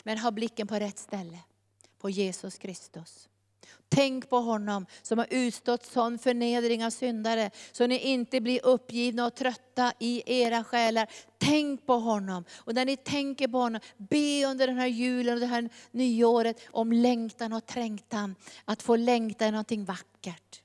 Men 0.04 0.18
ha 0.18 0.32
blicken 0.32 0.68
på 0.68 0.76
rätt 0.76 1.00
ställe, 1.00 1.40
på 2.00 2.10
Jesus 2.10 2.58
Kristus. 2.58 3.30
Tänk 3.90 4.30
på 4.30 4.38
honom 4.38 4.86
som 5.02 5.18
har 5.18 5.28
utstått 5.30 5.86
sån 5.86 6.20
förnedring 6.20 6.86
av 6.86 6.90
syndare, 6.90 7.52
så 7.72 7.88
ni 7.88 8.00
inte 8.00 8.42
blir 8.42 8.66
uppgivna 8.66 9.26
och 9.26 9.36
trötta 9.36 9.94
i 10.00 10.42
era 10.42 10.64
själar. 10.64 11.08
Tänk 11.38 11.86
på 11.86 11.94
honom. 11.94 12.46
Och 12.52 12.76
när 12.76 12.86
ni 12.86 12.98
tänker 12.98 13.48
på 13.48 13.58
honom, 13.58 13.82
be 13.98 14.46
under 14.46 14.68
den 14.68 14.78
här 14.78 14.88
julen 14.88 15.34
och 15.34 15.40
det 15.40 15.46
här 15.46 15.70
nyåret 15.92 16.62
om 16.72 16.92
längtan 16.92 17.54
och 17.54 17.66
trängtan. 17.66 18.36
Att 18.66 18.82
få 18.82 18.96
längta 18.96 19.46
är 19.46 19.52
någonting 19.52 19.86
vackert. 19.86 20.62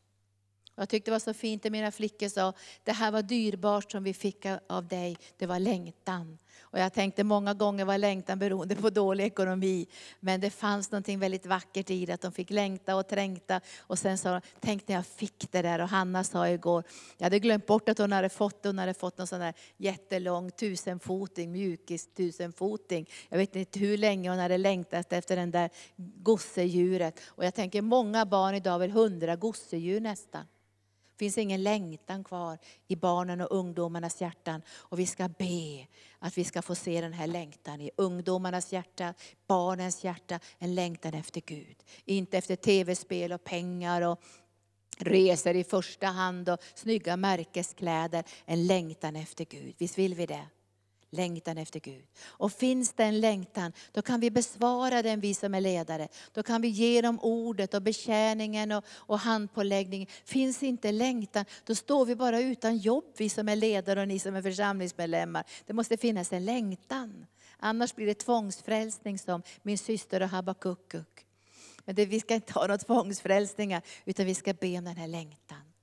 Jag 0.77 0.89
tyckte 0.89 1.11
det 1.11 1.13
var 1.13 1.19
så 1.19 1.35
fint 1.35 1.65
när 1.65 1.71
mina 1.71 1.93
flickor 1.93 2.29
sa, 2.29 2.53
det 2.85 2.93
här 2.93 3.11
var 3.11 3.23
dyrbart 3.23 3.93
som 3.93 4.05
vi 4.05 4.15
fick 4.15 4.47
av 4.69 4.89
dig, 4.89 5.17
det 5.37 5.47
var 5.47 5.59
längtan. 5.59 6.39
Och 6.61 6.79
jag 6.79 6.93
tänkte 6.93 7.25
många 7.25 7.55
gånger 7.55 7.85
var 7.85 7.99
längtan 7.99 8.39
beroende 8.39 8.77
på 8.77 8.91
dålig 8.91 9.25
ekonomi. 9.25 9.87
Men 10.21 10.41
det 10.41 10.51
fanns 10.51 10.91
något 10.91 11.09
väldigt 11.09 11.47
vackert 11.47 11.91
i 11.91 12.07
det, 12.07 12.13
att 12.13 12.21
de 12.21 12.33
fick 12.33 12.51
längta 12.51 12.97
och 12.97 13.09
trängta. 13.09 13.61
Och 13.81 13.99
sen 13.99 14.19
sa 14.19 14.33
de, 14.33 14.41
tänk 14.61 14.89
när 14.89 14.95
jag 14.95 15.07
fick 15.07 15.53
det 15.53 15.63
där. 15.63 15.79
Och 15.79 15.89
Hanna 15.89 16.25
sa 16.25 16.49
igår, 16.49 16.85
jag 17.19 17.25
hade 17.25 17.39
glömt 17.39 17.67
bort 17.67 17.89
att 17.89 17.99
hon 17.99 18.13
hade 18.13 18.29
fått 18.29 18.63
det. 18.63 18.69
Hon 18.69 18.79
hade 18.79 18.95
fått 18.95 19.19
någon 19.19 19.27
sån 19.27 19.41
där 19.41 19.55
jättelång 19.77 20.51
tusenfoting, 20.51 21.53
mjukis 21.53 22.15
tusenfoting. 22.15 23.11
Jag 23.29 23.39
vet 23.39 23.57
inte 23.57 23.79
hur 23.79 23.99
länge 23.99 24.31
hon 24.31 24.39
hade 24.39 24.59
längtat 24.59 25.13
efter 25.13 25.37
den 25.37 25.51
där 25.51 25.71
gosedjuret. 25.97 27.21
Och 27.27 27.45
jag 27.45 27.55
tänker 27.55 27.83
många 27.83 28.27
barn 28.27 28.55
idag 28.55 28.79
vill 28.79 28.91
hundra 28.91 29.37
gosedjur 29.37 30.01
nästan. 30.01 30.45
Det 31.17 31.25
finns 31.25 31.39
ingen 31.39 31.63
längtan 31.63 32.25
kvar 32.25 32.59
i 32.89 32.97
barnen 32.97 33.41
och 33.41 33.57
ungdomarnas 33.57 34.21
hjärtan. 34.21 34.63
Och 34.71 34.99
vi 34.99 35.07
ska 35.07 35.29
be 35.29 35.87
att 36.19 36.39
vi 36.39 36.45
ska 36.45 36.63
få 36.63 36.75
se 36.75 37.01
den 37.01 37.13
här 37.13 37.27
längtan 37.27 37.81
i 37.81 37.91
ungdomarnas 37.97 38.73
hjärta, 38.73 39.15
barnens 39.47 40.05
hjärta. 40.05 40.41
En 40.59 40.75
längtan 40.75 41.15
efter 41.15 41.41
Gud. 41.41 41.77
Inte 42.05 42.39
efter 42.39 42.57
tv-spel 42.57 43.33
och 43.33 43.45
pengar 43.45 44.03
och 44.03 44.21
resor 44.99 45.57
i 45.57 45.65
första 45.65 46.07
hand 46.07 46.49
och 46.49 46.59
snygga 46.75 47.17
märkeskläder. 47.17 48.25
En 48.45 48.67
längtan 48.67 49.17
efter 49.17 49.45
Gud. 49.45 49.75
Visst 49.79 49.99
vill 49.99 50.15
vi 50.15 50.27
det? 50.27 50.47
Längtan 51.15 51.59
efter 51.59 51.81
Gud. 51.81 52.05
Och 52.25 52.53
finns 52.53 52.93
det 52.93 53.05
en 53.05 53.21
längtan, 53.21 53.73
då 53.93 54.03
kan 54.03 54.21
vi 54.21 54.31
besvara 54.31 55.03
den 55.03 55.21
vi 55.21 55.35
som 55.35 55.55
är 55.55 55.61
ledare. 55.61 56.09
Då 56.33 56.43
kan 56.43 56.63
vi 56.63 56.69
ge 56.69 57.01
dem 57.01 57.19
ordet 57.23 57.75
och 57.75 57.83
betjäningen 57.83 58.73
och, 58.73 58.85
och 58.89 59.19
handpåläggningen. 59.19 60.09
Finns 60.25 60.63
inte 60.63 60.93
längtan, 60.93 61.45
då 61.65 61.75
står 61.75 62.07
vi 62.07 62.17
bara 62.17 62.41
utan 62.41 62.77
jobb 62.77 63.05
vi 63.17 63.29
som 63.29 63.49
är 63.49 63.57
ledare 63.57 64.01
och 64.01 64.09
ni 64.09 64.19
som 64.19 64.35
är 64.35 64.43
församlingsmedlemmar. 64.43 65.45
Det 65.67 65.73
måste 65.73 65.97
finnas 65.97 66.33
en 66.33 66.45
längtan. 66.45 67.27
Annars 67.59 67.95
blir 67.95 68.07
det 68.07 68.15
tvångsfrälsning 68.15 69.19
som 69.19 69.43
min 69.63 69.79
syster 69.79 70.23
och 70.23 70.29
Habakukuk. 70.29 71.27
Men 71.85 71.95
det, 71.95 72.07
vi 72.07 72.21
ska 72.21 72.35
inte 72.35 72.53
ha 72.53 72.61
några 72.61 72.79
tvångsfrälsningar, 72.79 73.83
utan 74.05 74.27
vi 74.27 74.35
ska 74.35 74.53
be 74.53 74.79
om 74.79 74.85
den 74.85 74.97
här 74.97 75.09
längtan. 75.09 75.74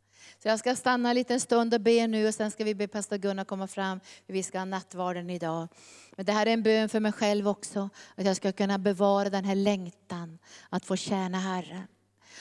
Så 0.42 0.48
jag 0.48 0.60
ska 0.60 0.76
stanna 0.76 1.10
en 1.10 1.16
liten 1.16 1.40
stund 1.40 1.74
och 1.74 1.82
be 1.82 2.08
nu 2.08 2.28
och 2.28 2.34
sen 2.34 2.52
ska 2.52 2.64
vi 2.64 2.76
be 2.76 2.88
pastor 2.88 3.18
Gunnar 3.18 3.44
komma 3.44 3.68
fram. 3.68 4.00
Vi 4.28 4.44
ska 4.44 4.58
ha 4.58 4.66
nattvarden 4.66 5.30
idag. 5.30 5.68
Men 6.16 6.26
det 6.26 6.32
här 6.32 6.46
är 6.46 6.54
en 6.54 6.64
bön 6.64 6.90
för 6.90 7.00
mig 7.00 7.12
själv 7.12 7.48
också. 7.48 7.90
Att 8.16 8.26
jag 8.26 8.36
ska 8.36 8.52
kunna 8.52 8.78
bevara 8.78 9.30
den 9.30 9.46
här 9.46 9.56
längtan 9.56 10.40
att 10.70 10.86
få 10.86 10.96
tjäna 10.96 11.40
Herren. 11.40 11.88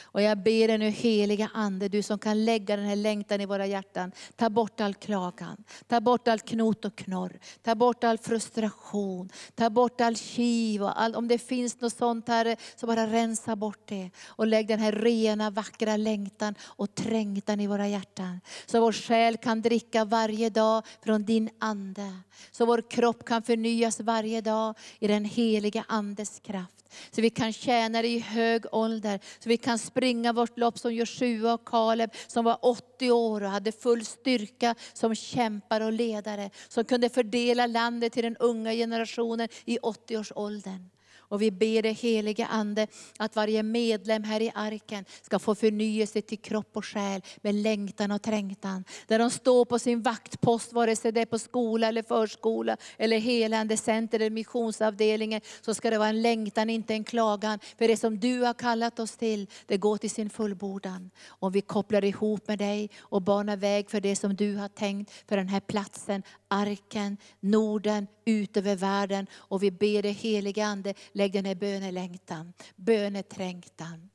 Och 0.03 0.23
jag 0.23 0.39
ber 0.39 0.69
dig 0.69 0.79
nu 0.79 0.89
heliga 0.89 1.51
Ande, 1.55 1.89
du 1.89 2.03
som 2.03 2.19
kan 2.19 2.45
lägga 2.45 2.77
den 2.77 2.87
här 2.87 2.97
längtan 2.97 3.41
i 3.41 3.47
våra 3.47 3.67
hjärtan. 3.67 4.13
Ta 4.37 4.51
bort 4.51 4.81
all 4.81 4.95
klagan, 4.95 5.65
ta 5.87 6.01
bort 6.01 6.29
all 6.29 6.41
knot 6.41 6.85
och 6.85 6.97
knorr, 6.97 7.39
ta 7.63 7.75
bort 7.75 8.05
all 8.05 8.19
frustration, 8.19 9.31
ta 9.55 9.71
bort 9.71 10.01
all 10.01 10.17
kiv 10.17 10.83
och 10.83 11.01
all, 11.01 11.15
om 11.15 11.29
det 11.29 11.39
finns 11.39 11.81
något 11.81 11.97
sånt 11.97 12.29
här, 12.29 12.57
så 12.77 12.87
bara 12.87 13.07
rensa 13.07 13.57
bort 13.57 13.89
det. 13.89 14.11
Och 14.27 14.47
lägg 14.47 14.69
den 14.69 14.81
här 14.81 14.93
rena, 14.93 15.51
vackra 15.51 15.97
längtan 15.97 16.55
och 16.63 16.95
trängtan 16.95 17.61
i 17.61 17.67
våra 17.67 17.89
hjärtan. 17.89 18.41
Så 18.67 18.81
vår 18.81 18.93
själ 18.93 19.37
kan 19.37 19.63
dricka 19.63 20.05
varje 20.05 20.51
dag 20.51 20.87
från 21.05 21.25
din 21.25 21.51
Ande. 21.59 22.13
Så 22.51 22.67
vår 22.67 22.91
kropp 22.91 23.25
kan 23.25 23.43
förnyas 23.43 24.01
varje 24.01 24.41
dag 24.41 24.75
i 24.99 25.07
den 25.07 25.25
heliga 25.25 25.85
Andes 25.89 26.41
kraft. 26.41 26.81
Så 27.11 27.21
vi 27.21 27.31
kan 27.31 27.53
tjäna 27.53 28.03
dig 28.03 28.15
i 28.15 28.19
hög 28.19 28.65
ålder. 28.73 29.21
Så 29.39 29.49
vi 29.49 29.57
kan 29.57 29.79
springa 29.91 30.33
vårt 30.33 30.59
lopp 30.59 30.79
som 30.79 30.95
Joshua 30.95 31.55
och 31.55 31.65
Kaleb 31.65 32.11
som 32.27 32.45
var 32.45 32.59
80 32.63 33.11
år 33.11 33.43
och 33.43 33.51
hade 33.51 33.73
full 33.73 34.05
styrka 34.05 34.75
som 34.93 35.15
kämpar 35.15 35.81
och 35.81 35.93
ledare. 35.93 36.51
Som 36.69 36.85
kunde 36.85 37.09
fördela 37.09 37.67
landet 37.67 38.13
till 38.13 38.23
den 38.23 38.37
unga 38.37 38.73
generationen 38.73 39.49
i 39.65 39.79
80-årsåldern. 39.79 40.91
Och 41.31 41.43
vi 41.43 41.51
ber 41.51 41.83
dig 41.83 41.93
helige 41.93 42.47
Ande 42.47 42.87
att 43.19 43.37
varje 43.37 43.63
medlem 43.63 44.25
här 44.25 44.43
i 44.43 44.53
arken 44.55 45.05
ska 45.23 45.39
få 45.39 45.55
förnyelse 45.55 46.23
till 46.23 46.39
kropp 46.39 46.77
och 46.77 46.85
själ 46.85 47.23
med 47.37 47.55
längtan 47.55 48.11
och 48.11 48.23
trängtan. 48.23 48.85
Där 49.07 49.19
de 49.19 49.31
står 49.31 49.65
på 49.65 49.79
sin 49.79 50.03
vaktpost, 50.03 50.73
vare 50.73 50.97
sig 50.97 51.13
det 51.13 51.21
är 51.21 51.27
på 51.27 51.39
skola 51.39 51.89
eller 51.89 52.03
förskola 52.03 52.77
eller 52.99 53.19
helande 53.19 53.77
center 53.77 54.21
eller 54.21 54.31
missionsavdelningen, 54.31 55.41
så 55.61 55.75
ska 55.75 55.91
det 55.91 55.99
vara 55.99 56.09
en 56.09 56.23
längtan, 56.23 56.71
inte 56.71 56.95
en 56.95 57.05
klagan. 57.05 57.59
För 57.79 57.89
det 57.89 57.97
som 57.97 58.21
du 58.21 58.41
har 58.41 58.55
kallat 58.55 58.99
oss 58.99 59.17
till, 59.17 59.47
det 59.67 59.77
går 59.77 59.97
till 59.97 60.11
sin 60.11 60.31
fullbordan. 60.31 61.11
Om 61.29 61.53
vi 61.53 61.61
kopplar 61.61 62.05
ihop 62.05 62.49
med 62.49 62.59
dig 62.59 62.91
och 63.01 63.23
banar 63.23 63.57
väg 63.57 63.91
för 63.91 64.01
det 64.01 64.17
som 64.17 64.35
du 64.37 64.57
har 64.57 64.69
tänkt 64.69 65.13
för 65.29 65.37
den 65.37 65.49
här 65.49 65.61
platsen, 65.61 66.23
arken, 66.49 67.17
Norden, 67.41 68.07
ut 68.31 68.57
över 68.57 68.77
världen. 68.77 69.27
Och 69.35 69.63
vi 69.63 69.71
ber 69.71 70.03
dig 70.03 70.13
Helige 70.13 70.67
Ande, 70.67 70.95
lägg 71.13 71.33
den 71.33 71.45
här 71.45 71.55
bönelängtan, 71.55 72.53
böneträngtan. 72.77 74.10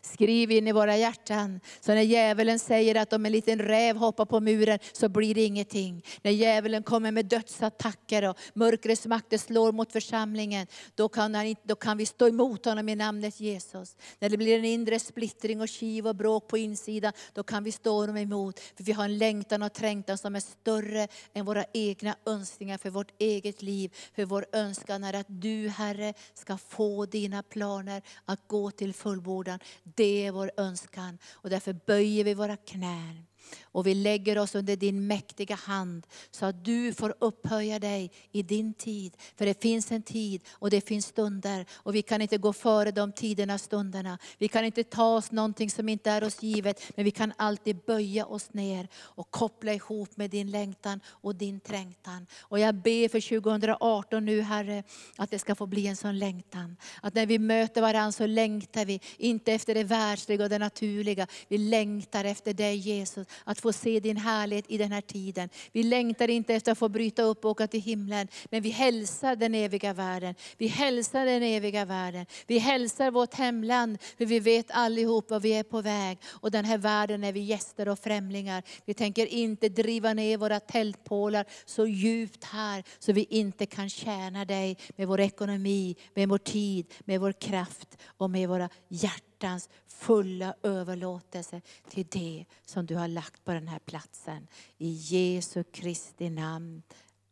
Skriv 0.00 0.50
in 0.50 0.68
i 0.68 0.72
våra 0.72 0.96
hjärtan. 0.96 1.60
Så 1.80 1.94
när 1.94 2.02
djävulen 2.02 2.58
säger 2.58 2.94
att 2.94 3.12
om 3.12 3.26
en 3.26 3.32
liten 3.32 3.58
räv 3.58 3.96
hoppar 3.96 4.24
på 4.24 4.40
muren 4.40 4.78
så 4.92 5.08
blir 5.08 5.34
det 5.34 5.44
ingenting. 5.44 6.04
När 6.22 6.30
djävulen 6.30 6.82
kommer 6.82 7.12
med 7.12 7.26
dödsattacker 7.26 8.28
och 8.28 8.38
mörkrets 8.54 9.06
makter 9.06 9.38
slår 9.38 9.72
mot 9.72 9.92
församlingen, 9.92 10.66
då 10.94 11.08
kan, 11.08 11.34
han, 11.34 11.54
då 11.62 11.74
kan 11.74 11.96
vi 11.96 12.06
stå 12.06 12.28
emot 12.28 12.64
honom 12.64 12.88
i 12.88 12.96
namnet 12.96 13.40
Jesus. 13.40 13.96
När 14.18 14.28
det 14.28 14.36
blir 14.36 14.58
en 14.58 14.64
inre 14.64 14.98
splittring 14.98 15.60
och 15.60 15.68
kiv 15.68 16.06
och 16.06 16.16
bråk 16.16 16.48
på 16.48 16.58
insidan, 16.58 17.12
då 17.32 17.42
kan 17.42 17.64
vi 17.64 17.72
stå 17.72 18.00
honom 18.00 18.16
emot. 18.16 18.60
För 18.60 18.84
vi 18.84 18.92
har 18.92 19.04
en 19.04 19.18
längtan 19.18 19.62
och 19.62 19.72
trängtan 19.72 20.18
som 20.18 20.36
är 20.36 20.40
större 20.40 21.08
än 21.32 21.44
våra 21.44 21.64
egna 21.72 22.16
önskningar 22.26 22.78
för 22.78 22.90
vårt 22.90 23.12
eget 23.18 23.62
liv. 23.62 23.94
För 24.14 24.24
vår 24.24 24.46
önskan 24.52 25.04
är 25.04 25.12
att 25.12 25.26
du 25.28 25.68
Herre 25.68 26.14
ska 26.34 26.58
få 26.58 27.06
dina 27.06 27.42
planer 27.42 28.02
att 28.24 28.48
gå 28.48 28.70
till 28.70 28.94
fullbordan. 28.94 29.58
Det 29.82 30.26
är 30.26 30.32
vår 30.32 30.50
önskan 30.56 31.18
och 31.32 31.50
därför 31.50 31.72
böjer 31.86 32.24
vi 32.24 32.34
våra 32.34 32.56
knän. 32.56 33.26
Och 33.74 33.86
vi 33.86 33.94
lägger 33.94 34.38
oss 34.38 34.54
under 34.54 34.76
din 34.76 35.06
mäktiga 35.06 35.54
hand 35.54 36.06
så 36.30 36.46
att 36.46 36.64
du 36.64 36.92
får 36.92 37.14
upphöja 37.18 37.78
dig 37.78 38.10
i 38.32 38.42
din 38.42 38.74
tid. 38.74 39.16
För 39.36 39.46
det 39.46 39.62
finns 39.62 39.92
en 39.92 40.02
tid 40.02 40.42
och 40.50 40.70
det 40.70 40.80
finns 40.80 41.06
stunder 41.06 41.66
och 41.72 41.94
vi 41.94 42.02
kan 42.02 42.22
inte 42.22 42.38
gå 42.38 42.52
före 42.52 42.90
de 42.90 43.12
tiderna 43.12 43.58
stunderna. 43.58 44.18
Vi 44.38 44.48
kan 44.48 44.64
inte 44.64 44.84
ta 44.84 45.16
oss 45.16 45.30
någonting 45.30 45.70
som 45.70 45.88
inte 45.88 46.10
är 46.10 46.24
oss 46.24 46.42
givet 46.42 46.82
men 46.96 47.04
vi 47.04 47.10
kan 47.10 47.32
alltid 47.36 47.76
böja 47.76 48.26
oss 48.26 48.52
ner 48.52 48.88
och 48.94 49.30
koppla 49.30 49.72
ihop 49.74 50.16
med 50.16 50.30
din 50.30 50.50
längtan 50.50 51.00
och 51.06 51.34
din 51.34 51.60
trängtan. 51.60 52.26
Och 52.40 52.58
jag 52.58 52.74
ber 52.74 53.08
för 53.08 53.40
2018 53.40 54.24
nu 54.24 54.40
Herre 54.40 54.82
att 55.16 55.30
det 55.30 55.38
ska 55.38 55.54
få 55.54 55.66
bli 55.66 55.86
en 55.86 55.96
sån 55.96 56.18
längtan. 56.18 56.76
Att 57.02 57.14
när 57.14 57.26
vi 57.26 57.38
möter 57.38 57.80
varandra 57.80 58.12
så 58.12 58.26
längtar 58.26 58.84
vi 58.84 59.00
inte 59.16 59.52
efter 59.52 59.74
det 59.74 59.84
världsliga 59.84 60.44
och 60.44 60.50
det 60.50 60.58
naturliga. 60.58 61.26
Vi 61.48 61.58
längtar 61.58 62.24
efter 62.24 62.54
dig 62.54 62.76
Jesus. 62.76 63.26
Att 63.44 63.63
få 63.64 63.72
se 63.72 64.00
din 64.00 64.16
härlighet 64.16 64.64
i 64.68 64.78
den 64.78 64.92
här 64.92 65.00
tiden. 65.00 65.48
Vi 65.72 65.82
längtar 65.82 66.30
inte 66.30 66.54
efter 66.54 66.72
att 66.72 66.78
få 66.78 66.88
bryta 66.88 67.22
upp 67.22 67.44
och 67.44 67.50
åka 67.50 67.66
till 67.66 67.80
himlen, 67.80 68.28
men 68.50 68.62
vi 68.62 68.70
hälsar 68.70 69.36
den 69.36 69.54
eviga 69.54 69.92
världen. 69.92 70.34
Vi 70.58 70.66
hälsar 70.66 71.26
den 71.26 71.42
eviga 71.42 71.84
världen. 71.84 72.26
Vi 72.46 72.58
hälsar 72.58 73.10
vårt 73.10 73.34
hemland, 73.34 73.98
för 74.18 74.26
vi 74.26 74.40
vet 74.40 74.66
allihop 74.70 75.30
var 75.30 75.40
vi 75.40 75.52
är 75.52 75.62
på 75.62 75.80
väg. 75.80 76.18
Och 76.24 76.50
den 76.50 76.64
här 76.64 76.78
världen 76.78 77.24
är 77.24 77.32
vi 77.32 77.40
gäster 77.40 77.88
och 77.88 77.98
främlingar. 77.98 78.62
Vi 78.84 78.94
tänker 78.94 79.26
inte 79.26 79.68
driva 79.68 80.14
ner 80.14 80.36
våra 80.36 80.60
tältpålar 80.60 81.44
så 81.64 81.86
djupt 81.86 82.44
här, 82.44 82.84
så 82.98 83.12
vi 83.12 83.26
inte 83.30 83.66
kan 83.66 83.88
tjäna 83.88 84.44
dig 84.44 84.76
med 84.96 85.08
vår 85.08 85.20
ekonomi, 85.20 85.96
med 86.14 86.28
vår 86.28 86.38
tid, 86.38 86.86
med 87.04 87.20
vår 87.20 87.32
kraft 87.32 87.98
och 88.18 88.30
med 88.30 88.48
våra 88.48 88.68
hjärtans 88.88 89.68
fulla 89.98 90.54
överlåtelse 90.62 91.60
till 91.90 92.06
det 92.10 92.44
som 92.64 92.86
du 92.86 92.94
har 92.94 93.08
lagt 93.08 93.44
på 93.44 93.52
den 93.52 93.68
här 93.68 93.78
platsen. 93.78 94.46
I 94.78 94.88
Jesu 94.88 95.64
Kristi 95.72 96.30
namn. 96.30 96.82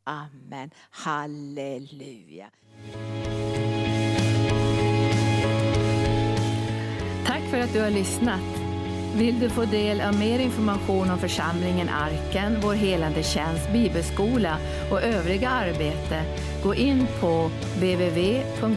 Amen. 0.04 0.70
Halleluja. 0.90 2.50
Tack 7.26 7.42
för 7.50 7.60
att 7.60 7.72
du 7.72 7.80
har 7.80 7.90
lyssnat. 7.90 8.62
Vill 9.16 9.40
du 9.40 9.50
få 9.50 9.64
del 9.64 10.00
av 10.00 10.18
mer 10.18 10.38
information 10.38 11.10
om 11.10 11.18
församlingen 11.18 11.88
Arken, 11.88 12.60
vår 12.62 12.74
helande 12.74 13.22
tjänst, 13.22 13.72
bibelskola 13.72 14.58
och 14.90 15.02
övriga 15.02 15.48
arbete, 15.48 16.24
gå 16.62 16.74
in 16.74 17.06
på 17.20 17.50
www.arken.org. 17.74 18.72